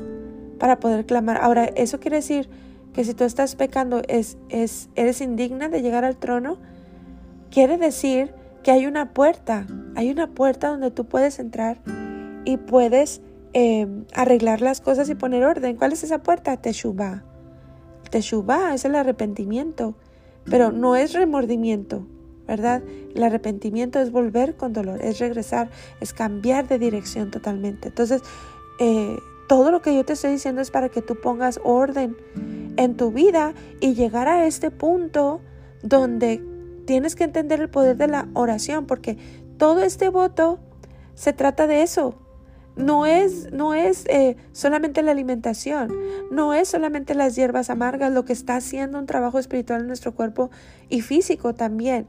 para 0.59 0.79
poder 0.79 1.05
clamar. 1.05 1.39
Ahora, 1.41 1.65
eso 1.65 1.99
quiere 1.99 2.17
decir 2.17 2.49
que 2.93 3.03
si 3.03 3.13
tú 3.13 3.23
estás 3.23 3.55
pecando, 3.55 4.01
es, 4.07 4.37
es, 4.49 4.89
eres 4.95 5.21
indigna 5.21 5.69
de 5.69 5.81
llegar 5.81 6.05
al 6.05 6.17
trono. 6.17 6.57
Quiere 7.51 7.77
decir 7.77 8.33
que 8.63 8.71
hay 8.71 8.85
una 8.85 9.13
puerta, 9.13 9.67
hay 9.95 10.11
una 10.11 10.27
puerta 10.27 10.69
donde 10.69 10.91
tú 10.91 11.05
puedes 11.05 11.39
entrar 11.39 11.79
y 12.45 12.57
puedes 12.57 13.21
eh, 13.53 13.87
arreglar 14.13 14.61
las 14.61 14.81
cosas 14.81 15.09
y 15.09 15.15
poner 15.15 15.43
orden. 15.45 15.75
¿Cuál 15.75 15.93
es 15.93 16.03
esa 16.03 16.19
puerta? 16.19 16.57
Teshuvah. 16.57 17.23
Teshuvah 18.09 18.73
es 18.73 18.85
el 18.85 18.95
arrepentimiento, 18.95 19.95
pero 20.45 20.71
no 20.71 20.95
es 20.95 21.13
remordimiento, 21.13 22.07
¿verdad? 22.47 22.81
El 23.15 23.23
arrepentimiento 23.23 23.99
es 23.99 24.11
volver 24.11 24.55
con 24.55 24.73
dolor, 24.73 25.01
es 25.01 25.19
regresar, 25.19 25.69
es 26.01 26.13
cambiar 26.13 26.67
de 26.67 26.79
dirección 26.79 27.31
totalmente. 27.31 27.89
Entonces, 27.89 28.21
eh, 28.79 29.17
todo 29.49 29.71
lo 29.71 29.81
que 29.81 29.95
yo 29.95 30.05
te 30.05 30.13
estoy 30.13 30.31
diciendo 30.31 30.61
es 30.61 30.69
para 30.69 30.89
que 30.89 31.01
tú 31.01 31.19
pongas 31.19 31.59
orden 31.63 32.15
en 32.77 32.95
tu 32.95 33.11
vida 33.11 33.55
y 33.81 33.95
llegar 33.95 34.27
a 34.27 34.45
este 34.45 34.69
punto 34.69 35.41
donde 35.81 36.45
tienes 36.85 37.15
que 37.15 37.23
entender 37.23 37.59
el 37.59 37.67
poder 37.67 37.97
de 37.97 38.07
la 38.07 38.27
oración, 38.35 38.85
porque 38.85 39.17
todo 39.57 39.81
este 39.81 40.09
voto 40.09 40.59
se 41.15 41.33
trata 41.33 41.65
de 41.65 41.81
eso. 41.81 42.13
No 42.75 43.07
es, 43.07 43.51
no 43.51 43.73
es 43.73 44.05
eh, 44.05 44.37
solamente 44.51 45.01
la 45.01 45.11
alimentación, 45.11 45.91
no 46.29 46.53
es 46.53 46.67
solamente 46.69 47.15
las 47.15 47.35
hierbas 47.35 47.71
amargas 47.71 48.13
lo 48.13 48.25
que 48.25 48.33
está 48.33 48.55
haciendo 48.55 48.99
un 48.99 49.07
trabajo 49.07 49.39
espiritual 49.39 49.81
en 49.81 49.87
nuestro 49.87 50.13
cuerpo 50.13 50.51
y 50.89 51.01
físico 51.01 51.55
también, 51.55 52.05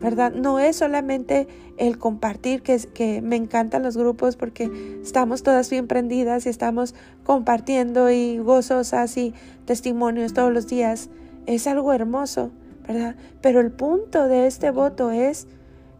¿verdad? 0.00 0.32
No 0.32 0.58
es 0.58 0.76
solamente 0.76 1.48
el 1.78 1.98
compartir, 1.98 2.62
que, 2.62 2.78
que 2.78 3.22
me 3.22 3.36
encantan 3.36 3.82
los 3.82 3.96
grupos 3.96 4.36
porque 4.36 4.70
estamos 5.02 5.42
todas 5.42 5.70
bien 5.70 5.86
prendidas 5.86 6.46
y 6.46 6.48
estamos 6.48 6.94
compartiendo 7.24 8.10
y 8.10 8.38
gozosas 8.38 9.16
y 9.16 9.34
testimonios 9.64 10.34
todos 10.34 10.52
los 10.52 10.66
días. 10.66 11.08
Es 11.46 11.66
algo 11.66 11.92
hermoso, 11.92 12.50
¿verdad? 12.86 13.16
Pero 13.40 13.60
el 13.60 13.72
punto 13.72 14.28
de 14.28 14.46
este 14.46 14.70
voto 14.70 15.10
es 15.10 15.46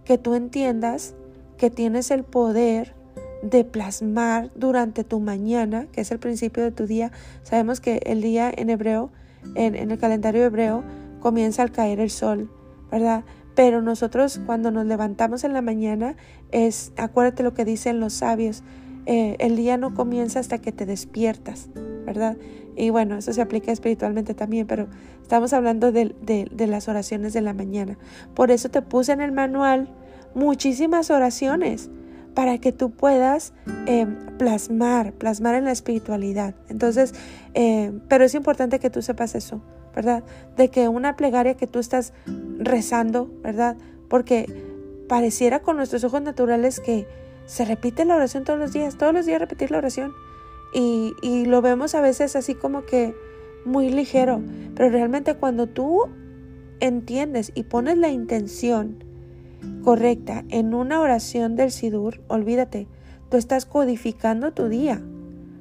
que 0.04 0.18
tú 0.18 0.34
entiendas 0.34 1.14
que 1.56 1.70
tienes 1.70 2.10
el 2.10 2.24
poder 2.24 2.94
de 3.42 3.64
plasmar 3.64 4.50
durante 4.54 5.04
tu 5.04 5.20
mañana, 5.20 5.86
que 5.92 6.00
es 6.00 6.10
el 6.10 6.18
principio 6.18 6.62
de 6.62 6.72
tu 6.72 6.86
día. 6.86 7.12
Sabemos 7.42 7.80
que 7.80 8.00
el 8.04 8.22
día 8.22 8.52
en 8.54 8.70
hebreo, 8.70 9.10
en, 9.54 9.74
el 9.74 9.98
calendario 9.98 10.44
hebreo, 10.44 10.82
comienza 11.20 11.62
al 11.62 11.70
caer 11.70 12.00
el 12.00 12.10
sol, 12.10 12.50
¿verdad? 12.90 13.24
Pero 13.56 13.82
nosotros 13.82 14.40
cuando 14.46 14.70
nos 14.70 14.86
levantamos 14.86 15.42
en 15.42 15.54
la 15.54 15.62
mañana, 15.62 16.14
es, 16.52 16.92
acuérdate 16.96 17.42
lo 17.42 17.54
que 17.54 17.64
dicen 17.64 17.98
los 17.98 18.12
sabios, 18.12 18.62
eh, 19.06 19.36
el 19.40 19.56
día 19.56 19.78
no 19.78 19.94
comienza 19.94 20.40
hasta 20.40 20.58
que 20.58 20.72
te 20.72 20.84
despiertas, 20.84 21.70
¿verdad? 22.04 22.36
Y 22.76 22.90
bueno, 22.90 23.16
eso 23.16 23.32
se 23.32 23.40
aplica 23.40 23.72
espiritualmente 23.72 24.34
también, 24.34 24.66
pero 24.66 24.88
estamos 25.22 25.54
hablando 25.54 25.90
de, 25.90 26.14
las 26.58 26.88
oraciones 26.88 27.32
de 27.32 27.40
la 27.40 27.54
mañana. 27.54 27.98
Por 28.34 28.50
eso 28.50 28.68
te 28.68 28.82
puse 28.82 29.12
en 29.12 29.22
el 29.22 29.32
manual 29.32 29.88
muchísimas 30.34 31.10
oraciones 31.10 31.88
para 32.34 32.58
que 32.58 32.72
tú 32.72 32.90
puedas 32.90 33.54
em, 33.86 34.16
plasmar, 34.36 35.14
plasmar 35.14 35.54
en 35.54 35.64
la 35.64 35.72
espiritualidad. 35.72 36.54
Entonces, 36.68 37.14
em, 37.54 38.00
pero 38.08 38.24
es 38.24 38.34
importante 38.34 38.78
que 38.78 38.90
tú 38.90 39.00
sepas 39.00 39.34
eso, 39.34 39.62
¿verdad? 39.96 40.22
De 40.56 40.68
que 40.68 40.88
una 40.88 41.16
plegaria 41.16 41.56
que 41.56 41.66
tú 41.66 41.78
estás 41.78 42.12
rezando, 42.58 43.30
¿verdad? 43.42 43.76
Porque 44.08 44.46
pareciera 45.08 45.60
con 45.60 45.78
nuestros 45.78 46.04
ojos 46.04 46.20
naturales 46.20 46.78
que 46.80 47.08
se 47.46 47.64
repite 47.64 48.04
la 48.04 48.16
oración 48.16 48.44
todos 48.44 48.58
los 48.58 48.72
días, 48.72 48.98
todos 48.98 49.14
los 49.14 49.24
días 49.24 49.40
repetir 49.40 49.70
la 49.70 49.78
oración. 49.78 50.12
Y, 50.74 51.46
lo 51.46 51.62
vemos 51.62 51.94
a 51.94 52.02
veces 52.02 52.36
así 52.36 52.54
como 52.54 52.84
que 52.84 53.14
muy 53.64 53.88
ligero, 53.88 54.42
pero 54.74 54.90
realmente 54.90 55.34
cuando 55.34 55.66
tú 55.66 56.02
entiendes 56.80 57.50
y 57.54 57.62
pones 57.62 57.96
la 57.96 58.10
intención 58.10 59.02
correcta 59.82 60.44
en 60.50 60.74
una 60.74 61.00
oración 61.00 61.56
del 61.56 61.70
Sidur, 61.70 62.20
olvídate, 62.28 62.86
tú 63.30 63.38
estás 63.38 63.64
codificando 63.64 64.52
tu 64.52 64.68
día, 64.68 65.00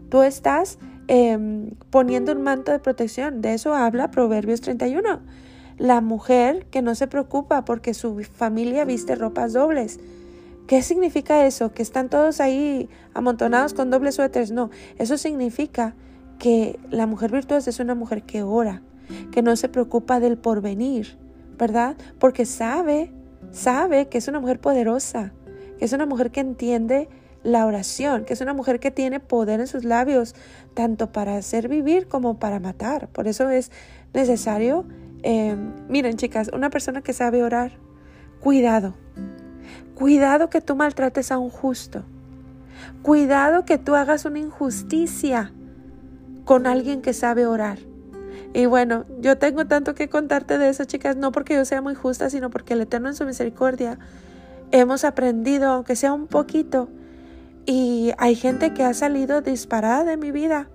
tú 0.09 0.23
estás 0.23 0.79
em, 1.07 1.71
poniendo 1.89 2.31
un 2.31 2.41
manto 2.41 2.71
de 2.71 2.79
protección, 2.79 3.41
de 3.41 3.53
eso 3.53 3.73
habla 3.73 4.11
Proverbios 4.11 4.61
31. 4.61 5.19
La 5.77 6.01
mujer 6.01 6.65
que 6.67 6.81
no 6.81 6.95
se 6.95 7.07
preocupa 7.07 7.65
porque 7.65 7.93
su 7.93 8.23
familia 8.23 8.85
viste 8.85 9.15
ropas 9.15 9.53
dobles, 9.53 9.99
¿Qué 10.67 10.81
significa 10.81 11.45
eso? 11.45 11.73
¿Que 11.73 11.83
están 11.83 12.09
todos 12.09 12.41
ahí 12.41 12.89
amontonados 13.13 13.75
con 13.75 13.91
dobles 13.91 14.15
suéteres? 14.15 14.51
No, 14.51 14.71
eso 14.97 15.15
significa 15.15 15.93
que 16.39 16.79
la 16.89 17.05
mujer 17.05 17.31
virtuosa 17.31 17.69
es 17.69 17.79
una 17.79 17.93
mujer 17.93 18.23
que 18.23 18.41
ora, 18.41 18.81
que 19.31 19.43
no 19.43 19.55
se 19.57 19.69
preocupa 19.69 20.19
del 20.19 20.39
porvenir, 20.39 21.17
¿verdad? 21.59 21.95
Porque 22.17 22.45
sabe, 22.45 23.11
sabe 23.51 24.07
que 24.07 24.17
es 24.17 24.27
una 24.27 24.39
mujer 24.39 24.59
poderosa, 24.59 25.33
que 25.77 25.85
es 25.85 25.93
una 25.93 26.07
mujer 26.07 26.31
que 26.31 26.39
entiende 26.39 27.09
la 27.45 27.65
oración, 27.65 28.25
que 28.25 28.34
es 28.34 28.41
una 28.41 28.53
mujer 28.53 28.81
que 28.81 28.91
tiene 28.91 29.21
poder 29.21 29.62
en 29.62 29.67
sus 29.67 29.86
labios, 29.86 30.36
tanto 30.73 31.13
para 31.13 31.38
hacer 31.38 31.69
vivir 31.69 32.08
como 32.10 32.39
para 32.39 32.60
matar. 32.60 33.08
Por 33.08 33.29
eso 33.29 33.49
es 33.49 33.71
necesario, 34.13 34.86
eh, 35.23 35.55
miren 35.88 36.17
chicas, 36.17 36.49
una 36.53 36.69
persona 36.69 37.01
que 37.01 37.13
sabe 37.13 37.43
orar, 37.43 37.71
cuidado, 38.41 38.95
Cuidado 39.95 40.49
que 40.49 40.60
tú 40.60 40.75
maltrates 40.75 41.31
a 41.31 41.38
un 41.38 41.49
justo. 41.49 42.03
Cuidado 43.01 43.63
que 43.63 43.77
tú 43.77 43.95
hagas 43.95 44.25
una 44.25 44.39
injusticia 44.39 45.53
con 46.43 46.67
alguien 46.67 47.01
que 47.01 47.13
sabe 47.13 47.45
orar. 47.45 47.79
Y 48.53 48.65
bueno, 48.65 49.05
yo 49.21 49.38
tengo 49.38 49.65
tanto 49.67 49.95
que 49.95 50.10
contarte 50.10 50.58
de 50.58 50.67
eso, 50.67 50.84
chicas, 50.84 51.15
no 51.15 51.31
porque 51.31 51.55
yo 51.55 51.63
sea 51.63 51.81
muy 51.81 51.95
justa, 51.95 52.29
sino 52.29 52.49
porque 52.49 52.73
el 52.73 52.81
Eterno 52.81 53.08
en 53.08 53.15
su 53.15 53.25
misericordia 53.25 53.97
hemos 54.71 55.05
aprendido, 55.05 55.71
aunque 55.71 55.95
sea 55.95 56.12
un 56.12 56.27
poquito. 56.27 56.89
Y 57.65 58.12
hay 58.17 58.36
gente 58.36 58.73
que 58.73 58.84
ha 58.84 58.93
salido 58.93 59.41
disparada 59.41 60.04
de 60.04 60.17
mi 60.17 60.32
vida. 60.32 60.69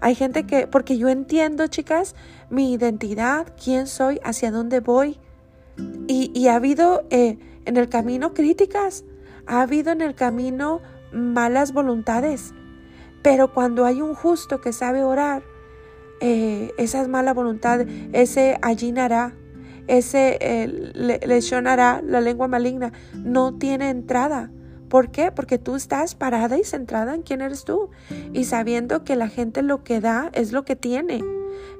Hay 0.00 0.14
gente 0.14 0.44
que, 0.44 0.66
porque 0.66 0.98
yo 0.98 1.08
entiendo, 1.08 1.66
chicas, 1.68 2.14
mi 2.50 2.72
identidad, 2.72 3.46
quién 3.62 3.86
soy, 3.86 4.20
hacia 4.24 4.50
dónde 4.50 4.80
voy. 4.80 5.18
Y, 6.06 6.46
ha 6.48 6.56
habido 6.56 7.04
eh, 7.10 7.38
en 7.64 7.76
el 7.76 7.88
camino 7.88 8.34
críticas, 8.34 9.04
ha 9.46 9.62
habido 9.62 9.92
en 9.92 10.02
el 10.02 10.14
camino 10.14 10.80
malas 11.12 11.72
voluntades, 11.72 12.52
pero 13.22 13.52
cuando 13.52 13.84
hay 13.84 14.02
un 14.02 14.14
justo 14.14 14.60
que 14.60 14.72
sabe 14.72 15.02
orar, 15.02 15.42
eh, 16.20 16.72
esas 16.78 17.08
malas 17.08 17.34
voluntades, 17.34 17.88
ese 18.12 18.58
allinará, 18.62 19.34
ese 19.86 20.38
eh, 20.40 21.20
lesionará, 21.26 22.02
la 22.04 22.20
lengua 22.20 22.46
maligna, 22.46 22.92
no 23.14 23.56
tiene 23.56 23.90
entrada, 23.90 24.52
¿Por 24.94 25.10
qué? 25.10 25.32
Porque 25.32 25.58
tú 25.58 25.74
estás 25.74 26.14
parada 26.14 26.56
y 26.56 26.62
centrada 26.62 27.16
en 27.16 27.22
quién 27.22 27.40
eres 27.40 27.64
tú 27.64 27.90
y 28.32 28.44
sabiendo 28.44 29.02
que 29.02 29.16
la 29.16 29.26
gente 29.26 29.60
lo 29.62 29.82
que 29.82 30.00
da 30.00 30.30
es 30.34 30.52
lo 30.52 30.64
que 30.64 30.76
tiene. 30.76 31.20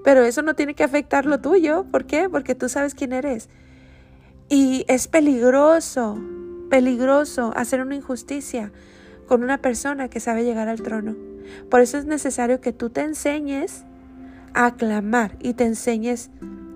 Pero 0.03 0.25
eso 0.25 0.43
no 0.43 0.55
tiene 0.55 0.75
que 0.75 0.83
afectar 0.83 1.25
lo 1.25 1.41
tuyo. 1.41 1.87
¿Por 1.93 2.07
qué? 2.07 2.29
Porque 2.29 2.57
tú 2.57 2.69
sabes 2.69 2.97
quién 2.97 3.13
eres. 3.13 3.51
Y 4.49 4.85
es 4.89 5.07
peligroso, 5.07 6.21
peligroso 6.71 7.53
hacer 7.55 7.83
una 7.83 7.95
injusticia 7.95 8.73
con 9.29 9.45
una 9.45 9.59
persona 9.59 10.09
que 10.09 10.19
sabe 10.19 10.43
llegar 10.43 10.67
al 10.67 10.83
trono. 10.83 11.15
Por 11.71 11.83
eso 11.83 11.99
es 11.99 12.07
necesario 12.07 12.61
que 12.61 12.73
tú 12.73 12.91
te 12.91 13.03
enseñes 13.03 13.85
a 14.55 14.75
clamar 14.75 15.37
y 15.39 15.55
te 15.55 15.63
enseñes 15.63 16.31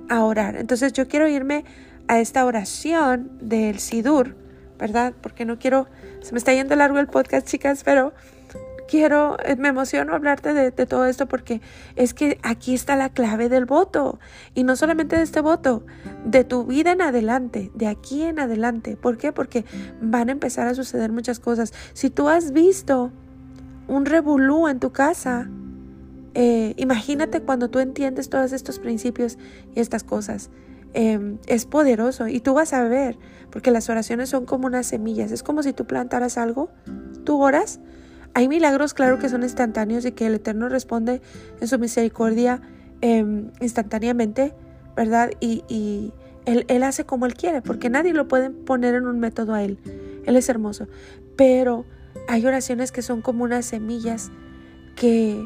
a 0.09 0.23
orar. 0.23 0.55
Entonces 0.55 0.93
yo 0.93 1.09
quiero 1.09 1.27
irme 1.27 1.65
a 2.07 2.21
esta 2.21 2.45
oración 2.45 3.29
del 3.41 3.81
Sidur, 3.81 4.37
¿verdad? 4.79 5.15
Porque 5.21 5.45
no 5.45 5.59
quiero, 5.59 5.89
se 6.23 6.33
me 6.33 6.39
está 6.39 6.53
yendo 6.53 6.77
largo 6.77 6.99
el 6.99 7.07
podcast, 7.07 7.47
chicas, 7.47 7.83
pero 7.85 8.13
quiero, 8.89 9.37
eh, 9.45 9.55
me 9.55 9.69
emociono 9.69 10.15
hablarte 10.15 10.53
de, 10.53 10.73
todo 10.73 11.07
esto 11.07 11.27
porque 11.27 11.61
es 11.95 12.15
que 12.15 12.39
aquí 12.43 12.75
está 12.75 12.97
la 12.97 13.11
clave 13.11 13.49
del 13.49 13.67
voto. 13.67 14.19
Y 14.55 14.65
no 14.65 14.75
solamente 14.75 15.17
de 15.17 15.23
este 15.23 15.41
voto, 15.41 15.85
de 16.25 16.43
tu 16.43 16.65
vida 16.65 16.91
en 16.91 17.03
adelante, 17.03 17.71
de 17.75 17.87
aquí 17.87 18.23
en 18.23 18.41
adelante. 18.41 18.97
¿Por 18.97 19.19
qué? 19.19 19.31
Porque 19.33 19.65
van 20.01 20.31
a 20.31 20.33
empezar 20.33 20.67
a 20.67 20.75
suceder 20.75 21.13
muchas 21.13 21.39
cosas. 21.39 21.73
Si 21.93 22.11
tú 22.11 22.29
has 22.29 22.53
visto 22.53 23.13
un 23.87 24.07
revolú 24.07 24.67
en 24.67 24.81
tu 24.81 24.91
casa, 24.91 25.49
eh, 26.35 26.75
imagínate 26.77 27.41
cuando 27.43 27.69
tú 27.69 27.79
entiendes 27.79 28.29
todos 28.29 28.53
estos 28.53 28.79
principios 28.79 29.39
y 29.75 29.81
estas 29.81 30.03
cosas. 30.03 30.51
Em, 30.95 31.39
es 31.47 31.67
poderoso 31.67 32.29
y 32.29 32.41
tú 32.41 32.55
vas 32.55 32.73
a 32.73 32.83
ver, 32.85 33.19
porque 33.51 33.71
las 33.71 33.89
oraciones 33.91 34.31
son 34.31 34.47
como 34.47 34.67
unas 34.67 34.87
semillas. 34.87 35.33
Es 35.33 35.43
como 35.43 35.63
si 35.63 35.73
tú 35.73 35.87
plantaras 35.87 36.39
algo, 36.39 36.71
tú 37.25 37.43
oras. 37.43 37.81
Hay 38.35 38.49
milagros, 38.49 38.95
claro, 38.95 39.19
que 39.19 39.29
son 39.29 39.43
instantáneos 39.43 40.05
y 40.05 40.13
que 40.13 40.27
el 40.27 40.35
Eterno 40.35 40.69
responde 40.69 41.21
en 41.61 41.69
su 41.69 41.79
misericordia 41.79 42.61
em, 43.01 43.51
instantáneamente, 43.61 44.55
¿verdad? 44.97 45.31
Y, 45.41 45.65
y 45.69 46.13
él, 46.47 46.65
él 46.69 46.83
hace 46.83 47.05
como 47.05 47.27
Él 47.27 47.35
quiere, 47.35 47.63
porque 47.63 47.91
nadie 47.91 48.13
lo 48.13 48.29
puede 48.29 48.51
poner 48.51 48.95
en 48.95 49.07
un 49.07 49.19
método 49.21 49.55
a 49.55 49.63
Él. 49.63 49.79
Él 50.25 50.37
es 50.37 50.49
hermoso. 50.49 50.89
Pero 51.37 51.85
hay 52.29 52.47
oraciones 52.47 52.93
que 52.93 53.03
son 53.03 53.23
como 53.23 53.45
unas 53.45 53.67
semillas 53.67 54.31
que 54.97 55.45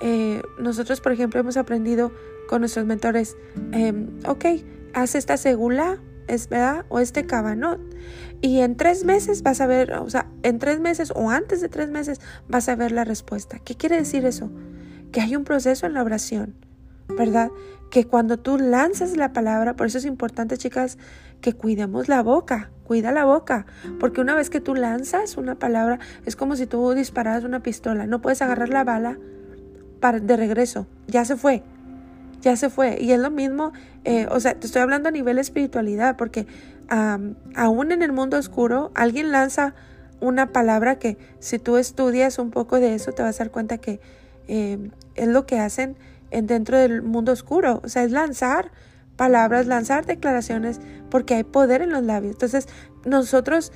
eh, 0.00 0.42
nosotros, 0.58 1.00
por 1.00 1.12
ejemplo, 1.12 1.40
hemos 1.40 1.56
aprendido 1.56 2.12
con 2.48 2.60
nuestros 2.60 2.86
mentores, 2.86 3.36
em, 3.72 4.08
ok, 4.26 4.44
haz 4.94 5.14
esta 5.14 5.36
segula, 5.36 5.98
es 6.28 6.48
verdad, 6.48 6.84
o 6.88 7.00
este 7.00 7.26
cabanot. 7.26 7.80
Y 8.40 8.60
en 8.60 8.76
tres 8.76 9.04
meses 9.04 9.42
vas 9.42 9.60
a 9.60 9.66
ver, 9.66 9.92
o 9.94 10.08
sea, 10.08 10.26
en 10.42 10.58
tres 10.58 10.80
meses 10.80 11.12
o 11.14 11.30
antes 11.30 11.60
de 11.60 11.68
tres 11.68 11.90
meses 11.90 12.20
vas 12.48 12.68
a 12.68 12.76
ver 12.76 12.92
la 12.92 13.04
respuesta. 13.04 13.58
¿Qué 13.58 13.74
quiere 13.74 13.96
decir 13.96 14.24
eso? 14.24 14.50
Que 15.12 15.20
hay 15.20 15.36
un 15.36 15.44
proceso 15.44 15.86
en 15.86 15.94
la 15.94 16.02
oración, 16.02 16.54
¿verdad? 17.08 17.50
Que 17.90 18.06
cuando 18.06 18.38
tú 18.38 18.56
lanzas 18.58 19.16
la 19.16 19.32
palabra, 19.32 19.74
por 19.74 19.88
eso 19.88 19.98
es 19.98 20.04
importante, 20.04 20.56
chicas, 20.56 20.96
que 21.40 21.52
cuidemos 21.52 22.08
la 22.08 22.22
boca, 22.22 22.70
cuida 22.84 23.12
la 23.12 23.24
boca, 23.24 23.66
porque 23.98 24.20
una 24.20 24.34
vez 24.34 24.50
que 24.50 24.60
tú 24.60 24.74
lanzas 24.74 25.36
una 25.36 25.58
palabra, 25.58 25.98
es 26.24 26.36
como 26.36 26.56
si 26.56 26.66
tú 26.66 26.92
dispararas 26.92 27.44
una 27.44 27.62
pistola, 27.62 28.06
no 28.06 28.20
puedes 28.20 28.40
agarrar 28.42 28.68
la 28.68 28.84
bala 28.84 29.18
de 30.22 30.36
regreso. 30.36 30.86
Ya 31.06 31.24
se 31.24 31.36
fue. 31.36 31.62
Ya 32.40 32.56
se 32.56 32.70
fue. 32.70 32.98
Y 33.00 33.12
es 33.12 33.18
lo 33.18 33.30
mismo, 33.30 33.72
eh, 34.04 34.26
o 34.30 34.40
sea, 34.40 34.54
te 34.54 34.66
estoy 34.66 34.82
hablando 34.82 35.08
a 35.08 35.12
nivel 35.12 35.38
espiritualidad, 35.38 36.16
porque 36.16 36.46
aún 37.54 37.92
en 37.92 38.02
el 38.02 38.10
mundo 38.10 38.36
oscuro, 38.36 38.90
alguien 38.96 39.30
lanza 39.30 39.74
una 40.20 40.52
palabra 40.52 40.98
que 40.98 41.18
si 41.38 41.58
tú 41.58 41.76
estudias 41.76 42.38
un 42.38 42.50
poco 42.50 42.80
de 42.80 42.94
eso, 42.94 43.12
te 43.12 43.22
vas 43.22 43.40
a 43.40 43.44
dar 43.44 43.52
cuenta 43.52 43.78
que 43.78 44.00
eh, 44.48 44.90
es 45.14 45.28
lo 45.28 45.46
que 45.46 45.58
hacen 45.58 45.96
en, 46.30 46.46
dentro 46.46 46.76
del 46.76 47.02
mundo 47.02 47.32
oscuro. 47.32 47.80
O 47.84 47.88
sea, 47.88 48.04
es 48.04 48.10
lanzar 48.10 48.70
palabras, 49.16 49.66
lanzar 49.66 50.06
declaraciones, 50.06 50.80
porque 51.10 51.34
hay 51.34 51.44
poder 51.44 51.82
en 51.82 51.90
los 51.90 52.02
labios. 52.02 52.32
Entonces, 52.32 52.68
nosotros 53.04 53.72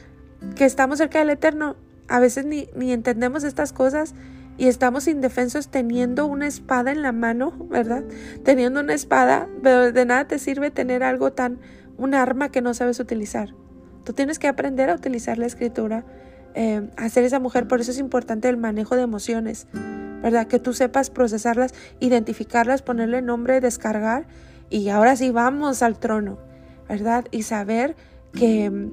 que 0.57 0.65
estamos 0.65 0.99
cerca 0.99 1.19
del 1.19 1.31
Eterno, 1.31 1.77
a 2.09 2.21
veces 2.21 2.45
ni, 2.45 2.69
ni 2.77 2.93
entendemos 2.93 3.45
estas 3.45 3.73
cosas 3.73 4.15
y 4.57 4.69
estamos 4.69 5.09
indefensos 5.09 5.69
teniendo 5.69 6.27
una 6.27 6.47
espada 6.47 6.93
en 6.93 7.03
la 7.03 7.13
mano, 7.13 7.53
¿verdad? 7.71 8.05
Teniendo 8.45 8.81
una 8.81 8.95
espada, 8.95 9.49
pero 9.63 9.93
de 9.93 10.05
nada 10.05 10.27
te 10.27 10.39
sirve 10.39 10.71
tener 10.71 11.03
algo 11.03 11.33
tan, 11.33 11.59
un 11.97 12.15
arma 12.15 12.51
que 12.51 12.63
no 12.63 12.75
sabes 12.75 13.01
utilizar. 13.01 13.55
Tú 14.05 14.13
tienes 14.13 14.39
que 14.39 14.49
aprender 14.49 14.91
a 14.91 14.95
utilizar 14.95 15.39
la 15.39 15.47
escritura, 15.47 16.05
eh, 16.55 16.89
a 16.97 17.09
ser 17.09 17.25
esa 17.25 17.41
mujer, 17.41 17.67
por 17.67 17.81
eso 17.81 17.91
es 17.91 17.99
importante 17.99 18.49
el 18.49 18.57
manejo 18.57 18.97
de 18.97 19.03
emociones, 19.03 19.67
¿verdad? 20.23 20.47
Que 20.47 20.59
tú 20.59 20.73
sepas 20.73 21.11
procesarlas, 21.11 21.75
identificarlas, 22.01 22.83
ponerle 22.83 23.23
nombre, 23.23 23.61
descargar 23.61 24.27
y 24.71 24.89
ahora 24.89 25.17
sí 25.17 25.31
vamos 25.31 25.83
al 25.83 25.99
trono, 25.99 26.39
¿verdad? 26.89 27.25
Y 27.31 27.43
saber 27.43 27.97
que 28.33 28.91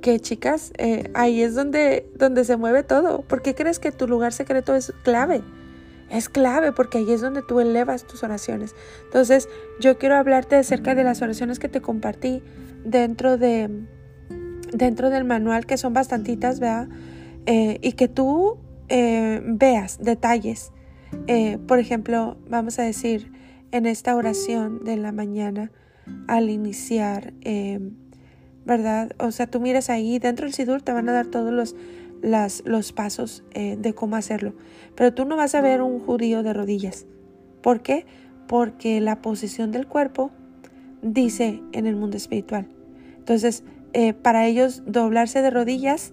que 0.00 0.18
chicas, 0.20 0.72
eh, 0.78 1.10
ahí 1.14 1.42
es 1.42 1.54
donde, 1.54 2.10
donde 2.16 2.44
se 2.44 2.56
mueve 2.56 2.82
todo. 2.82 3.22
¿Por 3.22 3.42
qué 3.42 3.54
crees 3.54 3.78
que 3.78 3.92
tu 3.92 4.08
lugar 4.08 4.32
secreto 4.32 4.74
es 4.74 4.92
clave? 5.02 5.42
Es 6.10 6.28
clave 6.28 6.72
porque 6.72 6.98
ahí 6.98 7.12
es 7.12 7.20
donde 7.20 7.42
tú 7.42 7.60
elevas 7.60 8.06
tus 8.06 8.22
oraciones. 8.22 8.74
Entonces, 9.04 9.48
yo 9.80 9.98
quiero 9.98 10.16
hablarte 10.16 10.56
acerca 10.56 10.94
de 10.94 11.04
las 11.04 11.22
oraciones 11.22 11.58
que 11.58 11.68
te 11.68 11.80
compartí 11.80 12.42
dentro 12.84 13.36
de 13.36 13.70
dentro 14.72 15.10
del 15.10 15.24
manual, 15.24 15.66
que 15.66 15.76
son 15.76 15.92
bastantitas, 15.92 16.60
¿verdad? 16.60 16.88
Eh, 17.46 17.78
y 17.82 17.92
que 17.92 18.06
tú 18.06 18.58
eh, 18.88 19.40
veas 19.44 19.98
detalles. 19.98 20.72
por 21.66 21.80
ejemplo, 21.80 22.36
vamos 22.48 22.78
a 22.78 22.82
decir, 22.82 23.32
en 23.72 23.86
esta 23.86 24.14
oración 24.14 24.84
de 24.84 24.96
la 24.96 25.10
mañana, 25.10 25.72
al 26.28 26.50
iniciar, 26.50 27.32
¿verdad? 28.64 29.12
O 29.18 29.30
sea, 29.30 29.46
tú 29.46 29.60
miras 29.60 29.90
ahí, 29.90 30.18
dentro 30.18 30.46
del 30.46 30.54
Sidur 30.54 30.82
te 30.82 30.92
van 30.92 31.08
a 31.08 31.12
dar 31.12 31.26
todos 31.26 31.52
los, 31.52 31.74
las, 32.22 32.62
los 32.64 32.92
pasos 32.92 33.44
eh, 33.52 33.76
de 33.78 33.94
cómo 33.94 34.16
hacerlo. 34.16 34.54
Pero 34.94 35.14
tú 35.14 35.24
no 35.24 35.36
vas 35.36 35.54
a 35.54 35.60
ver 35.60 35.82
un 35.82 36.00
judío 36.00 36.42
de 36.42 36.52
rodillas. 36.52 37.06
¿Por 37.62 37.80
qué? 37.82 38.06
Porque 38.46 39.00
la 39.00 39.22
posición 39.22 39.72
del 39.72 39.86
cuerpo 39.86 40.30
dice 41.02 41.62
en 41.72 41.86
el 41.86 41.96
mundo 41.96 42.16
espiritual. 42.16 42.68
Entonces, 43.18 43.64
eh, 43.92 44.12
para 44.12 44.46
ellos 44.46 44.82
doblarse 44.86 45.42
de 45.42 45.50
rodillas 45.50 46.12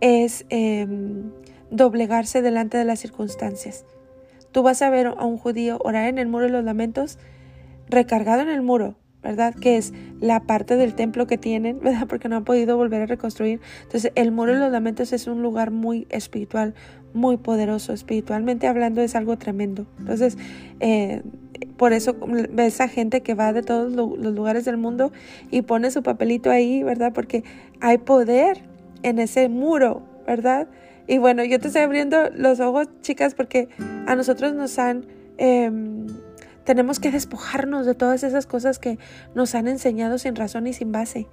es 0.00 0.44
em, 0.48 1.30
doblegarse 1.70 2.42
delante 2.42 2.78
de 2.78 2.84
las 2.84 3.00
circunstancias. 3.00 3.84
Tú 4.52 4.62
vas 4.62 4.82
a 4.82 4.90
ver 4.90 5.06
a 5.06 5.24
un 5.24 5.38
judío 5.38 5.78
orar 5.84 6.08
en 6.08 6.18
el 6.18 6.28
muro 6.28 6.46
de 6.46 6.52
los 6.52 6.64
lamentos, 6.64 7.18
recargado 7.88 8.42
en 8.42 8.48
el 8.48 8.62
muro, 8.62 8.96
¿verdad? 9.26 9.54
Que 9.54 9.76
es 9.76 9.92
la 10.20 10.40
parte 10.44 10.76
del 10.76 10.94
templo 10.94 11.26
que 11.26 11.36
tienen, 11.36 11.80
¿verdad? 11.82 12.06
Porque 12.08 12.28
no 12.28 12.36
han 12.36 12.44
podido 12.44 12.76
volver 12.76 13.02
a 13.02 13.06
reconstruir. 13.06 13.60
Entonces, 13.82 14.12
el 14.14 14.30
Muro 14.30 14.52
de 14.52 14.60
los 14.60 14.70
Lamentos 14.70 15.12
es 15.12 15.26
un 15.26 15.42
lugar 15.42 15.70
muy 15.70 16.06
espiritual, 16.10 16.74
muy 17.12 17.36
poderoso. 17.36 17.92
Espiritualmente 17.92 18.68
hablando 18.68 19.02
es 19.02 19.16
algo 19.16 19.36
tremendo. 19.36 19.86
Entonces, 19.98 20.38
eh, 20.80 21.22
por 21.76 21.92
eso 21.92 22.16
ves 22.52 22.80
a 22.80 22.88
gente 22.88 23.22
que 23.22 23.34
va 23.34 23.52
de 23.52 23.62
todos 23.62 23.92
los 23.92 24.34
lugares 24.34 24.64
del 24.64 24.76
mundo 24.76 25.12
y 25.50 25.62
pone 25.62 25.90
su 25.90 26.02
papelito 26.02 26.50
ahí, 26.50 26.82
¿verdad? 26.82 27.12
Porque 27.12 27.42
hay 27.80 27.98
poder 27.98 28.62
en 29.02 29.18
ese 29.18 29.48
muro, 29.48 30.02
¿verdad? 30.26 30.68
Y 31.08 31.18
bueno, 31.18 31.44
yo 31.44 31.58
te 31.58 31.68
estoy 31.68 31.82
abriendo 31.82 32.30
los 32.34 32.60
ojos, 32.60 32.88
chicas, 33.00 33.34
porque 33.34 33.68
a 34.06 34.14
nosotros 34.14 34.54
nos 34.54 34.78
han... 34.78 35.06
Em, 35.38 36.06
tenemos 36.66 36.98
que 36.98 37.12
despojarnos 37.12 37.86
de 37.86 37.94
todas 37.94 38.24
esas 38.24 38.44
cosas 38.44 38.78
que 38.78 38.98
nos 39.34 39.54
han 39.54 39.68
enseñado 39.68 40.18
sin 40.18 40.34
razón 40.34 40.66
y 40.66 40.72
sin 40.74 40.92
base. 40.92 41.28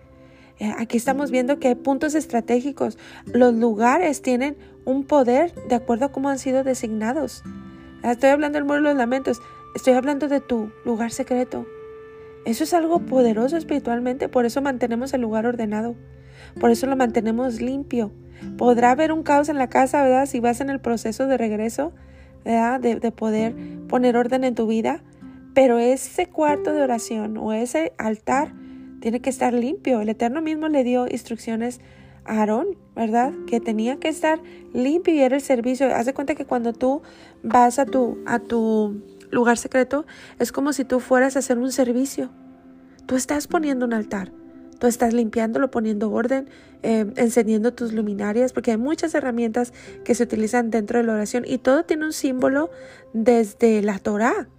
Eh, 0.59 0.71
aquí 0.77 0.95
estamos 0.95 1.31
viendo 1.31 1.59
que 1.59 1.69
hay 1.69 1.75
puntos 1.75 2.13
estratégicos. 2.13 2.99
Los 3.25 3.55
lugares 3.55 4.21
tienen 4.21 4.55
un 4.85 5.03
poder 5.03 5.53
de 5.67 5.75
acuerdo 5.75 6.05
a 6.05 6.11
cómo 6.11 6.29
han 6.29 6.37
sido 6.37 6.63
designados. 6.63 7.43
Ah, 8.03 8.11
estoy 8.11 8.29
hablando 8.29 8.57
del 8.57 8.65
muro 8.65 8.77
de 8.77 8.83
los 8.83 8.95
lamentos. 8.95 9.41
Estoy 9.75 9.93
hablando 9.93 10.27
de 10.27 10.39
tu 10.39 10.71
lugar 10.85 11.11
secreto. 11.11 11.65
Eso 12.45 12.63
es 12.63 12.73
algo 12.75 12.99
poderoso 12.99 13.57
espiritualmente. 13.57 14.29
Por 14.29 14.45
eso 14.45 14.61
mantenemos 14.61 15.13
el 15.13 15.21
lugar 15.21 15.47
ordenado. 15.47 15.95
Por 16.59 16.69
eso 16.69 16.85
lo 16.85 16.95
mantenemos 16.95 17.59
limpio. 17.59 18.11
Podrá 18.57 18.91
haber 18.91 19.11
un 19.11 19.23
caos 19.23 19.49
en 19.49 19.57
la 19.57 19.69
casa, 19.69 20.03
¿verdad? 20.03 20.27
Si 20.27 20.39
vas 20.39 20.61
en 20.61 20.69
el 20.69 20.79
proceso 20.79 21.25
de 21.25 21.37
regreso, 21.37 21.91
¿verdad? 22.45 22.79
de 22.79 23.11
poder 23.11 23.55
poner 23.87 24.15
orden 24.15 24.43
en 24.43 24.53
tu 24.53 24.67
vida. 24.67 25.01
Pero 25.53 25.77
ese 25.77 26.27
cuarto 26.27 26.73
de 26.73 26.81
oración 26.81 27.37
o 27.37 27.53
ese 27.53 27.93
altar 27.97 28.53
tiene 29.01 29.19
que 29.19 29.29
estar 29.29 29.53
limpio. 29.53 30.01
El 30.01 30.09
Eterno 30.09 30.41
mismo 30.41 30.67
le 30.67 30.83
dio 30.83 31.07
instrucciones 31.07 31.81
a 32.25 32.39
Aarón, 32.39 32.77
¿verdad? 32.95 33.33
Que 33.47 33.59
tenía 33.59 33.97
que 33.97 34.07
estar 34.07 34.39
limpio 34.73 35.13
y 35.13 35.19
era 35.19 35.35
el 35.35 35.41
servicio. 35.41 35.93
Haz 35.93 36.05
de 36.05 36.13
cuenta 36.13 36.35
que 36.35 36.45
cuando 36.45 36.73
tú 36.73 37.01
vas 37.43 37.79
a 37.79 37.85
tu, 37.85 38.17
a 38.25 38.39
tu 38.39 39.01
lugar 39.29 39.57
secreto, 39.57 40.05
es 40.39 40.51
como 40.51 40.73
si 40.73 40.85
tú 40.85 40.99
fueras 40.99 41.35
a 41.35 41.39
hacer 41.39 41.57
un 41.57 41.71
servicio. 41.71 42.29
Tú 43.05 43.15
estás 43.15 43.47
poniendo 43.47 43.85
un 43.85 43.93
altar. 43.93 44.31
tú 44.79 44.87
estás 44.87 45.13
limpiándolo, 45.13 45.71
poniendo 45.71 46.11
orden, 46.11 46.49
eh, 46.81 47.05
encendiendo 47.15 47.73
tus 47.73 47.93
luminarias, 47.93 48.51
porque 48.51 48.71
hay 48.71 48.77
muchas 48.77 49.15
herramientas 49.15 49.71
que 50.03 50.13
se 50.13 50.23
utilizan 50.23 50.71
dentro 50.71 50.99
de 50.99 51.05
la 51.05 51.13
oración 51.13 51.45
y 51.47 51.57
todo 51.57 51.85
tiene 51.85 52.05
un 52.05 52.11
símbolo 52.11 52.69
desde 53.13 53.81
la 53.81 53.99
Torah. 53.99 54.49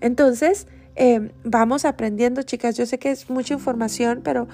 Entonces, 0.00 0.66
eh, 0.96 1.30
vamos 1.44 1.84
aprendiendo, 1.84 2.42
chicas. 2.42 2.76
Yo 2.76 2.86
sé 2.86 2.98
que 2.98 3.10
es 3.10 3.28
mucha 3.28 3.54
información, 3.54 4.20
pero 4.24 4.48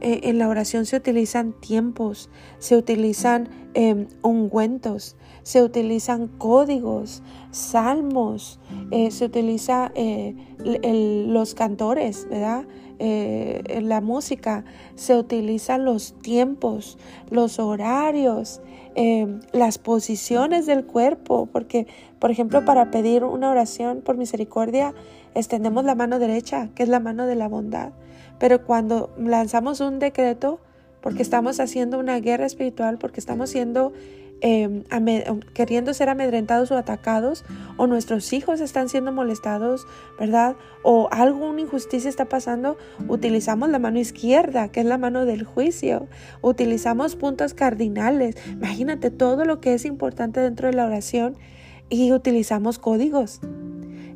eh, 0.00 0.20
en 0.24 0.38
la 0.38 0.48
oración 0.48 0.86
se 0.86 0.96
utilizan 0.96 1.52
tiempos, 1.60 2.30
se 2.58 2.76
utilizan 2.76 3.48
em, 3.74 4.06
ungüentos, 4.22 5.16
se 5.42 5.62
utilizan 5.62 6.28
códigos, 6.28 7.22
salmos, 7.50 8.60
eh, 8.90 9.10
se 9.10 9.24
utiliza 9.24 9.92
los 10.64 11.54
cantores, 11.54 12.26
¿verdad? 12.30 12.64
La 12.98 14.00
música, 14.00 14.64
se 14.94 15.16
utilizan 15.16 15.84
los 15.84 16.14
tiempos, 16.20 16.98
los 17.30 17.58
horarios, 17.58 18.60
em, 18.94 19.40
las 19.52 19.78
posiciones 19.78 20.66
del 20.66 20.84
cuerpo, 20.84 21.48
porque, 21.52 21.86
por 22.18 22.30
ejemplo, 22.30 22.64
para 22.64 22.90
pedir 22.90 23.24
una 23.24 23.50
oración 23.50 24.00
por 24.02 24.16
misericordia, 24.16 24.94
extendemos 25.34 25.84
la 25.84 25.94
mano 25.94 26.18
derecha, 26.18 26.68
que 26.74 26.82
es 26.82 26.88
la 26.88 27.00
mano 27.00 27.26
de 27.26 27.34
la 27.34 27.48
bondad. 27.48 27.92
Pero 28.38 28.64
cuando 28.64 29.10
lanzamos 29.18 29.80
un 29.80 29.98
decreto, 29.98 30.60
porque 31.00 31.22
estamos 31.22 31.60
haciendo 31.60 31.98
una 31.98 32.18
guerra 32.20 32.46
espiritual, 32.46 32.98
porque 32.98 33.20
estamos 33.20 33.50
siendo 33.50 33.92
em, 34.40 34.82
queriendo 35.54 35.94
ser 35.94 36.08
amedrentados 36.08 36.70
o 36.70 36.76
atacados, 36.76 37.44
o 37.76 37.86
nuestros 37.86 38.32
hijos 38.32 38.60
están 38.60 38.88
siendo 38.88 39.12
molestados, 39.12 39.86
¿verdad? 40.18 40.56
O 40.82 41.08
alguna 41.10 41.60
injusticia 41.60 42.08
está 42.08 42.26
pasando, 42.26 42.76
utilizamos 43.08 43.68
la 43.70 43.78
mano 43.78 43.98
izquierda, 43.98 44.68
que 44.68 44.80
es 44.80 44.86
la 44.86 44.98
mano 44.98 45.24
del 45.24 45.44
juicio. 45.44 46.08
Utilizamos 46.42 47.16
puntos 47.16 47.54
cardinales. 47.54 48.36
Imagínate 48.50 49.10
todo 49.10 49.44
lo 49.44 49.60
que 49.60 49.74
es 49.74 49.84
importante 49.84 50.40
dentro 50.40 50.68
de 50.68 50.74
la 50.74 50.86
oración 50.86 51.36
y 51.88 52.12
utilizamos 52.12 52.78
códigos. 52.78 53.40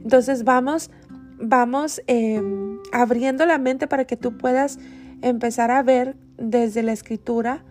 Entonces 0.02 0.44
vamos 0.44 0.90
vamos 1.40 2.02
em, 2.06 2.78
abriendo 2.92 3.46
la 3.46 3.58
mente 3.58 3.86
para 3.86 4.04
que 4.04 4.16
tú 4.16 4.36
puedas 4.36 4.78
empezar 5.22 5.70
a 5.70 5.82
ver 5.82 6.16
desde 6.36 6.82
la 6.82 6.92
escritura 6.92 7.64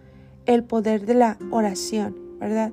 el 0.45 0.63
poder 0.63 1.05
de 1.05 1.13
la 1.13 1.38
oración, 1.51 2.15
¿verdad? 2.39 2.71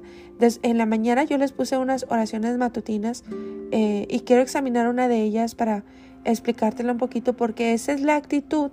en 0.63 0.79
la 0.79 0.87
mañana 0.87 1.25
yo 1.25 1.39
les 1.39 1.53
puse 1.53 1.79
unas 1.79 2.07
oraciones 2.09 2.59
matutinas 2.59 3.25
eh, 3.71 4.07
y 4.11 4.21
quiero 4.21 4.43
examinar 4.43 4.89
una 4.89 5.09
de 5.09 5.23
ellas 5.23 5.55
para 5.55 5.85
explicártela 6.25 6.93
un 6.93 6.99
poquito 6.99 7.35
porque 7.35 7.73
esa 7.73 7.93
es 7.93 8.01
la 8.01 8.17
actitud, 8.17 8.71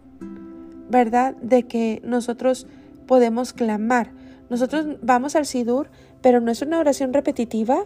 ¿verdad? 0.89 1.35
De 1.37 1.63
que 1.63 2.01
nosotros 2.03 2.67
podemos 3.07 3.53
clamar. 3.53 4.11
Nosotros 4.49 4.97
vamos 5.01 5.35
al 5.35 5.45
Sidur, 5.45 5.89
pero 6.21 6.41
no 6.41 6.51
es 6.51 6.61
una 6.61 6.79
oración 6.79 7.13
repetitiva, 7.13 7.85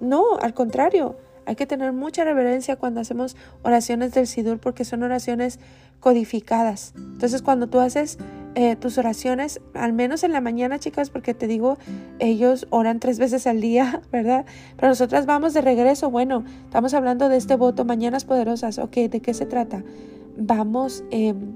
no, 0.00 0.38
al 0.40 0.54
contrario, 0.54 1.16
hay 1.46 1.56
que 1.56 1.66
tener 1.66 1.92
mucha 1.92 2.24
reverencia 2.24 2.76
cuando 2.76 3.00
hacemos 3.00 3.36
oraciones 3.62 4.12
del 4.12 4.26
Sidur 4.26 4.58
porque 4.58 4.84
son 4.84 5.02
oraciones 5.02 5.58
codificadas. 6.00 6.94
Entonces 6.96 7.42
cuando 7.42 7.68
tú 7.68 7.78
haces 7.78 8.18
eh, 8.54 8.74
tus 8.76 8.98
oraciones, 8.98 9.60
al 9.74 9.92
menos 9.92 10.24
en 10.24 10.32
la 10.32 10.40
mañana, 10.40 10.78
chicas, 10.78 11.10
porque 11.10 11.34
te 11.34 11.46
digo, 11.46 11.78
ellos 12.18 12.66
oran 12.70 12.98
tres 12.98 13.18
veces 13.18 13.46
al 13.46 13.60
día, 13.60 14.02
¿verdad? 14.12 14.44
Pero 14.76 14.88
nosotras 14.88 15.26
vamos 15.26 15.54
de 15.54 15.60
regreso. 15.60 16.10
Bueno, 16.10 16.44
estamos 16.64 16.94
hablando 16.94 17.28
de 17.28 17.36
este 17.36 17.56
voto, 17.56 17.84
mañanas 17.84 18.24
poderosas. 18.24 18.78
Ok, 18.78 18.96
¿de 18.96 19.20
qué 19.20 19.34
se 19.34 19.46
trata? 19.46 19.84
Vamos, 20.36 21.04
em, 21.10 21.52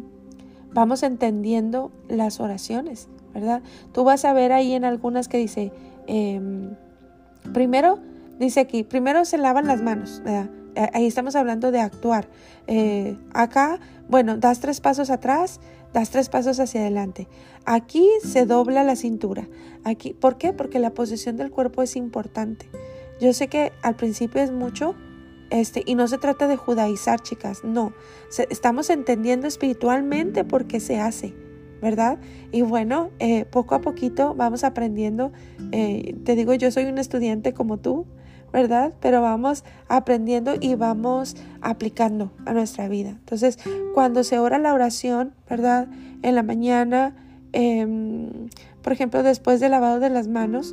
vamos 0.72 1.02
entendiendo 1.02 1.90
las 2.08 2.38
oraciones, 2.38 3.08
¿verdad? 3.32 3.62
Tú 3.92 4.04
vas 4.04 4.24
a 4.24 4.32
ver 4.32 4.52
ahí 4.52 4.74
en 4.74 4.84
algunas 4.84 5.28
que 5.28 5.38
dice, 5.38 5.72
em, 6.06 6.70
primero, 7.52 7.98
Dice 8.38 8.60
aquí, 8.60 8.82
primero 8.82 9.24
se 9.24 9.38
lavan 9.38 9.66
las 9.66 9.80
manos, 9.82 10.20
Ahí 10.92 11.06
estamos 11.06 11.36
hablando 11.36 11.70
de 11.70 11.80
actuar. 11.80 12.28
Eh, 12.66 13.16
acá, 13.32 13.80
bueno, 14.08 14.36
das 14.36 14.60
tres 14.60 14.80
pasos 14.80 15.10
atrás, 15.10 15.60
das 15.92 16.10
tres 16.10 16.28
pasos 16.28 16.60
hacia 16.60 16.80
adelante. 16.80 17.28
Aquí 17.64 18.08
se 18.22 18.46
dobla 18.46 18.84
la 18.84 18.96
cintura. 18.96 19.48
Aquí, 19.84 20.12
¿por 20.14 20.36
qué? 20.36 20.52
Porque 20.52 20.78
la 20.78 20.90
posición 20.90 21.36
del 21.36 21.50
cuerpo 21.50 21.82
es 21.82 21.96
importante. 21.96 22.66
Yo 23.20 23.32
sé 23.32 23.48
que 23.48 23.72
al 23.82 23.94
principio 23.94 24.42
es 24.42 24.50
mucho, 24.50 24.94
este, 25.50 25.82
y 25.86 25.94
no 25.94 26.08
se 26.08 26.18
trata 26.18 26.48
de 26.48 26.56
judaizar, 26.56 27.20
chicas, 27.20 27.62
no. 27.64 27.92
estamos 28.50 28.90
entendiendo 28.90 29.46
espiritualmente 29.46 30.44
por 30.44 30.66
qué 30.66 30.80
se 30.80 30.98
hace, 30.98 31.32
¿verdad? 31.80 32.18
Y 32.50 32.62
bueno, 32.62 33.10
eh, 33.18 33.44
poco 33.44 33.76
a 33.76 33.80
poquito 33.80 34.34
vamos 34.34 34.64
aprendiendo. 34.64 35.32
Eh, 35.70 36.16
te 36.24 36.34
digo, 36.34 36.54
yo 36.54 36.70
soy 36.70 36.86
un 36.86 36.98
estudiante 36.98 37.52
como 37.52 37.78
tú, 37.78 38.06
¿verdad? 38.54 38.92
Pero 39.00 39.20
vamos 39.20 39.64
aprendiendo 39.88 40.54
y 40.60 40.76
vamos 40.76 41.34
aplicando 41.60 42.30
a 42.46 42.52
nuestra 42.52 42.88
vida. 42.88 43.08
Entonces, 43.08 43.58
cuando 43.94 44.22
se 44.22 44.38
ora 44.38 44.58
la 44.60 44.72
oración, 44.72 45.34
¿verdad? 45.50 45.88
En 46.22 46.36
la 46.36 46.44
mañana, 46.44 47.16
em, 47.52 48.48
por 48.80 48.92
ejemplo, 48.92 49.24
después 49.24 49.58
del 49.58 49.72
lavado 49.72 49.98
de 49.98 50.08
las 50.08 50.28
manos, 50.28 50.72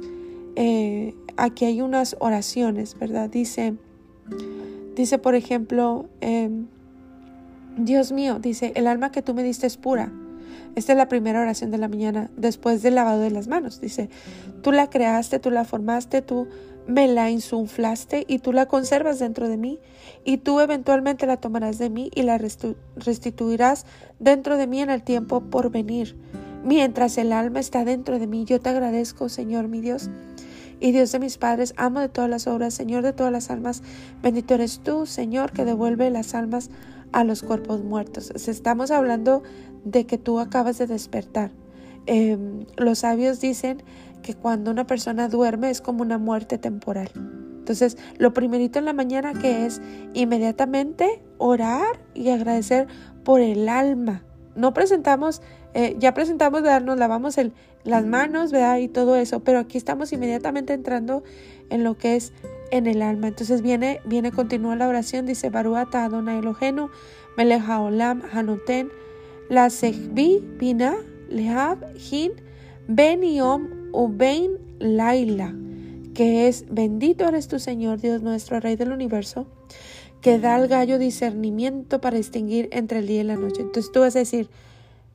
eh, 0.56 1.16
aquí 1.38 1.66
hay 1.66 1.82
unas 1.82 2.16
oraciones, 2.20 2.96
¿verdad? 3.00 3.32
Dice, 3.32 3.74
dice, 4.96 5.18
por 5.18 5.34
ejemplo, 5.34 6.06
em, 6.22 6.68
Dios 7.78 8.12
mío, 8.12 8.38
dice, 8.40 8.74
el 8.76 8.86
alma 8.86 9.12
que 9.12 9.24
tú 9.24 9.34
me 9.34 9.42
diste 9.42 9.66
es 9.66 9.78
pura. 9.78 10.12
Esta 10.76 10.94
es 10.94 10.98
la 10.98 11.10
primera 11.10 11.42
oración 11.42 11.72
de 11.72 11.80
la 11.80 11.88
mañana 11.88 12.30
después 12.38 12.84
del 12.84 12.94
lavado 12.94 13.22
de 13.22 13.32
las 13.32 13.48
manos. 13.48 13.82
Dice, 13.82 14.12
tú 14.62 14.72
la 14.72 14.88
creaste, 14.88 15.40
tú 15.40 15.50
la 15.50 15.66
formaste, 15.66 16.22
tú 16.22 16.48
me 16.88 17.08
la 17.08 17.30
insuflaste 17.30 18.26
y 18.28 18.40
tú 18.40 18.54
la 18.54 18.66
conservas 18.66 19.20
dentro 19.20 19.48
de 19.48 19.58
mí 19.58 19.80
y 20.24 20.38
tú 20.38 20.60
eventualmente 20.60 21.26
la 21.26 21.38
tomarás 21.38 21.78
de 21.78 21.90
mí 21.90 22.12
y 22.14 22.24
la 22.24 22.40
restituirás 22.96 23.86
dentro 24.20 24.58
de 24.58 24.68
mí 24.68 24.82
en 24.82 24.90
el 24.90 25.04
tiempo 25.04 25.42
por 25.42 25.72
venir. 25.72 26.16
Mientras 26.64 27.18
el 27.18 27.34
alma 27.34 27.60
está 27.60 27.86
dentro 27.86 28.20
de 28.20 28.28
mí, 28.28 28.46
yo 28.46 28.60
te 28.60 28.70
agradezco, 28.70 29.30
Señor 29.30 29.68
mi 29.68 29.82
Dios. 29.82 30.10
Y 30.80 30.92
Dios 30.92 31.12
de 31.12 31.20
mis 31.20 31.38
padres, 31.38 31.74
amo 31.78 32.00
de 32.00 32.10
todas 32.10 32.30
las 32.30 32.48
obras, 32.48 32.74
Señor 32.74 33.04
de 33.04 33.14
todas 33.14 33.32
las 33.32 33.52
almas, 33.52 33.84
bendito 34.24 34.56
eres 34.56 34.80
tú, 34.80 35.06
Señor, 35.06 35.52
que 35.52 35.64
devuelve 35.64 36.10
las 36.10 36.34
almas 36.34 36.72
a 37.12 37.24
los 37.24 37.44
cuerpos 37.44 37.84
muertos. 37.84 38.32
Estamos 38.32 38.90
hablando 38.90 39.44
de 39.84 40.06
que 40.06 40.18
tú 40.18 40.40
acabas 40.40 40.78
de 40.78 40.88
despertar. 40.88 41.52
Em, 42.08 42.66
los 42.78 43.00
sabios 43.00 43.40
dicen 43.40 43.84
que 44.22 44.34
cuando 44.34 44.72
una 44.72 44.86
persona 44.88 45.28
duerme 45.28 45.70
es 45.70 45.82
como 45.82 46.02
una 46.02 46.18
muerte 46.18 46.58
temporal. 46.58 47.10
Entonces, 47.62 47.98
lo 48.18 48.34
primerito 48.34 48.80
en 48.80 48.86
la 48.86 48.94
mañana 48.94 49.34
que 49.34 49.66
es 49.66 49.82
inmediatamente 50.14 51.22
orar 51.38 52.00
y 52.14 52.30
agradecer 52.30 52.88
por 53.24 53.40
el 53.40 53.70
alma. 53.70 54.24
No 54.56 54.74
presentamos, 54.74 55.42
eh, 55.74 55.96
ya 56.00 56.14
presentamos, 56.14 56.64
¿verdad? 56.64 56.82
nos 56.82 56.98
lavamos 56.98 57.38
las 57.84 58.06
manos, 58.06 58.52
¿verdad? 58.52 58.78
Y 58.78 58.88
todo 58.88 59.16
eso, 59.16 59.42
pero 59.42 59.60
aquí 59.60 59.78
estamos 59.78 60.12
inmediatamente 60.12 60.74
entrando 60.74 61.24
en 61.70 61.84
lo 61.84 61.98
que 61.98 62.16
es 62.16 62.34
en 62.72 62.88
el 62.88 63.02
alma. 63.02 63.28
Entonces 63.28 63.62
viene, 63.62 64.02
viene, 64.06 64.32
continúa 64.32 64.76
la 64.76 64.88
oración, 64.88 65.26
dice 65.26 65.50
Baruata 65.50 66.06
Adonai 66.06 66.40
Elohenu, 66.40 66.90
Meleja 67.38 67.80
Olam 67.80 68.24
Hanoten, 68.34 68.90
La 69.50 69.70
Sehbi 69.70 70.40
Bina, 70.58 70.96
Lehab 71.30 71.78
Hin, 71.96 72.34
Ben 72.88 73.22
Yom 73.22 73.81
Ubein 73.94 74.52
Laila, 74.80 75.54
que 76.14 76.48
es 76.48 76.66
bendito 76.70 77.28
eres 77.28 77.48
tu 77.48 77.60
Señor 77.60 78.00
Dios 78.00 78.22
nuestro, 78.22 78.60
Rey 78.60 78.76
del 78.76 78.92
universo, 78.92 79.48
que 80.22 80.40
da 80.40 80.56
al 80.56 80.68
gallo 80.68 81.00
discernimiento 81.00 82.02
para 82.02 82.18
distinguir 82.18 82.70
entre 82.72 83.00
el 83.00 83.08
día 83.08 83.22
y 83.22 83.26
la 83.26 83.36
noche. 83.36 83.62
Entonces 83.62 83.92
tú 83.92 84.02
vas 84.02 84.16
a 84.16 84.20
decir, 84.20 84.50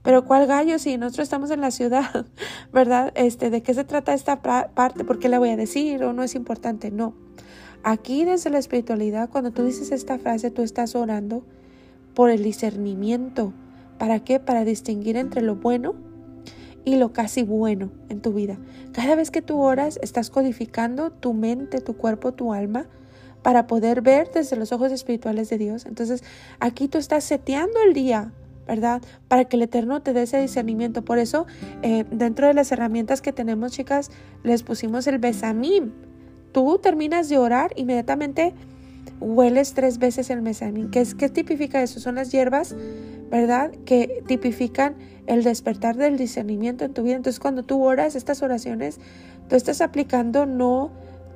pero 0.02 0.24
¿cuál 0.24 0.46
gallo 0.46 0.78
si 0.78 0.98
nosotros 0.98 1.24
estamos 1.24 1.50
en 1.50 1.60
la 1.60 1.70
ciudad? 1.70 2.26
¿Verdad? 2.72 3.12
Este, 3.14 3.50
¿de 3.50 3.62
qué 3.62 3.74
se 3.74 3.84
trata 3.84 4.14
esta 4.14 4.40
parte? 4.42 5.04
¿Por 5.04 5.18
qué 5.18 5.28
la 5.28 5.38
voy 5.38 5.50
a 5.50 5.56
decir 5.56 6.02
o 6.04 6.12
no 6.12 6.22
es 6.22 6.34
importante? 6.34 6.90
No. 6.90 7.14
Aquí 7.82 8.24
desde 8.24 8.50
la 8.50 8.58
espiritualidad, 8.58 9.30
cuando 9.30 9.52
tú 9.52 9.64
dices 9.64 9.92
esta 9.92 10.18
frase, 10.18 10.50
tú 10.50 10.62
estás 10.62 10.96
orando 10.96 11.44
por 12.14 12.30
el 12.30 12.42
discernimiento. 12.42 13.52
¿Para 13.98 14.20
qué? 14.20 14.40
Para 14.40 14.64
distinguir 14.64 15.16
entre 15.16 15.42
lo 15.42 15.56
bueno 15.56 16.05
y 16.86 16.96
lo 16.96 17.12
casi 17.12 17.42
bueno 17.42 17.90
en 18.08 18.22
tu 18.22 18.32
vida. 18.32 18.56
Cada 18.92 19.16
vez 19.16 19.30
que 19.30 19.42
tú 19.42 19.60
oras, 19.60 19.98
estás 20.00 20.30
codificando 20.30 21.10
tu 21.10 21.34
mente, 21.34 21.80
tu 21.80 21.96
cuerpo, 21.96 22.32
tu 22.32 22.54
alma 22.54 22.86
para 23.42 23.66
poder 23.66 24.02
ver 24.02 24.30
desde 24.32 24.56
los 24.56 24.72
ojos 24.72 24.92
espirituales 24.92 25.50
de 25.50 25.58
Dios. 25.58 25.84
Entonces, 25.84 26.22
aquí 26.60 26.86
tú 26.86 26.98
estás 26.98 27.24
seteando 27.24 27.80
el 27.86 27.92
día, 27.92 28.32
¿verdad? 28.68 29.02
Para 29.26 29.46
que 29.46 29.56
el 29.56 29.62
Eterno 29.62 30.00
te 30.00 30.12
dé 30.12 30.22
ese 30.22 30.40
discernimiento. 30.40 31.04
Por 31.04 31.18
eso, 31.18 31.46
eh, 31.82 32.04
dentro 32.10 32.46
de 32.46 32.54
las 32.54 32.70
herramientas 32.70 33.20
que 33.20 33.32
tenemos, 33.32 33.72
chicas, 33.72 34.12
les 34.44 34.62
pusimos 34.62 35.08
el 35.08 35.18
besamim. 35.18 35.92
Tú 36.52 36.78
terminas 36.78 37.28
de 37.28 37.38
orar, 37.38 37.72
inmediatamente 37.74 38.54
hueles 39.20 39.74
tres 39.74 39.98
veces 39.98 40.30
el 40.30 40.40
besamim. 40.40 40.90
¿Qué, 40.90 41.00
es, 41.00 41.14
¿Qué 41.14 41.28
tipifica 41.28 41.82
eso? 41.82 42.00
Son 42.00 42.16
las 42.16 42.30
hierbas 42.30 42.74
¿verdad? 43.30 43.72
Que 43.84 44.22
tipifican 44.26 44.96
el 45.26 45.42
despertar 45.42 45.96
del 45.96 46.16
discernimiento 46.16 46.84
en 46.84 46.94
tu 46.94 47.02
vida. 47.02 47.16
Entonces, 47.16 47.40
cuando 47.40 47.64
tú 47.64 47.82
oras 47.82 48.14
estas 48.14 48.42
oraciones, 48.42 49.00
tú 49.48 49.56
estás 49.56 49.80
aplicando 49.80 50.46
no, 50.46 50.90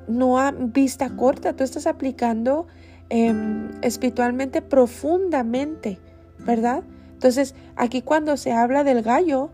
no 0.07 0.39
a 0.39 0.51
vista 0.51 1.09
corta, 1.15 1.53
tú 1.53 1.63
estás 1.63 1.87
aplicando 1.87 2.67
em, 3.09 3.69
espiritualmente 3.81 4.61
profundamente, 4.61 5.99
¿verdad? 6.39 6.83
Entonces, 7.13 7.55
aquí 7.75 8.01
cuando 8.01 8.37
se 8.37 8.53
habla 8.53 8.83
del 8.83 9.01
gallo, 9.01 9.49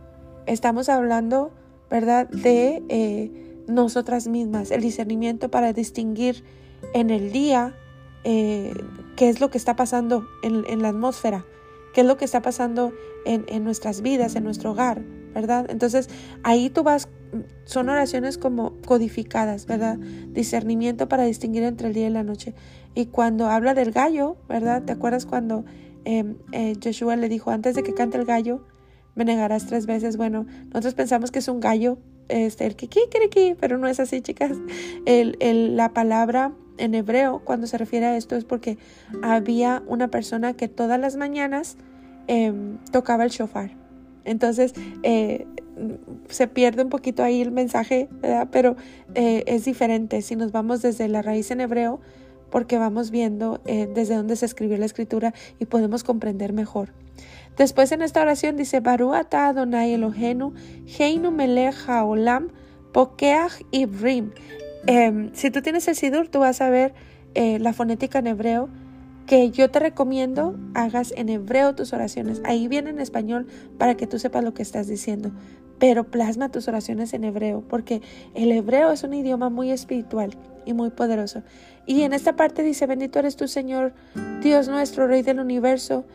estamos 0.46 0.90
hablando, 0.90 1.52
¿verdad?, 1.90 2.30
de 2.30 2.84
eh, 2.90 3.64
nosotras 3.68 4.28
mismas, 4.28 4.72
el 4.72 4.82
discernimiento 4.82 5.50
para 5.50 5.74
distinguir 5.74 6.44
en 6.94 7.10
el 7.10 7.32
día 7.32 7.76
eh, 8.28 8.74
qué 9.16 9.30
es 9.30 9.40
lo 9.40 9.50
que 9.50 9.58
está 9.58 9.76
pasando 9.76 10.28
en, 10.44 10.82
la 10.82 10.90
atmósfera, 10.90 11.46
qué 11.94 12.02
es 12.02 12.08
lo 12.08 12.18
que 12.18 12.26
está 12.26 12.42
pasando 12.42 12.92
en, 13.26 13.46
en, 13.48 13.64
nuestras 13.64 14.02
vidas, 14.02 14.36
en 14.36 14.44
nuestro 14.44 14.72
hogar, 14.72 15.02
¿verdad? 15.34 15.66
Entonces 15.70 16.10
ahí 16.44 16.70
tú 16.70 16.84
vas, 16.84 17.08
son 17.64 17.88
oraciones 17.88 18.38
como 18.38 18.74
codificadas, 18.86 19.66
¿verdad? 19.66 19.98
Discernimiento 19.98 21.08
para 21.08 21.24
distinguir 21.24 21.64
entre 21.64 21.88
el 21.88 21.94
día 21.94 22.08
y 22.08 22.12
la 22.12 22.24
noche. 22.24 22.54
Y 22.96 23.06
cuando 23.06 23.48
habla 23.48 23.74
del 23.74 23.92
gallo, 23.92 24.36
¿verdad? 24.50 24.84
¿Te 24.84 24.92
acuerdas 24.92 25.26
cuando 25.26 25.64
Em, 26.10 26.38
eh, 26.54 26.74
le 27.18 27.28
dijo, 27.28 27.52
antes 27.52 27.76
de 27.76 27.84
que 27.84 27.94
cante 27.94 28.18
el 28.18 28.24
gallo, 28.24 28.62
me 29.16 29.26
negarás 29.26 29.66
tres 29.66 29.86
veces. 29.86 30.16
Bueno, 30.16 30.46
nosotros 30.68 30.94
pensamos 30.94 31.32
que 31.32 31.40
es 31.40 31.50
un 31.50 31.60
gallo, 31.60 31.98
este, 32.30 32.66
el 32.66 32.78
kiki, 32.78 33.02
kiki, 33.12 33.56
pero 33.60 33.78
no 33.78 33.90
es 33.90 34.00
así, 34.00 34.22
chicas. 34.22 34.56
El, 35.06 35.36
el, 35.42 35.76
la 35.76 35.94
palabra 35.94 36.54
en 36.78 36.96
hebreo, 36.96 37.40
cuando 37.44 37.68
se 37.68 37.78
refiere 37.78 38.06
a 38.06 38.18
esto, 38.18 38.36
es 38.36 38.46
porque 38.46 38.78
había 39.22 39.84
una 39.88 40.10
persona 40.10 40.54
que 40.54 40.68
todas 40.68 41.00
las 41.00 41.16
mañanas 41.16 41.78
em, 42.28 42.78
tocaba 42.92 43.24
el 43.24 43.30
shofar. 43.30 43.72
Entonces, 44.26 44.74
eh, 45.04 45.48
se 46.28 46.48
pierde 46.48 46.84
un 46.84 46.90
poquito 46.90 47.24
ahí 47.24 47.42
el 47.42 47.52
mensaje, 47.52 48.10
¿verdad? 48.22 48.50
Pero 48.52 48.76
eh, 49.16 49.44
es 49.48 49.66
diferente. 49.66 50.22
Si 50.22 50.36
nos 50.36 50.52
vamos 50.52 50.82
desde 50.82 51.08
la 51.08 51.22
raíz 51.22 51.52
en 51.52 51.62
hebreo, 51.62 52.00
porque 52.50 52.78
vamos 52.78 53.12
viendo 53.12 53.62
eh, 53.66 53.90
desde 53.94 54.16
dónde 54.16 54.36
se 54.36 54.46
escribió 54.46 54.78
la 54.78 54.86
escritura 54.86 55.34
y 55.60 55.66
podemos 55.66 56.04
comprender 56.04 56.54
mejor. 56.54 56.94
Después 57.58 57.92
en 57.92 58.02
esta 58.02 58.22
oración 58.22 58.56
dice, 58.56 58.80
Baru 58.80 59.14
ata 59.14 59.48
Adonai 59.48 59.94
Elohenu, 59.94 60.54
Heinu 61.00 61.32
melech 61.32 61.76
haolam, 61.88 62.50
pokeach 62.94 63.66
ibrim. 63.72 64.32
Em, 64.88 65.32
si 65.34 65.52
tú 65.52 65.62
tienes 65.62 65.88
el 65.90 65.96
sidur, 65.96 66.30
tú 66.30 66.40
vas 66.40 66.62
a 66.62 66.70
ver 66.70 66.94
eh, 67.36 67.60
la 67.60 67.74
fonética 67.74 68.20
en 68.20 68.28
hebreo, 68.28 68.70
que 69.26 69.52
yo 69.52 69.70
te 69.70 69.80
recomiendo 69.80 70.58
hagas 70.74 71.14
en 71.18 71.28
hebreo 71.28 71.76
tus 71.76 71.92
oraciones. 71.92 72.42
Ahí 72.46 72.70
viene 72.70 72.90
en 72.90 73.00
español 73.00 73.48
para 73.78 73.96
que 73.96 74.08
tú 74.08 74.18
sepas 74.18 74.46
lo 74.46 74.54
que 74.54 74.64
estás 74.64 74.88
diciendo. 74.88 75.32
Pero 75.78 76.06
plasma 76.06 76.50
tus 76.50 76.70
oraciones 76.70 77.14
en 77.14 77.26
hebreo, 77.26 77.62
porque 77.68 78.02
el 78.34 78.52
hebreo 78.52 78.92
es 78.92 79.04
un 79.04 79.14
idioma 79.14 79.50
muy 79.50 79.72
espiritual 79.72 80.36
y 80.66 80.74
muy 80.74 80.90
poderoso. 80.90 81.44
Y 81.86 82.04
en 82.04 82.14
esta 82.14 82.38
parte 82.38 82.64
dice, 82.64 82.88
bendito 82.88 83.20
eres 83.20 83.36
tu 83.36 83.50
Señor, 83.50 83.94
Dios 84.42 84.70
nuestro, 84.70 85.06
Rey 85.06 85.22
del 85.22 85.42
universo, 85.42 86.06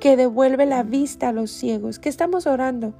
que 0.00 0.16
devuelve 0.16 0.66
la 0.66 0.82
vista 0.82 1.30
a 1.30 1.32
los 1.32 1.50
ciegos. 1.50 1.98
¿Qué 1.98 2.10
estamos 2.10 2.46
orando? 2.46 2.92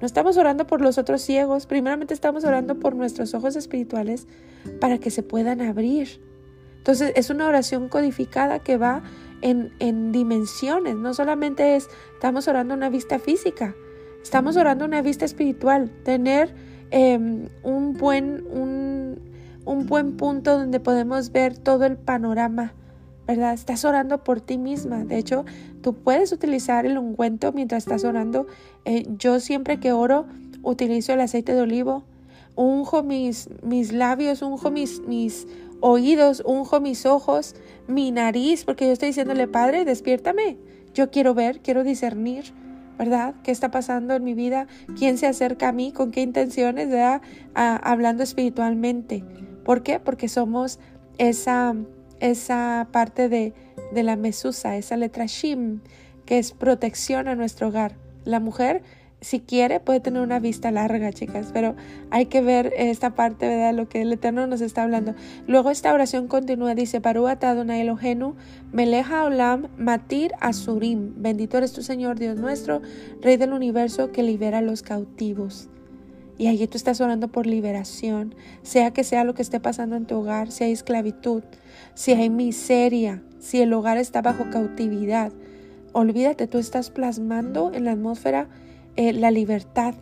No 0.00 0.06
estamos 0.06 0.36
orando 0.36 0.66
por 0.66 0.80
los 0.80 0.98
otros 0.98 1.22
ciegos, 1.22 1.66
primeramente 1.66 2.12
estamos 2.12 2.44
orando 2.44 2.78
por 2.78 2.94
nuestros 2.94 3.32
ojos 3.34 3.56
espirituales 3.56 4.26
para 4.80 4.98
que 4.98 5.10
se 5.10 5.22
puedan 5.22 5.62
abrir. 5.62 6.20
Entonces 6.78 7.12
es 7.16 7.30
una 7.30 7.48
oración 7.48 7.88
codificada 7.88 8.58
que 8.58 8.76
va 8.76 9.02
en, 9.40 9.72
en 9.78 10.12
dimensiones, 10.12 10.96
no 10.96 11.14
solamente 11.14 11.76
es, 11.76 11.88
estamos 12.14 12.46
orando 12.48 12.74
una 12.74 12.90
vista 12.90 13.18
física, 13.18 13.74
estamos 14.22 14.56
orando 14.56 14.84
una 14.84 15.02
vista 15.02 15.24
espiritual, 15.24 15.90
tener 16.04 16.54
em, 16.90 17.48
un 17.62 17.94
buen, 17.94 18.46
un, 18.50 19.18
un 19.64 19.86
buen 19.86 20.16
punto 20.16 20.58
donde 20.58 20.78
podemos 20.78 21.32
ver 21.32 21.58
todo 21.58 21.86
el 21.86 21.96
panorama, 21.96 22.74
¿verdad? 23.26 23.54
Estás 23.54 23.84
orando 23.84 24.22
por 24.22 24.40
ti 24.40 24.58
misma. 24.58 25.04
De 25.04 25.18
hecho, 25.18 25.44
tú 25.82 25.94
puedes 25.94 26.32
utilizar 26.32 26.86
el 26.86 26.98
ungüento 26.98 27.52
mientras 27.52 27.84
estás 27.84 28.04
orando. 28.04 28.46
Eh, 28.84 29.06
yo 29.18 29.40
siempre 29.40 29.80
que 29.80 29.92
oro 29.92 30.26
utilizo 30.62 31.12
el 31.12 31.20
aceite 31.20 31.54
de 31.54 31.62
olivo. 31.62 32.04
Unjo 32.54 33.02
mis, 33.02 33.50
mis 33.62 33.92
labios, 33.92 34.42
unjo 34.42 34.70
mis, 34.70 35.00
mis 35.00 35.46
oídos, 35.80 36.42
unjo 36.46 36.80
mis 36.80 37.04
ojos, 37.04 37.54
mi 37.86 38.10
nariz, 38.10 38.64
porque 38.64 38.86
yo 38.86 38.92
estoy 38.92 39.08
diciéndole, 39.08 39.46
Padre, 39.46 39.84
despiértame. 39.84 40.56
Yo 40.94 41.10
quiero 41.10 41.34
ver, 41.34 41.60
quiero 41.60 41.84
discernir. 41.84 42.54
¿verdad? 42.98 43.34
¿Qué 43.42 43.50
está 43.50 43.70
pasando 43.70 44.14
en 44.14 44.24
mi 44.24 44.34
vida? 44.34 44.66
¿Quién 44.98 45.18
se 45.18 45.26
acerca 45.26 45.68
a 45.68 45.72
mí? 45.72 45.92
¿Con 45.92 46.10
qué 46.10 46.22
intenciones? 46.22 46.88
¿verdad? 46.88 47.20
Ah, 47.54 47.78
hablando 47.82 48.22
espiritualmente. 48.22 49.22
¿Por 49.64 49.82
qué? 49.82 50.00
Porque 50.00 50.28
somos 50.28 50.78
esa, 51.18 51.74
esa 52.20 52.88
parte 52.92 53.28
de, 53.28 53.52
de 53.92 54.02
la 54.02 54.16
mesusa, 54.16 54.76
esa 54.76 54.96
letra 54.96 55.26
shim, 55.26 55.80
que 56.24 56.38
es 56.38 56.52
protección 56.52 57.28
a 57.28 57.34
nuestro 57.34 57.68
hogar. 57.68 57.96
La 58.24 58.40
mujer, 58.40 58.82
si 59.20 59.40
quiere, 59.40 59.80
puede 59.80 60.00
tener 60.00 60.20
una 60.20 60.40
vista 60.40 60.70
larga, 60.70 61.12
chicas, 61.12 61.50
pero 61.52 61.74
hay 62.10 62.26
que 62.26 62.40
ver 62.42 62.72
esta 62.76 63.14
parte, 63.14 63.48
¿verdad? 63.48 63.74
Lo 63.74 63.88
que 63.88 64.02
el 64.02 64.12
Eterno 64.12 64.46
nos 64.46 64.60
está 64.60 64.82
hablando. 64.82 65.14
Luego 65.46 65.70
esta 65.70 65.92
oración 65.92 66.28
continúa, 66.28 66.74
dice, 66.74 67.00
Elohenu, 67.04 68.34
Meleja 68.72 69.24
Olam, 69.24 69.68
Matir 69.78 70.32
Asurim. 70.40 71.14
Bendito 71.16 71.56
eres 71.58 71.72
tu 71.72 71.82
Señor, 71.82 72.18
Dios 72.18 72.36
nuestro, 72.36 72.82
Rey 73.22 73.36
del 73.36 73.52
universo, 73.52 74.12
que 74.12 74.22
libera 74.22 74.58
a 74.58 74.62
los 74.62 74.82
cautivos. 74.82 75.68
Y 76.38 76.48
allí 76.48 76.66
tú 76.66 76.76
estás 76.76 77.00
orando 77.00 77.28
por 77.28 77.46
liberación, 77.46 78.34
sea 78.62 78.90
que 78.90 79.04
sea 79.04 79.24
lo 79.24 79.32
que 79.34 79.40
esté 79.40 79.58
pasando 79.58 79.96
en 79.96 80.04
tu 80.04 80.16
hogar, 80.16 80.50
si 80.50 80.64
hay 80.64 80.72
esclavitud, 80.72 81.42
si 81.96 82.12
hay 82.12 82.28
miseria, 82.28 83.22
si 83.40 83.62
el 83.62 83.72
hogar 83.72 83.96
está 83.96 84.20
bajo 84.20 84.50
cautividad. 84.50 85.32
Olvídate, 85.92 86.46
tú 86.46 86.58
estás 86.58 86.90
plasmando 86.90 87.72
en 87.72 87.86
la 87.86 87.92
atmósfera 87.92 88.48
eh, 88.96 89.14
la 89.14 89.30
libertad, 89.30 89.94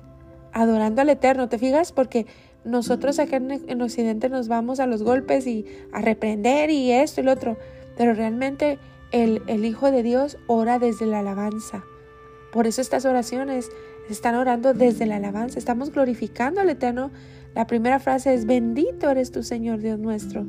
adorando 0.52 1.02
al 1.02 1.08
Eterno. 1.08 1.48
¿Te 1.48 1.56
fijas? 1.56 1.92
Porque 1.92 2.26
nosotros 2.64 3.20
acá 3.20 3.36
en, 3.36 3.50
en 3.52 3.80
Occidente 3.80 4.28
nos 4.28 4.48
vamos 4.48 4.80
a 4.80 4.86
los 4.86 5.04
golpes 5.04 5.46
y 5.46 5.66
a 5.92 6.00
reprender 6.00 6.68
y 6.70 6.90
esto 6.90 7.20
y 7.20 7.24
lo 7.24 7.32
otro. 7.32 7.56
Pero 7.96 8.12
realmente 8.12 8.78
el, 9.12 9.42
el 9.46 9.64
Hijo 9.64 9.92
de 9.92 10.02
Dios 10.02 10.36
ora 10.48 10.80
desde 10.80 11.06
la 11.06 11.20
alabanza. 11.20 11.84
Por 12.52 12.66
eso 12.66 12.80
estas 12.80 13.04
oraciones 13.04 13.70
están 14.10 14.34
orando 14.34 14.74
desde 14.74 15.06
la 15.06 15.16
alabanza, 15.16 15.60
estamos 15.60 15.92
glorificando 15.92 16.60
al 16.60 16.70
Eterno. 16.70 17.12
La 17.54 17.68
primera 17.68 18.00
frase 18.00 18.34
es, 18.34 18.46
bendito 18.46 19.08
eres 19.08 19.30
tu 19.30 19.44
Señor 19.44 19.78
Dios 19.78 20.00
nuestro, 20.00 20.44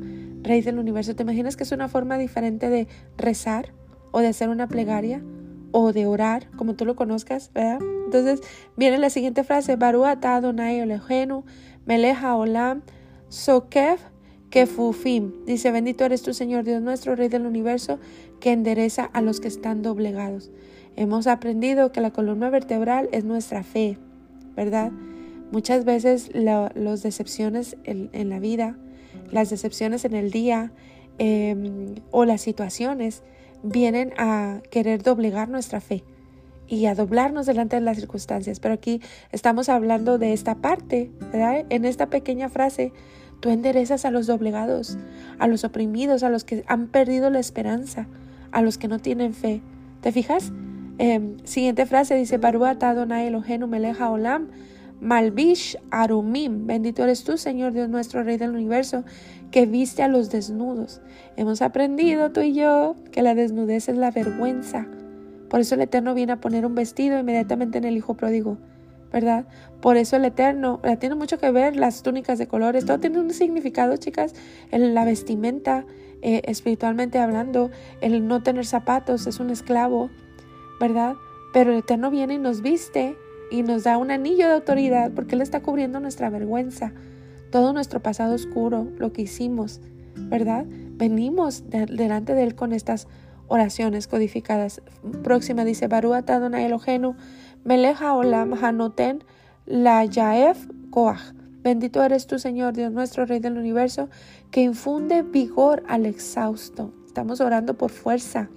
Rey 0.46 0.62
del 0.62 0.78
universo. 0.78 1.14
¿Te 1.14 1.22
imaginas 1.22 1.56
que 1.56 1.64
es 1.64 1.72
una 1.72 1.88
forma 1.88 2.18
diferente 2.18 2.70
de 2.70 2.86
rezar 3.16 3.72
o 4.12 4.20
de 4.20 4.28
hacer 4.28 4.48
una 4.48 4.68
plegaria 4.68 5.22
o 5.72 5.92
de 5.92 6.06
orar, 6.06 6.50
como 6.56 6.74
tú 6.74 6.86
lo 6.86 6.96
conozcas, 6.96 7.50
¿verdad? 7.52 7.80
Entonces 8.06 8.40
viene 8.76 8.98
la 8.98 9.10
siguiente 9.10 9.44
frase, 9.44 9.76
Baruata 9.76 10.36
Adonai 10.36 10.80
Olejenu, 10.80 11.44
Meleja 11.84 12.34
Olam, 12.36 12.82
Sokef 13.28 14.00
Kefufim. 14.50 15.44
Dice, 15.44 15.70
bendito 15.70 16.04
eres 16.04 16.22
tu 16.22 16.32
Señor 16.32 16.64
Dios 16.64 16.80
nuestro, 16.80 17.14
Rey 17.16 17.28
del 17.28 17.44
universo, 17.44 17.98
que 18.40 18.52
endereza 18.52 19.04
a 19.04 19.20
los 19.20 19.40
que 19.40 19.48
están 19.48 19.82
doblegados. 19.82 20.50
Hemos 20.96 21.26
aprendido 21.26 21.92
que 21.92 22.00
la 22.00 22.10
columna 22.10 22.48
vertebral 22.48 23.08
es 23.12 23.24
nuestra 23.24 23.62
fe, 23.62 23.98
¿verdad? 24.54 24.92
Muchas 25.52 25.84
veces 25.84 26.30
las 26.34 27.02
decepciones 27.02 27.76
en, 27.84 28.28
la 28.30 28.40
vida, 28.40 28.76
las 29.30 29.50
decepciones 29.50 30.04
en 30.04 30.14
el 30.14 30.30
día 30.30 30.72
em, 31.18 31.96
o 32.10 32.24
las 32.24 32.40
situaciones 32.40 33.22
vienen 33.62 34.12
a 34.18 34.60
querer 34.70 35.02
doblegar 35.02 35.48
nuestra 35.48 35.80
fe 35.80 36.04
y 36.68 36.86
a 36.86 36.94
doblarnos 36.94 37.46
delante 37.46 37.76
de 37.76 37.82
las 37.82 37.96
circunstancias. 37.96 38.60
Pero 38.60 38.74
aquí 38.74 39.00
estamos 39.32 39.68
hablando 39.68 40.18
de 40.18 40.32
esta 40.32 40.56
parte, 40.56 41.10
¿verdad? 41.32 41.64
En 41.70 41.84
esta 41.84 42.06
pequeña 42.06 42.48
frase, 42.48 42.92
tú 43.40 43.50
enderezas 43.50 44.04
a 44.04 44.10
los 44.10 44.26
doblegados, 44.26 44.98
a 45.38 45.46
los 45.46 45.64
oprimidos, 45.64 46.22
a 46.22 46.30
los 46.30 46.44
que 46.44 46.64
han 46.66 46.88
perdido 46.88 47.30
la 47.30 47.38
esperanza, 47.38 48.06
a 48.52 48.62
los 48.62 48.78
que 48.78 48.88
no 48.88 48.98
tienen 48.98 49.34
fe. 49.34 49.60
¿Te 50.00 50.12
fijas? 50.12 50.52
Em, 50.98 51.36
siguiente 51.44 51.86
frase 51.86 52.14
dice, 52.14 52.38
Baruata 52.38 52.90
Adonai 52.90 53.26
Elohenu 53.26 53.66
Meleja 53.66 54.10
Olam, 54.10 54.48
Malbish 55.00 55.76
Arumim, 55.90 56.66
bendito 56.66 57.02
eres 57.02 57.24
tú, 57.24 57.36
Señor 57.36 57.72
Dios 57.72 57.88
nuestro, 57.88 58.22
Rey 58.22 58.38
del 58.38 58.50
universo, 58.50 59.04
que 59.50 59.66
viste 59.66 60.02
a 60.02 60.08
los 60.08 60.30
desnudos. 60.30 61.00
Hemos 61.36 61.62
aprendido 61.62 62.32
tú 62.32 62.40
y 62.40 62.54
yo 62.54 62.96
que 63.12 63.22
la 63.22 63.34
desnudez 63.34 63.88
es 63.88 63.96
la 63.96 64.10
vergüenza. 64.10 64.86
Por 65.48 65.60
eso 65.60 65.74
el 65.74 65.82
Eterno 65.82 66.14
viene 66.14 66.32
a 66.32 66.40
poner 66.40 66.66
un 66.66 66.74
vestido 66.74 67.18
inmediatamente 67.18 67.78
en 67.78 67.84
el 67.84 67.96
Hijo 67.96 68.14
pródigo, 68.14 68.58
¿verdad? 69.12 69.46
Por 69.80 69.96
eso 69.96 70.16
el 70.16 70.24
Eterno, 70.24 70.80
tiene 70.98 71.14
mucho 71.14 71.38
que 71.38 71.50
ver 71.50 71.76
las 71.76 72.02
túnicas 72.02 72.38
de 72.38 72.48
colores, 72.48 72.86
todo 72.86 72.98
tiene 72.98 73.20
un 73.20 73.30
significado, 73.30 73.96
chicas, 73.96 74.34
en 74.70 74.94
la 74.94 75.04
vestimenta, 75.04 75.84
eh, 76.22 76.42
espiritualmente 76.46 77.18
hablando, 77.18 77.70
el 78.00 78.26
no 78.26 78.42
tener 78.42 78.66
zapatos 78.66 79.26
es 79.26 79.38
un 79.38 79.50
esclavo, 79.50 80.10
¿verdad? 80.80 81.14
pero 81.56 81.72
el 81.72 81.78
Eterno 81.78 82.10
viene 82.10 82.34
y 82.34 82.38
nos 82.38 82.60
viste 82.60 83.16
y 83.50 83.62
nos 83.62 83.84
da 83.84 83.98
un 83.98 84.10
anillo 84.10 84.46
de 84.48 84.54
autoridad 84.54 85.12
porque 85.12 85.34
Él 85.34 85.42
está 85.42 85.60
cubriendo 85.60 86.00
nuestra 86.00 86.30
vergüenza, 86.30 86.92
todo 87.50 87.72
nuestro 87.72 88.00
pasado 88.00 88.34
oscuro, 88.34 88.88
lo 88.98 89.12
que 89.12 89.22
hicimos, 89.22 89.80
¿verdad? 90.16 90.66
Venimos 90.68 91.64
delante 91.68 92.34
de 92.34 92.42
Él 92.42 92.54
con 92.54 92.72
estas 92.72 93.06
oraciones 93.48 94.08
codificadas. 94.08 94.82
Próxima 95.22 95.64
dice, 95.64 95.88
Baruch 95.88 96.28
Adonai 96.28 96.64
Elohenu, 96.64 97.14
Meleja 97.64 98.14
Olam 98.14 98.54
Hanoten, 98.54 99.24
La 99.66 100.04
Yaef 100.04 100.66
Koach. 100.90 101.34
Bendito 101.62 102.02
eres 102.02 102.26
tú, 102.26 102.38
Señor, 102.38 102.74
Dios 102.74 102.92
nuestro, 102.92 103.26
Rey 103.26 103.40
del 103.40 103.58
universo, 103.58 104.08
que 104.50 104.62
infunde 104.62 105.22
vigor 105.22 105.82
al 105.88 106.06
exhausto. 106.06 106.92
Estamos 107.06 107.40
orando 107.40 107.76
por 107.76 107.90
fuerza, 107.90 108.48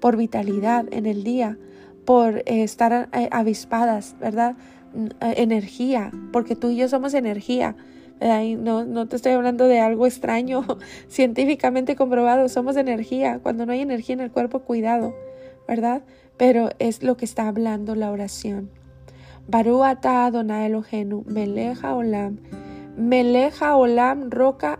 por 0.00 0.16
vitalidad 0.16 0.86
en 0.92 1.06
el 1.06 1.24
día, 1.24 1.58
por 2.04 2.38
eh, 2.38 2.62
estar 2.62 3.08
eh, 3.12 3.28
avispadas, 3.30 4.16
¿verdad? 4.20 4.56
Eh, 4.94 5.34
energía, 5.38 6.10
porque 6.32 6.56
tú 6.56 6.70
y 6.70 6.76
yo 6.76 6.88
somos 6.88 7.14
energía. 7.14 7.76
No, 8.58 8.86
no 8.86 9.06
te 9.06 9.16
estoy 9.16 9.32
hablando 9.32 9.66
de 9.66 9.80
algo 9.80 10.06
extraño, 10.06 10.64
científicamente 11.08 11.94
comprobado, 11.94 12.48
somos 12.48 12.76
energía. 12.76 13.40
Cuando 13.42 13.66
no 13.66 13.72
hay 13.72 13.82
energía 13.82 14.14
en 14.14 14.20
el 14.20 14.30
cuerpo, 14.30 14.60
cuidado, 14.60 15.14
¿verdad? 15.68 16.02
Pero 16.38 16.70
es 16.78 17.02
lo 17.02 17.16
que 17.16 17.26
está 17.26 17.48
hablando 17.48 17.94
la 17.94 18.10
oración. 18.10 18.70
Baruata 19.46 20.24
Adonai 20.24 20.66
Elohenu, 20.66 21.22
Meleja 21.26 21.94
Olam, 21.94 22.38
Meleja 22.96 23.76
Olam 23.76 24.30
Roca 24.30 24.78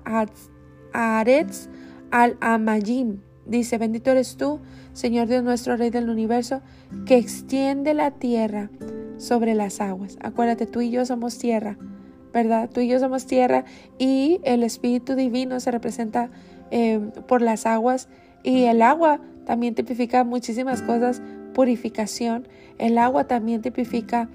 Aretz 0.92 1.68
al 2.10 2.38
Amayim. 2.40 3.20
Dice, 3.46 3.78
bendito 3.78 4.10
eres 4.10 4.36
tú, 4.36 4.60
Señor 4.92 5.28
Dios 5.28 5.42
nuestro, 5.42 5.76
Rey 5.76 5.90
del 5.90 6.08
universo, 6.08 6.62
que 7.06 7.16
extiende 7.16 7.94
la 7.94 8.10
tierra 8.12 8.70
sobre 9.18 9.54
las 9.54 9.80
aguas. 9.80 10.16
Acuérdate, 10.20 10.66
tú 10.66 10.80
y 10.80 10.90
yo 10.90 11.04
somos 11.04 11.38
tierra, 11.38 11.76
¿verdad? 12.32 12.70
Tú 12.72 12.80
y 12.80 12.88
yo 12.88 12.98
somos 12.98 13.26
tierra 13.26 13.64
y 13.98 14.40
el 14.44 14.62
Espíritu 14.62 15.14
Divino 15.14 15.60
se 15.60 15.70
representa 15.70 16.30
eh, 16.70 17.00
por 17.28 17.42
las 17.42 17.66
aguas 17.66 18.08
y 18.42 18.64
el 18.64 18.82
agua 18.82 19.20
también 19.44 19.74
tipifica 19.74 20.24
muchísimas 20.24 20.82
cosas, 20.82 21.22
purificación. 21.54 22.48
El 22.78 22.98
agua 22.98 23.24
también 23.24 23.62
tipifica 23.62 24.28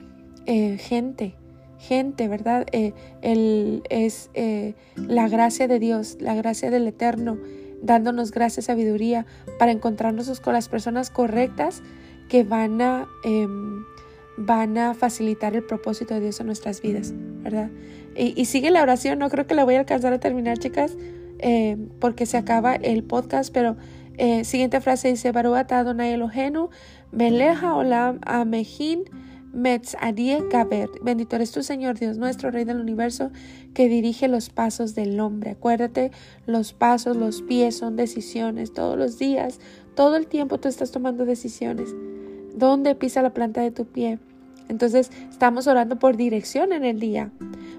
eh, 0.46 0.78
gente, 0.78 1.36
gente, 1.78 2.28
¿verdad? 2.28 2.66
Eh, 2.72 2.94
es 3.22 4.30
eh, 4.34 4.76
la 4.96 5.28
gracia 5.28 5.68
de 5.68 5.80
Dios, 5.80 6.18
la 6.20 6.36
gracia 6.36 6.72
del 6.72 6.88
Eterno, 6.88 7.38
dándonos 7.82 8.32
gracia, 8.32 8.62
sabiduría 8.62 9.26
para 9.58 9.72
encontrarnos 9.72 10.40
con 10.40 10.54
las 10.54 10.70
personas 10.70 11.10
correctas 11.10 11.82
que 12.28 12.44
van 12.44 12.82
a, 12.82 13.08
em, 13.24 13.84
van 14.38 14.78
a 14.78 14.94
facilitar 14.94 15.56
el 15.56 15.64
propósito 15.64 16.14
de 16.14 16.22
Dios 16.22 16.40
en 16.40 16.46
nuestras 16.46 16.82
vidas, 16.82 17.14
¿verdad? 17.16 17.70
Y, 18.16 18.46
sigue 18.46 18.70
la 18.70 18.82
oración, 18.82 19.20
no 19.20 19.30
creo 19.30 19.48
que 19.48 19.56
la 19.56 19.64
voy 19.64 19.76
a 19.76 19.80
alcanzar 19.80 20.12
a 20.12 20.20
terminar, 20.20 20.58
chicas, 20.58 20.98
porque 22.00 22.26
se 22.26 22.38
acaba 22.38 22.76
el 22.76 23.04
podcast, 23.04 23.54
pero 23.54 23.78
siguiente 24.44 24.82
frase 24.82 25.10
dice, 25.10 25.32
Baruch 25.32 25.72
Adonai 25.72 26.14
Elohenu, 26.14 26.70
Meleja 27.12 27.76
Olam 27.76 28.20
Amehin, 28.26 29.06
Metzadie 29.54 30.44
Gaber. 30.50 30.90
Bendito 31.02 31.36
eres 31.36 31.52
tú, 31.52 31.64
Señor 31.64 31.98
Dios 31.98 32.18
nuestro, 32.18 32.52
Rey 32.52 32.66
del 32.66 32.80
universo, 32.80 33.32
que 33.74 33.88
dirige 33.90 34.28
los 34.28 34.50
pasos 34.50 34.96
del 34.96 35.20
hombre. 35.20 35.52
Acuérdate, 35.52 36.12
los 36.46 36.74
pasos, 36.74 37.16
los 37.16 37.42
pies 37.42 37.78
son 37.78 37.96
decisiones. 37.96 38.74
Todos 38.74 38.98
los 38.98 39.18
días, 39.18 39.60
todo 39.96 40.16
el 40.16 40.28
tiempo 40.28 40.60
tú 40.60 40.68
estás 40.68 40.92
tomando 40.92 41.26
decisiones. 41.26 41.90
¿Dónde 42.56 42.96
pisa 42.96 43.22
la 43.22 43.34
planta 43.34 43.62
de 43.62 43.72
tu 43.72 43.86
pie? 43.86 44.20
Entonces, 44.68 45.12
estamos 45.30 45.68
orando 45.68 45.98
por 45.98 46.16
dirección 46.16 46.72
en 46.74 46.86
el 46.86 47.00
día. 47.00 47.32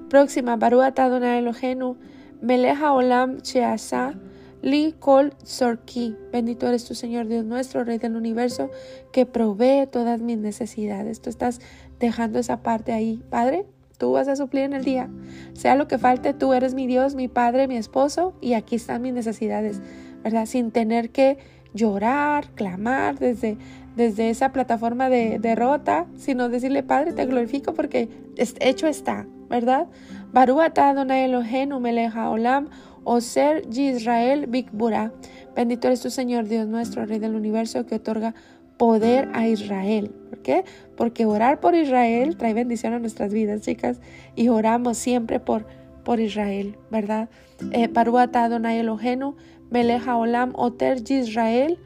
Próxima, 0.09 0.57
Baruch 0.57 0.99
Adonai 0.99 1.39
Elohenu, 1.39 1.97
Meleja 2.41 2.93
Olam 2.93 3.39
Sheasa. 3.39 4.15
Li 4.63 4.95
Kol 4.99 5.33
Sorki, 5.43 6.17
bendito 6.33 6.67
eres 6.69 6.85
tu 6.85 6.95
Señor 6.95 7.27
Dios 7.29 7.45
nuestro, 7.45 7.85
Rey 7.85 7.99
del 7.99 8.17
universo, 8.17 8.71
que 9.13 9.27
provee 9.27 9.87
todas 9.91 10.21
mis 10.21 10.39
necesidades. 10.39 11.21
Tú 11.21 11.31
estás 11.31 11.61
dejando 11.99 12.39
esa 12.39 12.63
parte 12.63 12.93
ahí. 12.93 13.23
Padre, 13.31 13.67
tú 13.99 14.13
vas 14.13 14.29
a 14.29 14.37
suplir 14.37 14.65
en 14.65 14.75
el 14.75 14.85
día. 14.85 15.09
Sea 15.55 15.77
lo 15.77 15.89
que 15.89 15.99
falte, 15.99 16.35
tú 16.35 16.53
eres 16.53 16.75
mi 16.75 16.87
Dios, 16.87 17.15
mi 17.15 17.29
Padre, 17.29 17.69
mi 17.69 17.77
esposo, 17.77 18.35
y 18.41 18.53
aquí 18.53 18.77
están 18.77 19.03
mis 19.03 19.15
necesidades, 19.15 19.81
¿verdad? 20.23 20.47
Sin 20.47 20.73
tener 20.73 21.11
que 21.11 21.39
llorar, 21.73 22.51
clamar 22.55 23.19
desde, 23.19 23.57
desde 23.97 24.31
esa 24.31 24.53
plataforma 24.53 25.09
de 25.09 25.39
derrota, 25.39 26.07
sino 26.17 26.49
decirle, 26.49 26.83
Padre, 26.83 27.13
te 27.13 27.27
glorifico 27.27 27.75
porque 27.75 28.09
hecho 28.37 28.87
está, 28.87 29.27
¿verdad? 29.49 29.87
Baruata 30.33 30.91
Adonai 30.91 31.25
Elohenu 31.25 31.81
Meleja 31.81 32.31
Olam 32.31 32.69
o 33.05 33.21
ser 33.21 33.67
Israel 33.73 34.47
Bikbura. 34.47 35.13
Bendito 35.55 35.89
eres 35.89 36.01
tu 36.01 36.11
Señor, 36.11 36.49
Dios 36.49 36.67
nuestro, 36.69 37.07
Rey 37.07 37.19
del 37.19 37.35
universo, 37.35 37.87
que 37.87 37.97
otorga 37.97 38.35
poder 38.77 39.29
a 39.35 39.47
Israel. 39.47 40.11
¿Por 40.31 40.39
qué? 40.39 40.65
Porque 40.97 41.27
orar 41.27 41.61
por 41.61 41.75
Israel 41.75 42.37
trae 42.37 42.55
bendición 42.55 42.95
a 42.95 42.99
nuestras 42.99 43.33
vidas, 43.33 43.61
chicas, 43.61 44.01
y 44.37 44.49
oramos 44.49 44.97
siempre 44.97 45.39
por, 45.39 45.67
por 46.05 46.19
Israel, 46.19 46.77
¿verdad? 46.91 47.29
Eh, 47.73 47.89
Paruata 47.89 48.45
Adonai 48.45 48.79
Elohenu, 48.79 49.37
Meleja 49.71 50.17
Olam, 50.17 50.53
Oter 50.55 51.03
Israel, 51.11 51.79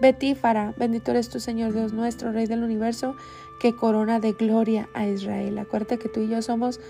Betífara. 0.00 0.74
Bendito 0.76 1.12
eres 1.12 1.28
tu 1.28 1.38
Señor, 1.38 1.72
Dios 1.72 1.92
nuestro, 1.92 2.32
Rey 2.32 2.46
del 2.46 2.64
universo, 2.64 3.14
que 3.60 3.74
corona 3.74 4.18
de 4.18 4.32
gloria 4.32 4.88
a 4.94 5.06
Israel. 5.06 5.58
Acuérdate 5.58 5.98
que 5.98 6.08
tú 6.08 6.20
y 6.20 6.28
yo 6.28 6.42
somos 6.42 6.80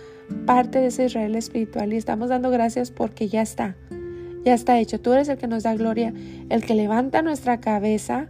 parte 0.47 0.81
de 0.81 0.87
ese 0.89 1.07
Israel 1.07 1.35
espiritual 1.35 1.93
y 1.93 1.97
estamos 1.97 2.29
dando 2.29 2.51
gracias 2.51 2.91
porque 2.91 3.29
ya 3.29 3.43
está, 3.43 3.77
ya 4.45 4.55
está 4.55 4.79
hecho. 4.79 5.01
Tú 5.01 5.13
eres 5.13 5.29
el 5.29 5.39
que 5.39 5.47
nos 5.47 5.63
da 5.63 5.75
gloria, 5.75 6.13
el 6.49 6.65
que 6.65 6.75
levanta 6.75 7.23
nuestra 7.23 7.61
cabeza. 7.61 8.29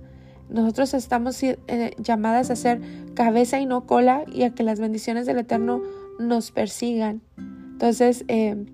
Nosotros 0.48 0.94
estamos 0.94 1.42
eh, 1.42 1.94
llamadas 1.98 2.50
a 2.50 2.56
ser 2.56 2.80
cabeza 3.14 3.60
y 3.60 3.66
no 3.66 3.86
cola 3.86 4.24
y 4.32 4.42
a 4.42 4.50
que 4.50 4.62
las 4.62 4.80
bendiciones 4.80 5.26
del 5.26 5.38
Eterno 5.38 5.82
nos 6.18 6.50
persigan. 6.50 7.22
Entonces, 7.72 8.24
eh, 8.28 8.66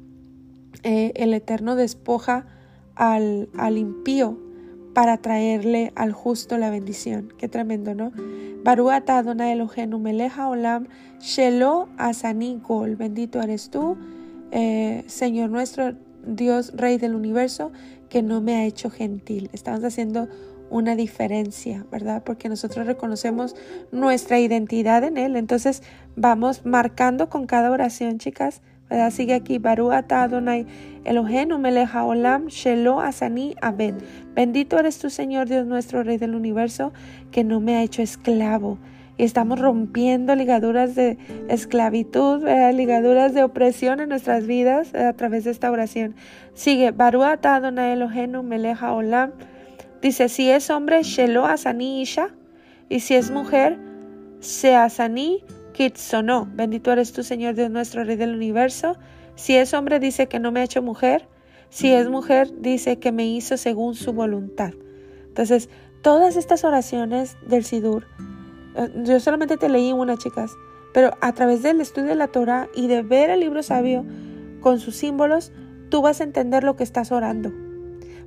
eh, 0.83 1.13
el 1.15 1.35
Eterno 1.35 1.77
despoja 1.77 2.47
al, 2.95 3.49
al 3.57 3.79
impío 3.79 4.39
para 4.97 5.19
traerle 5.19 5.93
al 5.95 6.13
justo 6.13 6.57
la 6.57 6.71
bendición. 6.71 7.35
Qué 7.37 7.49
tremendo, 7.49 7.95
¿no? 7.95 8.13
Baruata 8.65 9.19
Adonai 9.19 9.53
Elohenu 9.53 9.99
Meleja 9.99 10.49
Olam 10.49 10.89
Shelo 11.21 11.89
Asani 11.99 12.61
Gol. 12.63 12.97
Bendito 12.97 13.41
eres 13.41 13.71
tú, 13.71 13.97
eh, 14.51 15.05
Señor 15.07 15.51
nuestro, 15.51 15.95
Dios, 16.27 16.73
Rey 16.77 16.99
del 16.99 17.15
universo, 17.15 17.73
que 18.09 18.23
no 18.23 18.41
me 18.41 18.57
ha 18.57 18.65
hecho 18.65 18.91
gentil. 18.91 19.51
Estamos 19.53 19.85
haciendo 19.85 20.29
una 20.71 20.97
diferencia, 20.97 21.85
¿verdad? 21.91 22.23
Porque 22.25 22.49
nosotros 22.49 22.87
reconocemos 22.87 23.55
nuestra 23.93 24.39
identidad 24.41 25.05
en 25.05 25.17
Él. 25.17 25.37
Entonces 25.37 25.83
vamos 26.17 26.65
marcando 26.65 27.29
con 27.29 27.47
cada 27.47 27.71
oración, 27.71 28.19
chicas, 28.19 28.63
¿verdad? 28.91 29.11
Sigue 29.11 29.35
aquí, 29.35 29.59
Baruata 29.59 30.23
Adonai 30.23 30.67
Elohenu 31.05 31.59
Meleja 31.59 32.05
Olam 32.05 32.47
Shelo 32.47 33.01
Asani 33.01 33.55
Abed. 33.61 33.95
Bendito 34.35 34.79
eres 34.79 34.99
tú, 34.99 35.11
Señor 35.11 35.49
Dios 35.49 35.67
nuestro, 35.67 36.03
Rey 36.03 36.19
del 36.19 36.35
universo, 36.35 36.93
que 37.31 37.45
no 37.45 37.61
me 37.61 37.77
ha 37.77 37.83
hecho 37.83 38.03
esclavo. 38.03 38.79
Y 39.19 39.25
estamos 39.25 39.59
rompiendo 39.59 40.35
ligaduras 40.35 40.95
de 40.95 41.17
esclavitud, 41.49 42.45
ligaduras 42.75 43.33
de 43.33 43.45
opresión 43.45 44.01
en 44.01 44.11
nuestras 44.11 44.47
vidas 44.47 44.95
a 44.95 45.13
través 45.15 45.45
de 45.45 45.53
esta 45.53 45.71
oración. 45.71 46.15
Sigue, 46.53 46.91
Baruata 46.91 47.57
Adonai 47.57 47.93
Elohenu 47.93 48.43
Meleja 48.43 48.93
Olam. 48.93 49.33
Dice, 50.03 50.29
si 50.29 50.51
es 50.51 50.69
hombre, 50.71 51.03
Shelo 51.03 51.47
Asani 51.47 52.03
Isha. 52.03 52.29
Y 52.89 53.01
si 53.01 53.15
es 53.15 53.31
mujer, 53.31 53.79
Seasani 54.41 55.43
Kitsono. 55.73 56.49
Bendito 56.55 56.93
eres 56.93 57.13
tú, 57.13 57.23
Señor 57.23 57.55
Dios 57.55 57.71
nuestro, 57.71 58.05
Rey 58.05 58.17
del 58.17 58.35
universo. 58.35 58.97
Si 59.35 59.57
es 59.57 59.75
hombre, 59.75 59.99
dice 59.99 60.29
que 60.29 60.39
no 60.39 60.53
me 60.53 60.61
ha 60.61 60.65
hecho 60.65 60.83
mujer. 60.83 61.29
Si 61.69 61.93
es 61.93 62.09
mujer, 62.09 62.51
dice 62.61 62.99
que 62.99 63.13
me 63.13 63.27
hizo 63.27 63.57
según 63.57 63.95
su 63.95 64.13
voluntad. 64.13 64.73
Entonces, 65.29 65.69
todas 66.03 66.37
estas 66.37 66.65
oraciones 66.65 67.37
del 67.47 67.65
Sidur, 67.65 68.05
eh, 68.05 68.36
yo 69.05 69.21
solamente 69.21 69.57
te 69.57 69.69
leí 69.69 69.93
una, 69.93 70.17
chicas, 70.17 70.57
pero 70.93 71.17
a 71.21 71.33
través 71.33 71.63
del 71.63 71.81
estudio 71.81 72.09
de 72.09 72.15
la 72.15 72.29
Torah 72.29 72.69
y 72.75 72.87
de 72.87 73.03
ver 73.03 73.31
el 73.31 73.41
libro 73.41 73.63
sabio 73.63 74.05
con 74.61 74.81
sus 74.81 74.97
símbolos, 74.97 75.53
tú 75.91 76.03
vas 76.03 76.21
a 76.21 76.25
entender 76.25 76.65
lo 76.65 76.77
que 76.77 76.85
estás 76.85 77.13
orando. 77.13 77.53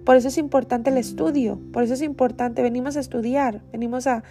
Por 0.06 0.16
eso 0.16 0.30
es 0.30 0.38
importante 0.38 0.90
el 0.90 0.98
estudio, 0.98 1.60
por 1.72 1.84
eso 1.84 1.94
es 1.94 2.02
importante, 2.02 2.62
venimos 2.62 2.98
a 2.98 3.00
estudiar, 3.00 3.62
venimos 3.72 4.08
a, 4.08 4.24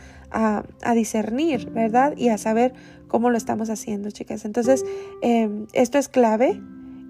discernir, 0.95 1.71
¿verdad? 1.71 2.15
Y 2.17 2.31
a 2.31 2.39
saber 2.39 2.73
cómo 3.07 3.31
lo 3.31 3.37
estamos 3.37 3.71
haciendo, 3.71 4.11
chicas. 4.11 4.45
Entonces, 4.45 4.85
em, 5.23 5.67
esto 5.73 5.99
es 5.99 6.09
clave 6.09 6.61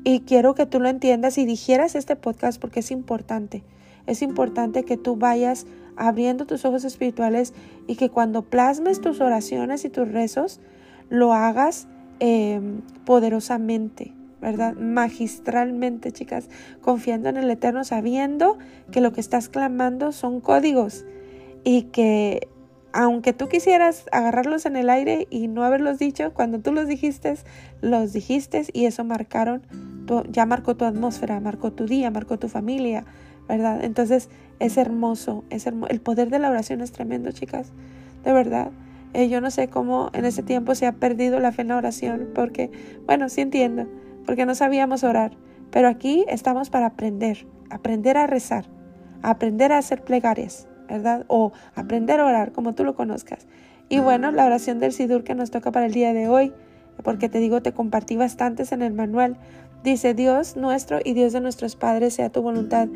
y 0.04 0.20
quiero 0.20 0.54
que 0.54 0.66
tú 0.66 0.80
lo 0.80 0.88
entiendas 0.88 1.38
y 1.38 1.46
digieras 1.46 1.94
este 1.94 2.16
podcast 2.16 2.60
porque 2.60 2.80
es 2.80 2.90
importante. 2.90 3.64
Es 4.06 4.22
importante 4.22 4.84
que 4.84 4.96
tú 4.96 5.16
vayas 5.16 5.66
abriendo 5.98 6.46
tus 6.46 6.64
ojos 6.64 6.84
espirituales 6.84 7.52
y 7.86 7.96
que 7.96 8.08
cuando 8.08 8.42
plasmes 8.42 9.00
tus 9.00 9.20
oraciones 9.20 9.84
y 9.84 9.90
tus 9.90 10.10
rezos, 10.10 10.60
lo 11.10 11.32
hagas 11.32 11.88
em, 12.20 12.80
poderosamente, 13.04 14.14
¿verdad? 14.40 14.74
Magistralmente, 14.74 16.12
chicas, 16.12 16.48
confiando 16.80 17.28
en 17.28 17.36
el 17.36 17.50
Eterno, 17.50 17.84
sabiendo 17.84 18.58
que 18.90 19.00
lo 19.00 19.12
que 19.12 19.20
estás 19.20 19.48
clamando 19.48 20.12
son 20.12 20.40
códigos 20.40 21.04
y 21.64 21.82
que 21.82 22.48
aunque 22.92 23.32
tú 23.32 23.48
quisieras 23.48 24.06
agarrarlos 24.12 24.66
en 24.66 24.76
el 24.76 24.88
aire 24.90 25.26
y 25.30 25.48
no 25.48 25.62
haberlos 25.62 25.98
dicho, 25.98 26.32
cuando 26.32 26.60
tú 26.60 26.72
los 26.72 26.88
dijiste, 26.88 27.34
los 27.80 28.12
dijiste 28.12 28.64
y 28.72 28.86
eso 28.86 29.04
marcaron, 29.04 29.62
ya 30.30 30.46
marcó 30.46 30.76
tu 30.76 30.84
atmósfera, 30.84 31.38
marcó 31.40 31.72
tu 31.72 31.86
día, 31.86 32.10
marcó 32.10 32.38
tu 32.38 32.48
familia, 32.48 33.04
¿verdad? 33.46 33.84
Entonces 33.84 34.30
es 34.58 34.76
hermoso, 34.76 35.44
es 35.50 35.66
el 35.66 36.00
poder 36.00 36.30
de 36.30 36.38
la 36.38 36.50
oración 36.50 36.80
es 36.80 36.92
tremendo, 36.92 37.32
chicas, 37.32 37.72
de 38.24 38.32
verdad. 38.32 38.70
Eh, 39.14 39.28
yo 39.28 39.40
no 39.40 39.50
sé 39.50 39.68
cómo 39.68 40.10
en 40.12 40.24
ese 40.24 40.42
tiempo 40.42 40.74
se 40.74 40.86
ha 40.86 40.92
perdido 40.92 41.40
la 41.40 41.52
fe 41.52 41.62
en 41.62 41.68
la 41.68 41.76
oración, 41.76 42.28
porque, 42.34 42.70
bueno, 43.06 43.28
sí 43.28 43.40
entiendo, 43.40 43.86
porque 44.26 44.46
no 44.46 44.54
sabíamos 44.54 45.04
orar, 45.04 45.32
pero 45.70 45.88
aquí 45.88 46.24
estamos 46.28 46.70
para 46.70 46.86
aprender, 46.86 47.46
aprender 47.70 48.16
a 48.16 48.26
rezar, 48.26 48.66
aprender 49.22 49.72
a 49.72 49.78
hacer 49.78 50.02
plegarias, 50.02 50.68
¿verdad? 50.88 51.24
O 51.28 51.52
aprender 51.74 52.20
a 52.20 52.26
orar, 52.26 52.52
como 52.52 52.74
tú 52.74 52.84
lo 52.84 52.94
conozcas. 52.94 53.46
Y 53.88 54.00
bueno, 54.00 54.30
la 54.32 54.44
oración 54.44 54.80
del 54.80 54.92
Sidur 54.92 55.24
que 55.24 55.34
nos 55.34 55.50
toca 55.50 55.72
para 55.72 55.86
el 55.86 55.92
día 55.92 56.12
de 56.12 56.28
hoy, 56.28 56.52
porque 57.02 57.28
te 57.28 57.38
digo, 57.38 57.62
te 57.62 57.72
compartí 57.72 58.16
bastantes 58.16 58.72
en 58.72 58.82
el 58.82 58.92
manual. 58.92 59.38
Dice, 59.82 60.12
Dios 60.12 60.56
nuestro 60.56 60.98
y 61.02 61.14
Dios 61.14 61.32
de 61.32 61.40
nuestros 61.40 61.76
padres, 61.76 62.14
sea 62.14 62.30
tu 62.30 62.42
voluntad, 62.42 62.88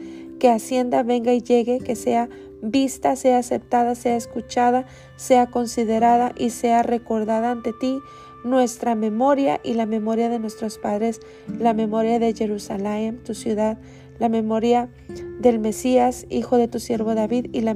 que 0.43 0.51
ascienda, 0.51 1.05
venga 1.05 1.33
y 1.33 1.41
llegue, 1.41 1.79
que 1.79 1.95
sea 1.95 2.29
vista, 2.63 3.15
sea 3.15 3.39
aceptada, 3.39 3.95
sea 3.95 4.17
escuchada, 4.17 4.87
sea 5.15 5.47
considerada 5.47 6.33
y 6.37 6.51
sea 6.51 6.83
recordada 6.83 7.53
ante 7.53 7.73
ti 7.73 8.01
nuestra 8.43 8.97
memoria 8.97 9.61
y 9.63 9.75
la 9.75 9.87
memoria 9.87 10.29
de 10.29 10.41
nuestros 10.41 10.79
padres, 10.79 11.21
la 11.61 11.75
memoria 11.75 12.19
de 12.19 12.35
Jerusalén, 12.35 13.23
tu 13.23 13.35
ciudad, 13.35 13.79
la 14.19 14.29
memoria 14.29 14.91
del 15.39 15.61
Mesías, 15.61 16.27
hijo 16.29 16.57
de 16.57 16.67
tu 16.67 16.81
siervo 16.81 17.15
David, 17.15 17.47
y 17.53 17.61
la, 17.61 17.75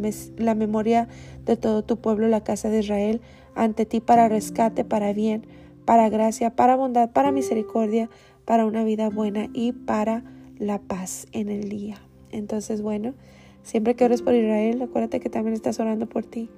memoria 0.56 1.06
de 1.44 1.56
todo 1.56 1.84
tu 1.84 2.00
pueblo, 2.00 2.26
la 2.26 2.42
casa 2.42 2.68
de 2.68 2.80
Israel, 2.80 3.20
ante 3.54 3.86
ti 3.86 4.00
para 4.00 4.28
rescate, 4.28 4.84
para 4.84 5.12
bien, 5.12 5.46
para 5.84 6.08
gracia, 6.08 6.56
para 6.56 6.74
bondad, 6.74 7.12
para 7.12 7.30
misericordia, 7.30 8.10
para 8.44 8.66
una 8.66 8.82
vida 8.82 9.08
buena 9.08 9.50
y 9.54 9.70
para 9.70 10.24
la 10.58 10.80
paz 10.80 11.28
en 11.30 11.48
el 11.48 11.68
día. 11.68 12.05
Entonces, 12.36 12.82
bueno, 12.82 13.14
siempre 13.62 13.94
que 13.94 14.04
ores 14.04 14.22
por 14.22 14.34
Israel, 14.34 14.80
acuérdate 14.82 15.20
que 15.20 15.30
también 15.30 15.54
estás 15.54 15.80
orando 15.80 16.06
por 16.06 16.24
ti. 16.24 16.48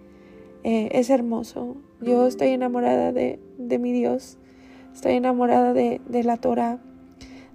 Eh, 0.64 0.88
es 0.92 1.10
hermoso. 1.10 1.76
Yo 2.00 2.26
estoy 2.26 2.48
enamorada 2.48 3.12
de, 3.12 3.38
de 3.58 3.78
mi 3.78 3.92
Dios. 3.92 4.38
Estoy 4.92 5.12
enamorada 5.12 5.72
de, 5.72 6.00
de 6.08 6.24
la 6.24 6.36
Torah, 6.36 6.78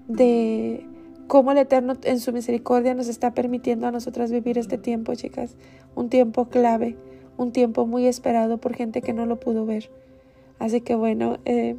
de 0.07 0.86
cómo 1.28 1.51
el 1.51 1.57
Eterno 1.57 1.95
en 2.03 2.19
su 2.19 2.32
misericordia 2.32 2.93
nos 2.93 3.07
está 3.07 3.34
permitiendo 3.34 3.88
a 3.88 3.91
nosotras 3.91 4.32
vivir 4.32 4.57
este 4.57 4.78
tiempo, 4.78 5.15
chicas. 5.15 5.55
Un 5.95 6.09
tiempo 6.09 6.45
clave, 6.45 6.95
un 7.38 7.51
tiempo 7.51 7.86
muy 7.86 8.05
esperado 8.05 8.57
por 8.57 8.74
gente 8.74 9.01
que 9.01 9.13
no 9.13 9.26
lo 9.26 9.39
pudo 9.39 9.65
ver. 9.65 9.89
Así 10.59 10.82
que 10.82 10.95
bueno, 10.95 11.38
eh, 11.45 11.76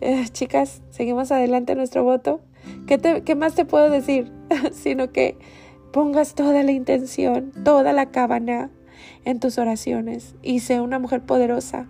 eh, 0.00 0.24
chicas, 0.30 0.82
seguimos 0.90 1.32
adelante 1.32 1.74
nuestro 1.74 2.04
voto. 2.04 2.40
¿Qué, 2.86 3.22
¿Qué 3.24 3.34
más 3.34 3.54
te 3.54 3.64
puedo 3.64 3.90
decir? 3.90 4.32
Sino 4.72 5.12
que 5.12 5.38
pongas 5.92 6.34
toda 6.34 6.62
la 6.62 6.72
intención, 6.72 7.52
toda 7.64 7.92
la 7.92 8.10
cabana 8.10 8.70
en 9.24 9.40
tus 9.40 9.58
oraciones 9.58 10.34
y 10.42 10.60
sé 10.60 10.80
una 10.80 10.98
mujer 10.98 11.22
poderosa. 11.22 11.86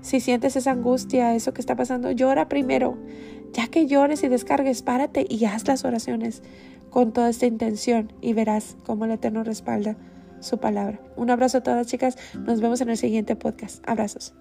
Si 0.00 0.20
sientes 0.20 0.56
esa 0.56 0.72
angustia, 0.72 1.34
eso 1.34 1.54
que 1.54 1.60
está 1.60 1.76
pasando, 1.76 2.10
llora 2.10 2.48
primero. 2.48 2.98
Ya 3.52 3.68
que 3.68 3.86
llores 3.86 4.24
y 4.24 4.28
descargues, 4.28 4.82
párate 4.82 5.26
y 5.28 5.44
haz 5.44 5.68
las 5.68 5.84
oraciones 5.84 6.42
con 6.90 7.12
toda 7.12 7.30
esta 7.30 7.46
intención 7.46 8.12
y 8.20 8.32
verás 8.32 8.76
cómo 8.84 9.04
el 9.04 9.12
Eterno 9.12 9.44
respalda 9.44 9.96
su 10.40 10.58
palabra. 10.58 11.00
Un 11.16 11.30
abrazo 11.30 11.58
a 11.58 11.62
todas 11.62 11.86
chicas, 11.86 12.18
nos 12.34 12.60
vemos 12.60 12.80
en 12.80 12.90
el 12.90 12.96
siguiente 12.96 13.36
podcast. 13.36 13.82
Abrazos. 13.86 14.34